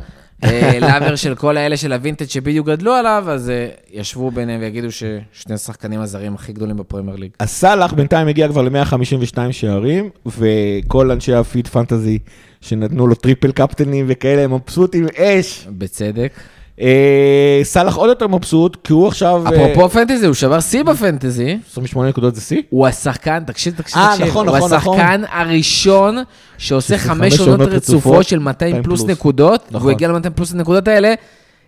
[0.82, 5.54] לאבר של כל האלה של הווינטג' שבדיוק גדלו עליו, אז אה, ישבו ביניהם ויגידו ששני
[5.54, 7.32] השחקנים הזרים הכי גדולים בפרמייר ליג.
[7.40, 12.20] אז סאלח בינתיים הגיע כבר ל-152 שערים, וכל אנשי הפיד fantasy
[12.62, 15.68] שנתנו לו triple קפטנים וכאלה, הם מבסוטים אש.
[15.70, 16.34] בצדק.
[16.82, 19.44] אה, סאלח עוד יותר מבסוט, כי הוא עכשיו...
[19.48, 21.58] אה, אפרופו fantasy, הוא שבר שיא ב fantasy.
[21.72, 22.62] 28 נקודות זה שיא?
[22.70, 24.28] הוא השחקן, תקשיב, תקשיב, אה, תקשיב.
[24.28, 25.00] נכון, הוא נכון, נכון.
[25.00, 26.18] השחקן הראשון
[26.58, 29.04] שעושה חמש עונות רצופות של 200 200 פלוס.
[29.04, 29.82] נקודות, נכון.
[29.82, 31.14] והוא הגיע ל-200 פלוס הנקודות האלה.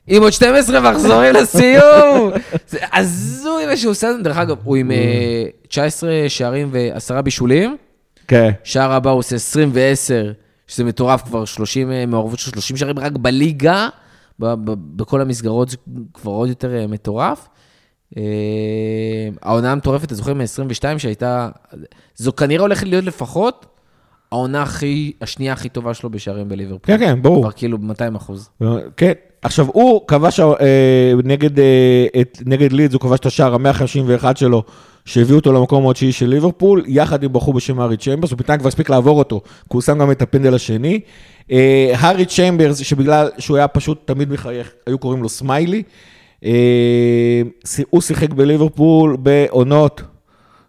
[0.08, 2.32] עם עוד 12 מחזורים לסיום.
[2.70, 7.78] זה הזוי מה שהוא עושה, דרך אגב, הוא עם אה, 19 שערים ועשרה בישולים.
[8.28, 8.51] כן.
[8.64, 10.34] שער הבא הוא עושה 20 ו-10,
[10.68, 13.88] שזה מטורף כבר, 30 אה, מעורבות של 30 שערים רק בליגה.
[14.40, 15.78] ב- ב- בכל המסגרות זה
[16.14, 17.48] כבר עוד יותר אה, מטורף.
[18.18, 18.24] אה,
[19.42, 21.50] העונה המטורפת, אתה זוכר מ-22 שהייתה,
[22.16, 23.66] זו כנראה הולכת להיות לפחות
[24.32, 26.98] העונה הכי, השנייה הכי טובה שלו בשערים בליברפול.
[26.98, 27.44] כן, כן, ברור.
[27.44, 28.50] כבר כאילו ב-200 אחוז.
[28.98, 29.14] כן.
[29.42, 34.64] עכשיו, הוא כבש אה, נגד, אה, נגד לידס, הוא כבש את השער ה-151 שלו,
[35.06, 38.68] שהביאו אותו למקום התשיעי של ליברפול, יחד עם בחור בשם הארי צ'מברס, הוא בינתיים כבר
[38.68, 41.00] הספיק לעבור אותו, כי הוא שם גם את הפנדל השני.
[41.52, 45.84] אה, הארי צ'מברס, שבגלל שהוא היה פשוט תמיד מחייך, היו קוראים לו סמיילי.
[46.46, 47.41] אה,
[47.89, 50.02] הוא שיחק בליברפול בעונות,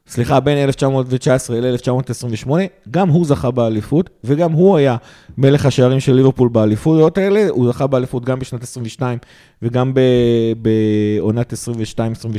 [0.09, 2.51] סליחה, בין 1919 ל-1928,
[2.91, 4.97] גם הוא זכה באליפות, וגם הוא היה
[5.39, 9.19] מלך השערים של ליברפול באליפויות האלה, הוא זכה באליפות גם בשנת 22
[9.63, 9.93] וגם
[11.19, 11.57] בעונת 22-23.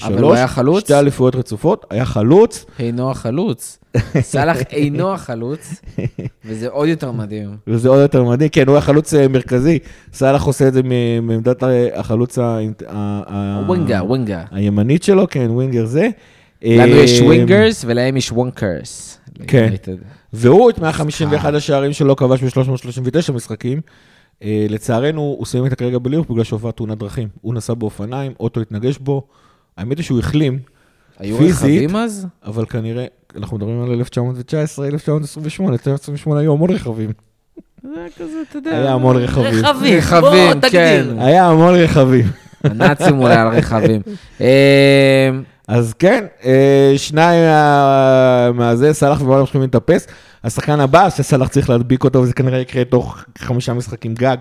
[0.07, 0.80] אבל הוא היה חלוץ?
[0.84, 2.65] שתי אליפויות רצופות, היה חלוץ.
[2.80, 3.80] אינו החלוץ.
[4.22, 5.82] סאלח אינו החלוץ,
[6.45, 7.49] וזה עוד יותר מדהים.
[7.68, 9.80] וזה עוד יותר מדהים, כן, הוא היה חלוץ אה, מרכזי,
[10.13, 11.68] סאלח עושה את זה מעמדת ה-
[11.99, 12.59] החלוץ ה-
[13.67, 14.43] winger, winger.
[14.51, 16.09] הימנית שלו, כן, winger זה.
[16.63, 19.19] לנו יש wingers ולהם יש wankers.
[19.47, 19.73] כן.
[20.33, 23.81] והוא את 151 השערים שלו כבש ב-339 משחקים.
[24.43, 27.27] אה, לצערנו, הוא סיים את הקריירה בליברפול בגלל שהוא עבר תאונת דרכים.
[27.41, 29.27] הוא נסע באופניים, אוטו התנגש בו.
[29.77, 30.59] האמת היא שהוא החלים,
[31.19, 31.37] היו.
[31.39, 32.27] רכבים אז?
[32.45, 33.05] אבל כנראה,
[33.35, 37.11] אנחנו מדברים על 1919, 1928, 1928 היו המון רכבים.
[37.83, 38.71] זה כזה, אתה יודע.
[38.71, 39.45] היה המון רכבים.
[39.45, 40.71] רכבים, רכבים, בוא תגדיר.
[40.71, 41.19] כן.
[41.19, 42.25] היה המון רכבים.
[42.63, 44.01] הנאצים אולי על רכבים.
[45.68, 50.07] אז כן, אה, שניים מה- מהזה, סאלח ובאללה הולכים להתאפס.
[50.43, 54.38] השחקן הבא שסאלח צריך להדביק אותו, וזה כנראה יקרה תוך חמישה משחקים גג,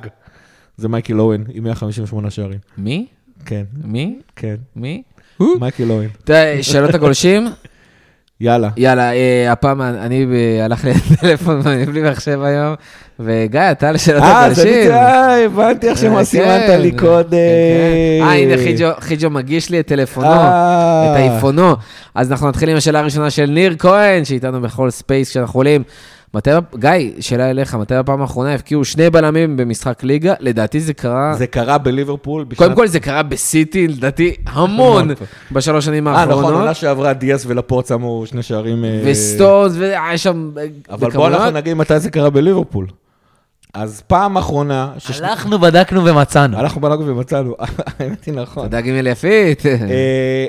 [0.76, 2.58] זה מייקל אוהן עם 158 שערים.
[2.78, 3.06] מי?
[3.46, 4.18] כן, מי?
[4.36, 4.56] כן.
[4.76, 5.02] מי?
[5.60, 6.08] מייקל אוהן.
[6.62, 7.46] שאלות הגולשים?
[8.40, 8.68] יאללה.
[8.76, 10.30] יאללה, אה, הפעם אני, ב-
[10.64, 12.74] הלך לי הטלפון ואני בלי מחשב היום,
[13.20, 14.90] וגיא, אתה לשאלות אה, אני, הגולשים.
[14.90, 17.30] אה, הבנתי איך שמה אה, סימנת כן, לי כן, קודם.
[17.30, 18.24] כן.
[18.26, 18.54] אה, הנה
[19.00, 21.12] חיג'ו- מגיש לי את טלפונו, אה.
[21.12, 21.74] את האיפונו.
[22.14, 25.82] אז אנחנו נתחיל עם השאלה הראשונה של ניר כהן, שאיתנו בכל space כשאנחנו עולים.
[26.34, 30.34] מתי, גיא, שאלה אליך, מתי בפעם האחרונה הבקיעו שני בלמים במשחק ליגה?
[30.40, 32.44] לדעתי זה קרה, זה קרה בליברפול.
[32.44, 35.08] בשנת- קודם כל זה קרה בסיטי, לדעתי המון
[35.52, 36.60] בשלוש שנים אה, נכון, האחרונות.
[36.60, 38.84] עונה שעברה דיאס ולפורט שמו שני שערים.
[38.84, 40.50] אה, וסטונס, והיה שם...
[40.90, 41.28] אבל בוא.
[41.28, 42.86] אנחנו נגיד מתי זה קרה בליברפול.
[43.74, 46.58] אז פעם אחרונה, שש- הלכנו, בדקנו ומצאנו.
[46.58, 47.54] הלכנו בלגו ומצאנו,
[47.98, 48.62] האמת היא נכון.
[48.62, 49.66] תודה גימל יפית.
[49.66, 49.72] אה,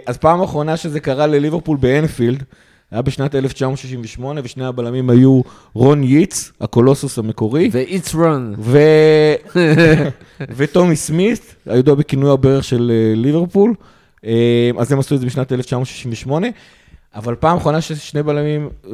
[0.05, 2.43] אז פעם אחרונה שזה קרה לליברפול באנפילד,
[2.91, 5.41] היה בשנת 1968, ושני הבלמים היו
[5.73, 8.15] רון ייץ, הקולוסוס המקורי, ו-It's.
[8.59, 8.77] ו...
[10.57, 13.73] וטומי סמית, הידוע בכינוי הברך של אה, ליברפול.
[14.25, 16.47] אה, אז הם עשו את זה בשנת 1968,
[17.15, 18.91] אבל פעם אחרונה ששני בלמים אה,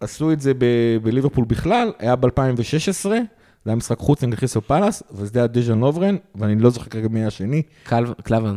[0.00, 3.20] עשו את זה ב- בליברפול בכלל, היה ב-2016, זה
[3.66, 7.24] היה משחק חוץ נגד חיסו פלאס, וזה היה דז'אן לוברן, ואני לא זוכר כרגע מי
[7.24, 8.56] השני, קל- קלבן.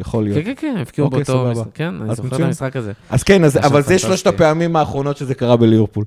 [0.00, 0.38] יכול להיות.
[0.38, 1.32] כן, כן, כן, הבקיעו אוקיי, באותו...
[1.32, 1.50] סבבה.
[1.50, 1.66] משחק.
[1.74, 2.40] כן, אני אז זוכר את.
[2.40, 2.92] המשחק הזה.
[3.10, 3.98] אז כן, אז, אבל זה.
[3.98, 6.04] שלושת הפעמים האחרונות שזה קרה בליברפול.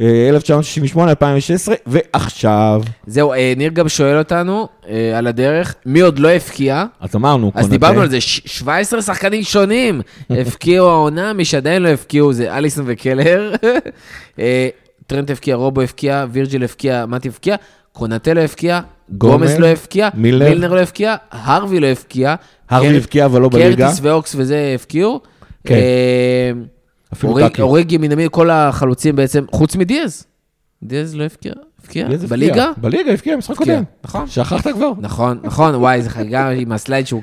[0.00, 6.18] אה, 1968, 2016, ועכשיו, זהו, אה, ניר גם שואל אותנו אה, על הדרך, מי עוד
[6.18, 6.84] לא הבקיע?
[7.00, 7.68] אז אמרנו, אז.
[7.68, 12.84] דיברנו על זה, ש- 17 שחקנים שונים הבקיעו העונה, מי שעדיין לא הבקיעו זה אליסון
[12.88, 13.52] וקלהר.
[14.38, 14.68] אה,
[15.06, 17.56] טרנט הבקיע, רובו הבקיע, וירג'יל הבקיע, מתי הבקיע,
[17.92, 18.40] קונאטה לא,
[19.10, 20.48] גומז לא הבקיע, מילנר.
[20.48, 22.34] מילנר לא הבקיע, הרווי לא הבקיע.
[22.70, 23.84] הרווי הבקיע אבל לא בליגה.
[23.86, 25.20] קרטיס ואוקס וזה הבקיעו.
[25.66, 25.74] כן.
[27.38, 27.62] טאקי.
[27.62, 30.26] אוריגי, מינמי, כל החלוצים בעצם, חוץ מדיאז.
[30.82, 31.52] דיאז לא הבקיע?
[31.82, 32.08] הבקיע?
[32.28, 32.70] בליגה?
[32.76, 33.82] בליגה, הבקיע משחק קודם.
[34.04, 34.26] נכון.
[34.26, 34.90] שכחת כבר?
[34.98, 37.22] נכון, נכון, וואי, זה חגיגה עם ה slide שהוא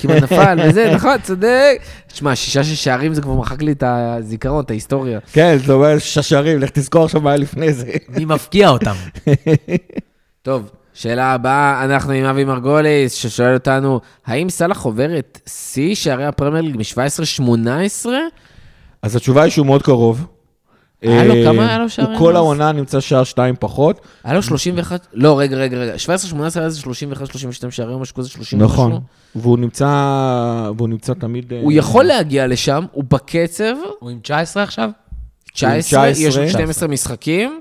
[0.00, 1.78] כמעט נפל, וזה, נכון, צודק.
[2.06, 5.18] תשמע, שישה שערים זה כבר מחק לי את הזיכרון, את ההיסטוריה.
[5.32, 7.90] כן, זאת אומרת ששרים, לך תזכור עכשיו מה היה לפני זה.
[8.08, 8.94] מי מפקיע אותם?
[10.42, 16.24] טוב, שאלה הבאה, אנחנו עם אבי מרגוליס, ששואל אותנו, האם סאלח עובר את שיא שערי
[16.26, 18.06] הפרמייר ליג מ-17-18?
[19.02, 20.26] אז התשובה היא שהוא מאוד קרוב.
[21.02, 22.36] היה לו- אה, כמה היה לו שערים הוא כל?
[22.36, 24.00] העונה נמצא שער שתיים פחות.
[24.24, 26.06] היה לו 31, לא, רגע, רגע, רגע, 17-18
[26.56, 26.90] היה איזה 31-32
[27.70, 28.90] שערים, משהו כזה, 30 נכון.
[28.92, 29.02] משהו.
[29.36, 29.86] והוא נמצא,
[30.76, 31.52] והוא נמצא תמיד...
[31.52, 34.90] אה, הוא יכול להגיע לשם, הוא בקצב, הוא עם 19 עכשיו?
[35.52, 36.48] 19, יש לו 19.
[36.48, 37.60] 12 משחקים.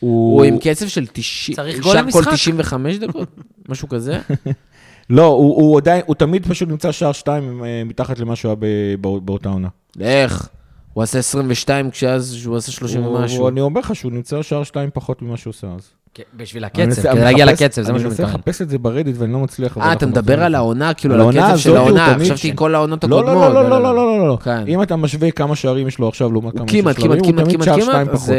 [0.00, 0.34] הוא...
[0.34, 2.24] הוא עם קצב של 90, צריך גול למשחק?
[2.24, 3.28] כל 95 דקות,
[3.68, 4.20] משהו כזה.
[5.10, 8.96] לא, הוא, הוא עדיין, הוא תמיד פשוט נמצא שער שתיים אה, מתחת למה שהוא היה
[9.22, 9.68] באותה עונה.
[10.00, 10.48] איך?
[10.92, 13.48] הוא עשה 22 כשאז הוא עשה 30 הוא- ומשהו.
[13.48, 15.90] אני אומר לך שהוא נמצא שער שתיים פחות ממה שהוא עושה אז.
[16.36, 18.40] בשביל אני הקצב, מנסה- כדי אני להגיע לקצב, זה מה אני שהוא מנסה מתכוון.
[18.40, 19.78] לחפש את זה ברדיט ואני לא מצליח.
[19.78, 20.54] אה, אתה מדבר על.
[20.54, 22.52] העונה, כאילו, על הקצב של העונה, חשבתי.
[22.54, 23.42] כל העונות לא, הקודמות.
[23.54, 24.38] לא, לא, לא, לא, לא, לא, לא.
[24.44, 24.64] כן.
[24.68, 27.64] אם אתה משווה כמה שערים יש לו עכשיו לעומת כמה כמעט, הוא כמעט, תמיד כמעט,
[27.64, 28.30] שער שתיים אז פחות.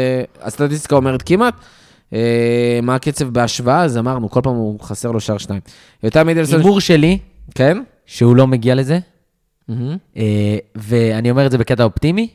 [0.42, 1.54] הסטטיסטיקה אומרת כמעט.
[2.12, 3.82] אה, מה הקצב בהשוואה?
[3.84, 5.60] אז אמרנו, כל פעם הוא חסר לו שער שניים.
[6.02, 6.60] יותם מידלסון...
[6.60, 7.18] הימור שלי,
[7.54, 7.82] כן?
[8.06, 8.98] שהוא לא מגיע לזה.
[9.70, 12.28] אה, ואני אומר את זה בקטע אופטימי,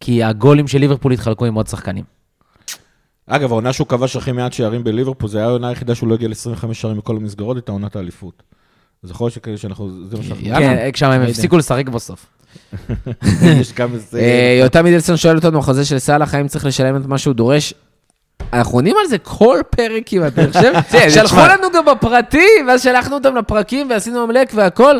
[0.00, 2.04] כי הגולים של ליברפול התחלקו עם עוד שחקנים.
[3.30, 6.28] אגב, העונה שהוא כבש הכי מעט שערים בליברפול, זה היה העונה היחידה שהוא לא הגיע
[6.28, 8.42] ל-25 שערים מכל המסגרות, הייתה עונת האליפות.
[9.04, 10.44] אז יכול להיות שכאלה שאנחנו, זה מה שאנחנו...
[10.44, 11.30] כן, כשהם יודע.
[11.30, 12.26] הפסיקו לשחק בסוף.
[13.60, 14.20] יש כמה זה...
[14.20, 17.74] אה, יותם מידלסון שואל אותנו בחוזה של סאלח, האם צריך לשלם את מה שהוא דורש?
[18.52, 20.72] אנחנו עונים על זה כל פרק כמעט, אני חושב.
[21.14, 21.56] שלחו תשמע.
[21.56, 24.98] לנו גם בפרטי, ואז שלחנו אותם לפרקים ועשינו עמלק והכל.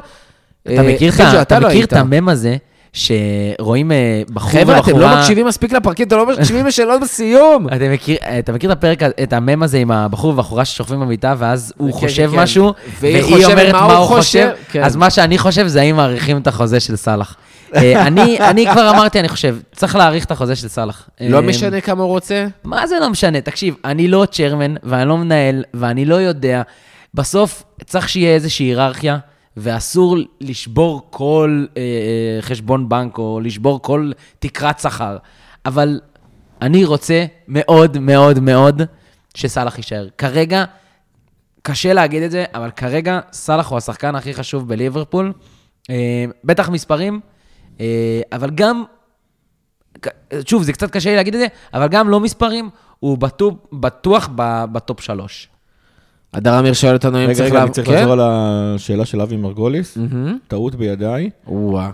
[0.63, 1.69] אתה אה, מכיר את אתה לא.
[1.85, 2.57] את המם הזה,
[2.93, 5.21] שרואים אה, בחור חבר'ה, אתם לא ובחורה...
[5.21, 7.69] מקשיבים מספיק לפרקים, אתם לא מקשיבים לשאלות בסיום.
[7.77, 11.73] אתה מכיר, אתה מכיר את הפרק, את המם הזה עם הבחור ובחורה ששוכבים במיטה, ואז
[11.77, 12.43] הוא כן, חושב כן, כן.
[12.43, 14.85] משהו, והיא אומרת מה הוא חושב, כן.
[14.85, 17.37] אז מה שאני חושב זה האם מאריכים את החוזה של סאלח.
[17.77, 21.09] אה, אני אני כבר אמרתי, אני חושב, צריך להאריך את החוזה של סאלח.
[21.21, 22.47] לא אה, משנה כמה הוא רוצה.
[22.65, 23.41] מה זה לא משנה?
[23.41, 26.63] תקשיב, אני לא צ'רמן, ואני לא מנהל, ואני לא יודע.
[27.15, 29.19] בסוף צריך שיהיה איזושהי היררכיה,
[29.57, 35.17] ואסור לשבור כל אה, אה, חשבון בנק, או לשבור כל תקרת שכר.
[35.67, 36.01] אבל
[36.63, 38.83] אני רוצה מאוד מאוד מאוד
[39.35, 40.09] שסאלח יישאר.
[40.19, 40.65] כרגע,
[41.63, 45.33] קשה להגיד את זה, אבל כרגע סאלח הוא השחקן הכי חשוב בליברפול.
[45.91, 47.21] אה, בטח מספרים,
[47.81, 48.85] אה, אבל גם
[50.47, 52.71] שוב, זה קצת קשה לי להגיד את זה, אבל גם לא מספרים,
[53.01, 54.29] הוא בטוח, בטוח
[54.73, 55.49] בטופ שלוש.
[56.35, 57.95] הדר אמיר שואל אותנו אם רגע, צריך רגע, אני לעב- צריך כן?
[57.95, 59.99] לחזור על השאלה של אבי מרגוליס.
[60.49, 61.31] טעות בידיי.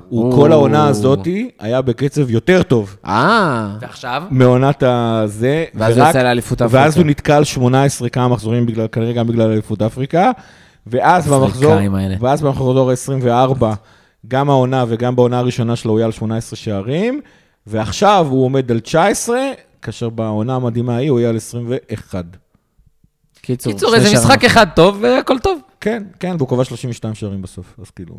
[0.09, 4.23] הוא כל העונה הזאתי היה בקצב יותר טוב אה, ועכשיו?
[4.31, 5.65] מעונת הזה.
[5.75, 6.83] ואז הוא יצא לאליפות אפריקה.
[6.85, 10.31] ואז הוא נתקע על 18 כמה מחזורים, בגלל- כנראה גם בגלל אליפות אפריקה.
[10.87, 11.75] ואז במחזור.
[12.21, 13.65] ואז במחזור ה-24,
[14.29, 17.21] גם העונה וגם בעונה הראשונה שלו הוא היה על 18 שערים,
[17.67, 19.37] ועכשיו הוא עומד על 19,
[19.83, 22.25] כאשר בעונה המדהימה ההיא הוא היה על 21.
[23.47, 24.27] קיצור, קיצור, איזה שערים.
[24.27, 25.61] משחק אחד טוב והכל טוב.
[25.81, 28.15] כן, כן, והוא קובע 32 שערים בסוף, אז כאילו,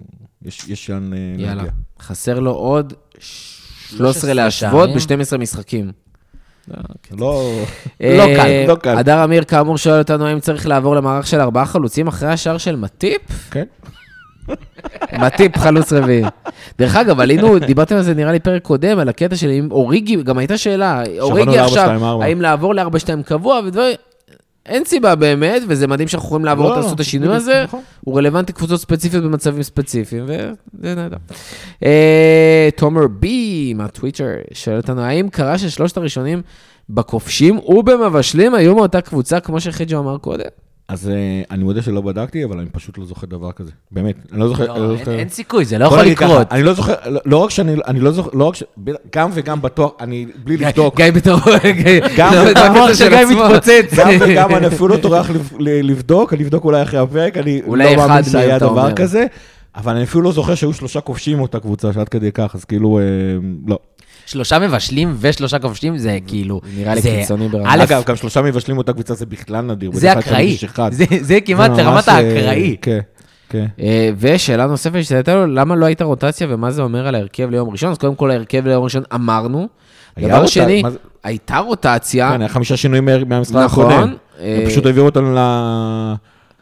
[0.45, 1.55] יש יש לאן אה, יאללה.
[1.55, 1.71] להגיע.
[1.99, 5.23] חסר לו עוד 13 13 להשוות שערים.
[5.23, 5.91] ב-12 משחקים.
[6.67, 6.77] לא...
[7.17, 7.43] לא
[8.01, 8.97] אה, קל, לא קל.
[8.97, 12.75] הדר אמיר כאמור שואל אותנו האם צריך לעבור למערך של ארבעה חלוצים אחרי השער של
[12.75, 13.21] מטיפ?
[13.51, 13.65] כן.
[15.21, 16.23] מטיפ חלוץ רביעי.
[16.79, 20.23] דרך אגב, עלינו, דיברתם על זה נראה לי פרק קודם, על הקטע של אם אוריגי,
[20.23, 22.23] גם הייתה שאלה, אוריגי עכשיו, 4-2-4.
[22.23, 23.95] האם לעבור ל-4-2 קבוע ודברים,
[24.67, 27.81] אין סיבה באמת, וזה מדהים שאנחנו יכולים לעבור, לא, לעשות את השינוי הזה, נכון.
[28.01, 31.17] הוא רלוונטי לקבוצות ספציפיות במצבים ספציפיים, וזה נהדר.
[31.83, 36.41] אה, תומר בי מהטוויטר שואל אותנו, האם קרה ששלושת הראשונים
[36.89, 40.66] בכובשים ובמבשלים היו מאותה קבוצה, כמו שחיג'ו אמר קודם?
[40.87, 41.13] אז אה,
[41.51, 43.71] אני מודה שלא בדקתי, אבל אני פשוט לא זוכר דבר כזה.
[43.91, 44.67] באמת, אני לא זוכר.
[44.67, 45.11] לא לא, אין- זוכר.
[45.11, 46.47] אין סיכוי, זה לא יכול לקרות.
[46.51, 48.63] אני לא זוכר, לא- לא רק שאני, אני לא זוכר, לא רק ש...
[49.15, 51.39] גם וגם בטוח, אני בלי לבדוק, גיא בתור...
[52.17, 53.25] גם המוח של גיא.
[53.25, 53.93] מתפוצץ.
[53.99, 55.29] גם וגם אני אפילו לא טורח
[55.59, 58.93] לבדוק, אני אבדוק אולי אחרי הפרק, אני לא מאמין שהיה דבר.
[58.95, 59.25] כזה,
[59.75, 62.99] אבל אני אפילו לא זוכר שהיו שלושה כובשים אותה קבוצה, שעד כדי כך, אז כאילו,
[62.99, 63.03] אה,
[63.67, 63.79] לא.
[64.27, 66.61] שלושה מבשלים ושלושה כובשים, זה כאילו...
[66.77, 67.83] נראה לי קיצוני ברמה.
[67.83, 69.91] אגב, גם שלושה מבשלים אותה קבוצה זה בכלל נדיר.
[69.93, 70.57] זה אקראי.
[70.91, 72.75] זה- זה כמעט לרמת אה, האקראי.
[72.81, 72.99] כן,
[73.49, 73.65] כן.
[73.79, 77.69] אה, ושאלה נוספת שהייתה לו, למה לא הייתה רוטציה ומה זה אומר על ההרכב ליום
[77.69, 77.91] ראשון?
[77.91, 79.67] אז קודם כל, ההרכב ליום ראשון אמרנו.
[80.19, 83.91] דבר שני, זה- הייתה רוטציה, כן, היה חמישה שינויים מה- מהמשחק נכון.
[83.91, 84.13] הקודם.
[84.39, 85.37] אה, הם פשוט העבירו אותנו ל...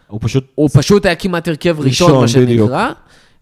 [0.08, 0.46] הוא פשוט...
[0.56, 2.28] הוא פשוט היה כמעט הרכב ראשון, מה.
[2.28, 2.90] שנקרא.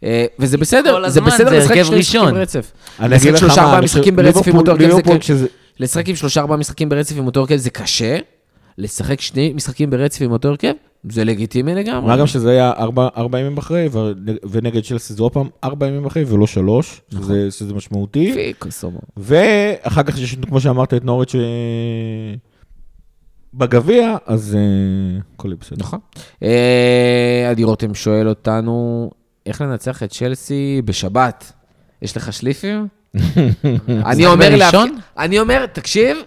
[0.04, 2.34] אה, וזה בסדר, זה בסדר לשחק שני משחקים ראשון.
[2.34, 2.72] ברצף.
[3.00, 5.48] אני לשחק אגיד לך שלושה ארבעה משחקים ברצף עם אותו הרכב זה ליברפול ק- כשזה-
[5.80, 8.18] לשחק עם שלושה ארבעה משחקים ברצף עם אותו הרכב זה קשה.
[8.78, 10.74] לשחק שני משחקים ברצף עם אותו הרכב,
[11.10, 12.08] זה לגיטימי לגמרי.
[12.08, 13.08] מה גם שזה היה ארבע,
[13.40, 13.90] ימים אחרי,
[14.52, 17.24] ונגד צ'לסי זה עוד פעם ארבע ימים אחרי ולא שלוש, נכון.
[17.26, 18.34] שזה, משמעותי.
[19.18, 21.42] ואחר כך יש, לנו, כמו שאמרת, את נוריץ' אה,
[23.54, 24.60] בגביע, אז אה,
[25.36, 25.78] הכל יהיה בסדר.
[25.80, 26.00] נכון.
[27.52, 29.10] עדי רותם שואל אותנו,
[29.46, 31.52] איך לנצח את צ'לסי בשבת?
[32.02, 32.88] יש לך שליפים?
[34.06, 34.56] אני אומר?
[34.56, 34.82] להפקיע-
[35.18, 36.18] אני אומר, תקשיב,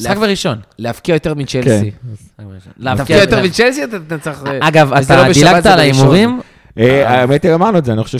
[0.00, 0.58] משחק בראשון.
[0.78, 1.90] להפקיע יותר מצ'לסי.
[2.38, 2.44] כן.
[2.78, 4.42] להפקיע יותר מצ'לסי, אתה תנצח...
[4.60, 5.78] אגב, אז זה אתה לא דילגת על.
[5.78, 6.40] ההימורים,
[6.78, 8.18] אה, האמת היא, אמרנו את זה, אני חושב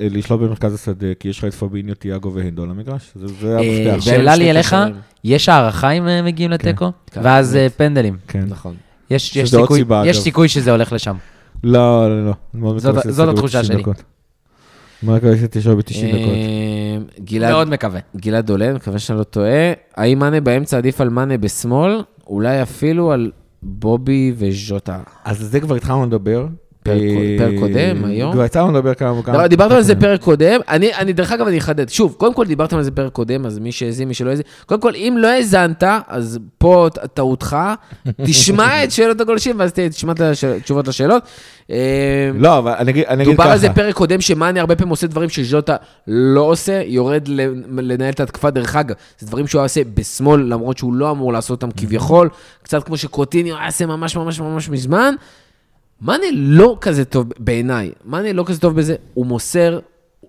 [0.00, 3.88] שלשלוט במרכז השדה, כי יש לך את פביניו, תיאגו והנדו על המגרש, זה זה אה,
[3.90, 4.04] המפתח.
[4.04, 4.76] שאלה לי אליך.
[5.24, 6.90] יש הערכה אם אה, מגיעים לתיקו?
[7.10, 7.56] כן, ואז.
[7.56, 8.16] אה, פנדלים.
[8.28, 8.44] כן.
[8.48, 8.74] נכון.
[9.10, 9.36] יש
[10.16, 10.22] אגב.
[10.22, 11.16] סיכוי שזה הולך לשם.
[11.64, 12.78] לא, לא, לא.
[12.78, 13.82] זאת- התחושה ב- 90 שלי.
[15.02, 16.34] מאוד מקווה שתשאר ב-90 דקות.
[17.24, 18.00] גלעד- מאוד מקווה.
[18.16, 19.72] גלעד דולן, מקווה שאני לא טועה.
[19.96, 22.02] האם מאנה באמצע עדיף על מאנה בשמאל?
[22.26, 23.30] אולי אפילו על
[23.62, 25.00] בובי וז'וטה.
[25.24, 26.46] אז זה כבר התחלנו לדבר,
[26.84, 28.32] פרק אה, פרק קודם, היום?
[28.32, 29.36] כבר יצא לנו לדבר כמה וכמה.
[29.42, 31.88] לא, דיברתם על זה פרק קודם, אני, אני, דרך אגב, אני אחדד.
[31.88, 34.80] שוב, קודם כל דיברתם על זה פרק קודם, אז מי שהאזין, מי שלא האזין, קודם
[34.80, 37.56] כל, אם לא האזנת, אז פה טעותך,
[38.26, 41.22] תשמע את שאלות הגולשים, ואז תשמע את הש- תשובות לשאלות.
[41.70, 41.76] אה,
[42.34, 43.52] לא, אבל אני אגיד אני אגיד דובר ככה.
[43.52, 45.76] על זה פרק קודם, שמאני הרבה פעמים עושה דברים שז'וטה
[46.06, 47.28] לא עושה, יורד
[47.78, 48.50] לנהל את ההתקפה.
[48.50, 52.28] דרך אגב, זה דברים שהוא עושה בשמאל, למרות שהוא לא אמור לעשות אותם כביכול,
[52.62, 55.14] קצת כמו שקוטיניו היה עושה ממש ממש ממש מזמן.
[56.02, 59.80] מאני לא כזה טוב בעיניי, מאני לא כזה טוב בזה, הוא מוסר,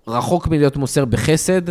[0.08, 1.62] רחוק מלהיות מוסר בחסד.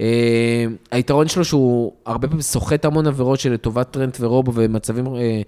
[0.00, 5.42] אה, היתרון שלו שהוא הרבה פעמים סוחט המון עבירות שלטובת טרנט ורובו ומצבים אה,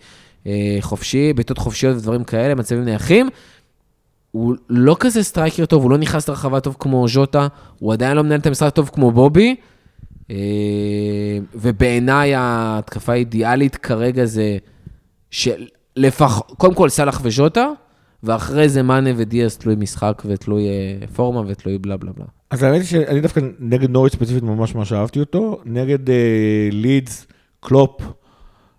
[0.46, 3.28] אה, חופשי, בעיטות חופשיות ודברים כאלה, מצבים נייחים.
[4.30, 7.46] הוא לא כזה striker טוב, הוא לא נכנס לרחבה טוב כמו ז'וטה,
[7.78, 9.56] הוא עדיין לא מנהל את המשחק טוב כמו בובי.
[10.30, 10.36] אה,
[11.54, 14.58] ובעיניי ההתקפה האידיאלית כרגע זה
[15.98, 16.40] שלפח...
[16.40, 17.66] קודם כל סאלח וז'וטה,
[18.22, 22.26] ואחרי זה מאנה ודיאס תלוי משחק ותלוי אה, פורמה ותלוי בלה בלה בלה.
[22.50, 25.58] אז האמת היא שאני דווקא נגד נוריץ' ספציפית ממש ממש אהבתי אותו.
[25.64, 26.14] נגד אה,
[26.72, 27.26] לידס,
[27.60, 28.00] קלופ,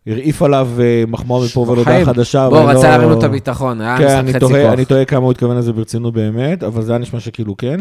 [0.08, 2.50] הרעיף עליו אה, מחמאה מפה ועד הודעה חיים, חדשה.
[2.50, 4.74] בוא, רצה לא- להרים לו את הביטחון, היה כן, משחק חצי כוח.
[4.74, 7.80] אני תוהה כמה הוא התכוון לזה ברצינות באמת, אבל זה היה נשמע שכאילו כן.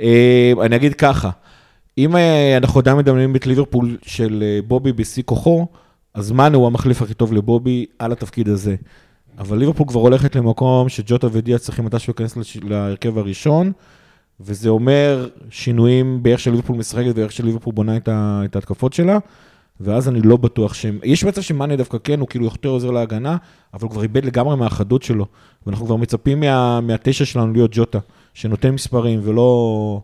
[0.00, 1.30] אה, אני אגיד ככה,
[1.98, 2.16] אם
[2.56, 5.66] אנחנו עדיין מדמיינים את ליברפול של בובי בשיא כוחו,
[6.14, 8.74] אז מאנה הוא המחליף הכי טוב לבובי על התפקיד הזה.
[9.38, 13.72] אבל ליברפול כבר הולכת למקום שג'וטה ודיה צריכים מתישהו להיכנס לש- להרכב הראשון,
[14.40, 19.18] וזה אומר שינויים באיך שליברפול משחקת ואיך שליברפול בונה את ה- את ההתקפות שלה.
[19.80, 23.36] ואז אני לא בטוח שהם, יש מצב שמאנה דווקא כן, הוא כאילו יותר עוזר להגנה,
[23.74, 25.26] אבל הוא כבר איבד לגמרי מהחדות שלו.
[25.66, 27.98] ואנחנו כבר מצפים מה, מהתשע שלנו להיות ג'וטה,
[28.34, 30.00] שנותן מספרים ולא...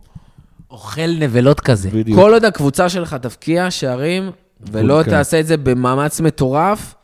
[0.70, 1.90] אוכל נבלות כזה.
[1.90, 2.18] בדיוק.
[2.18, 4.30] כל עוד הקבוצה שלך תבקיע שערים,
[4.72, 5.10] ולא כן.
[5.10, 6.94] תעשה את זה במאמץ מטורף,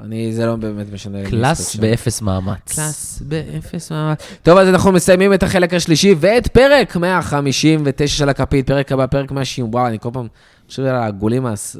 [0.00, 1.18] אני, זה לא באמת משנה.
[1.30, 1.76] Class.
[1.76, 2.74] באפס מאמץ.
[2.74, 4.18] Class באפס מאמץ.
[4.42, 9.30] טוב, אז אנחנו מסיימים את החלק השלישי ואת פרק 159 של הכפית, פרק הבא, פרק
[9.32, 10.26] 160, וואו, אני כל פעם
[10.68, 11.76] חושב על העגולים, הס-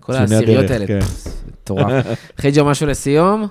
[0.00, 0.98] כל העשיריות האלה, כן.
[1.62, 2.06] מטורף.
[2.40, 3.46] חיג'ו, משהו לסיום?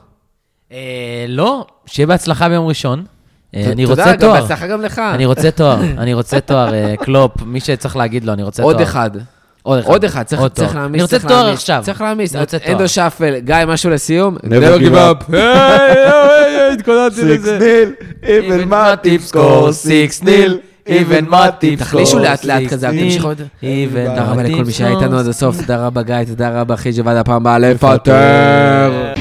[0.71, 3.05] אה, לא, שיהיה בהצלחה ביום ראשון.
[3.55, 4.41] אה, אני תודה, רוצה גם תואר.
[4.41, 4.99] בהצלחה גם לך.
[5.13, 8.74] אני רוצה תואר, אני רוצה תואר, אה, קלופ, מי שצריך להגיד לו, אני רוצה תואר.
[8.74, 9.11] עוד אחד.
[9.64, 9.89] עוד אחד.
[9.89, 10.76] עוד אחד, צריך עוד צריך.
[10.76, 10.95] להעמיס.
[10.95, 11.82] אני רוצה צריך תואר להעמיס, עכשיו.
[11.84, 12.36] צריך להעמיס.
[12.36, 12.72] אני רוצה תואר.
[12.72, 14.38] אנדו שפל, גיא, משהו לסיום?
[14.38, 15.34] Never give up.
[15.34, 17.59] היי, היי, היי, התכוננתי סיקס לזה.
[17.59, 17.91] ניל,
[18.24, 20.57] even Matip score, סיקס ניל,
[20.88, 22.88] even Matip תחלישו לאט לאט six כזה.
[22.88, 23.41] תמשיכו עוד.
[23.61, 23.66] Even
[24.09, 25.20] תודה רבה לכל מי שהיה איתנו.
[25.20, 29.14] עד הסוף, תודה רבה גיא, תודה רבה חיג'ה, ועד הפעם הבאה לפטר.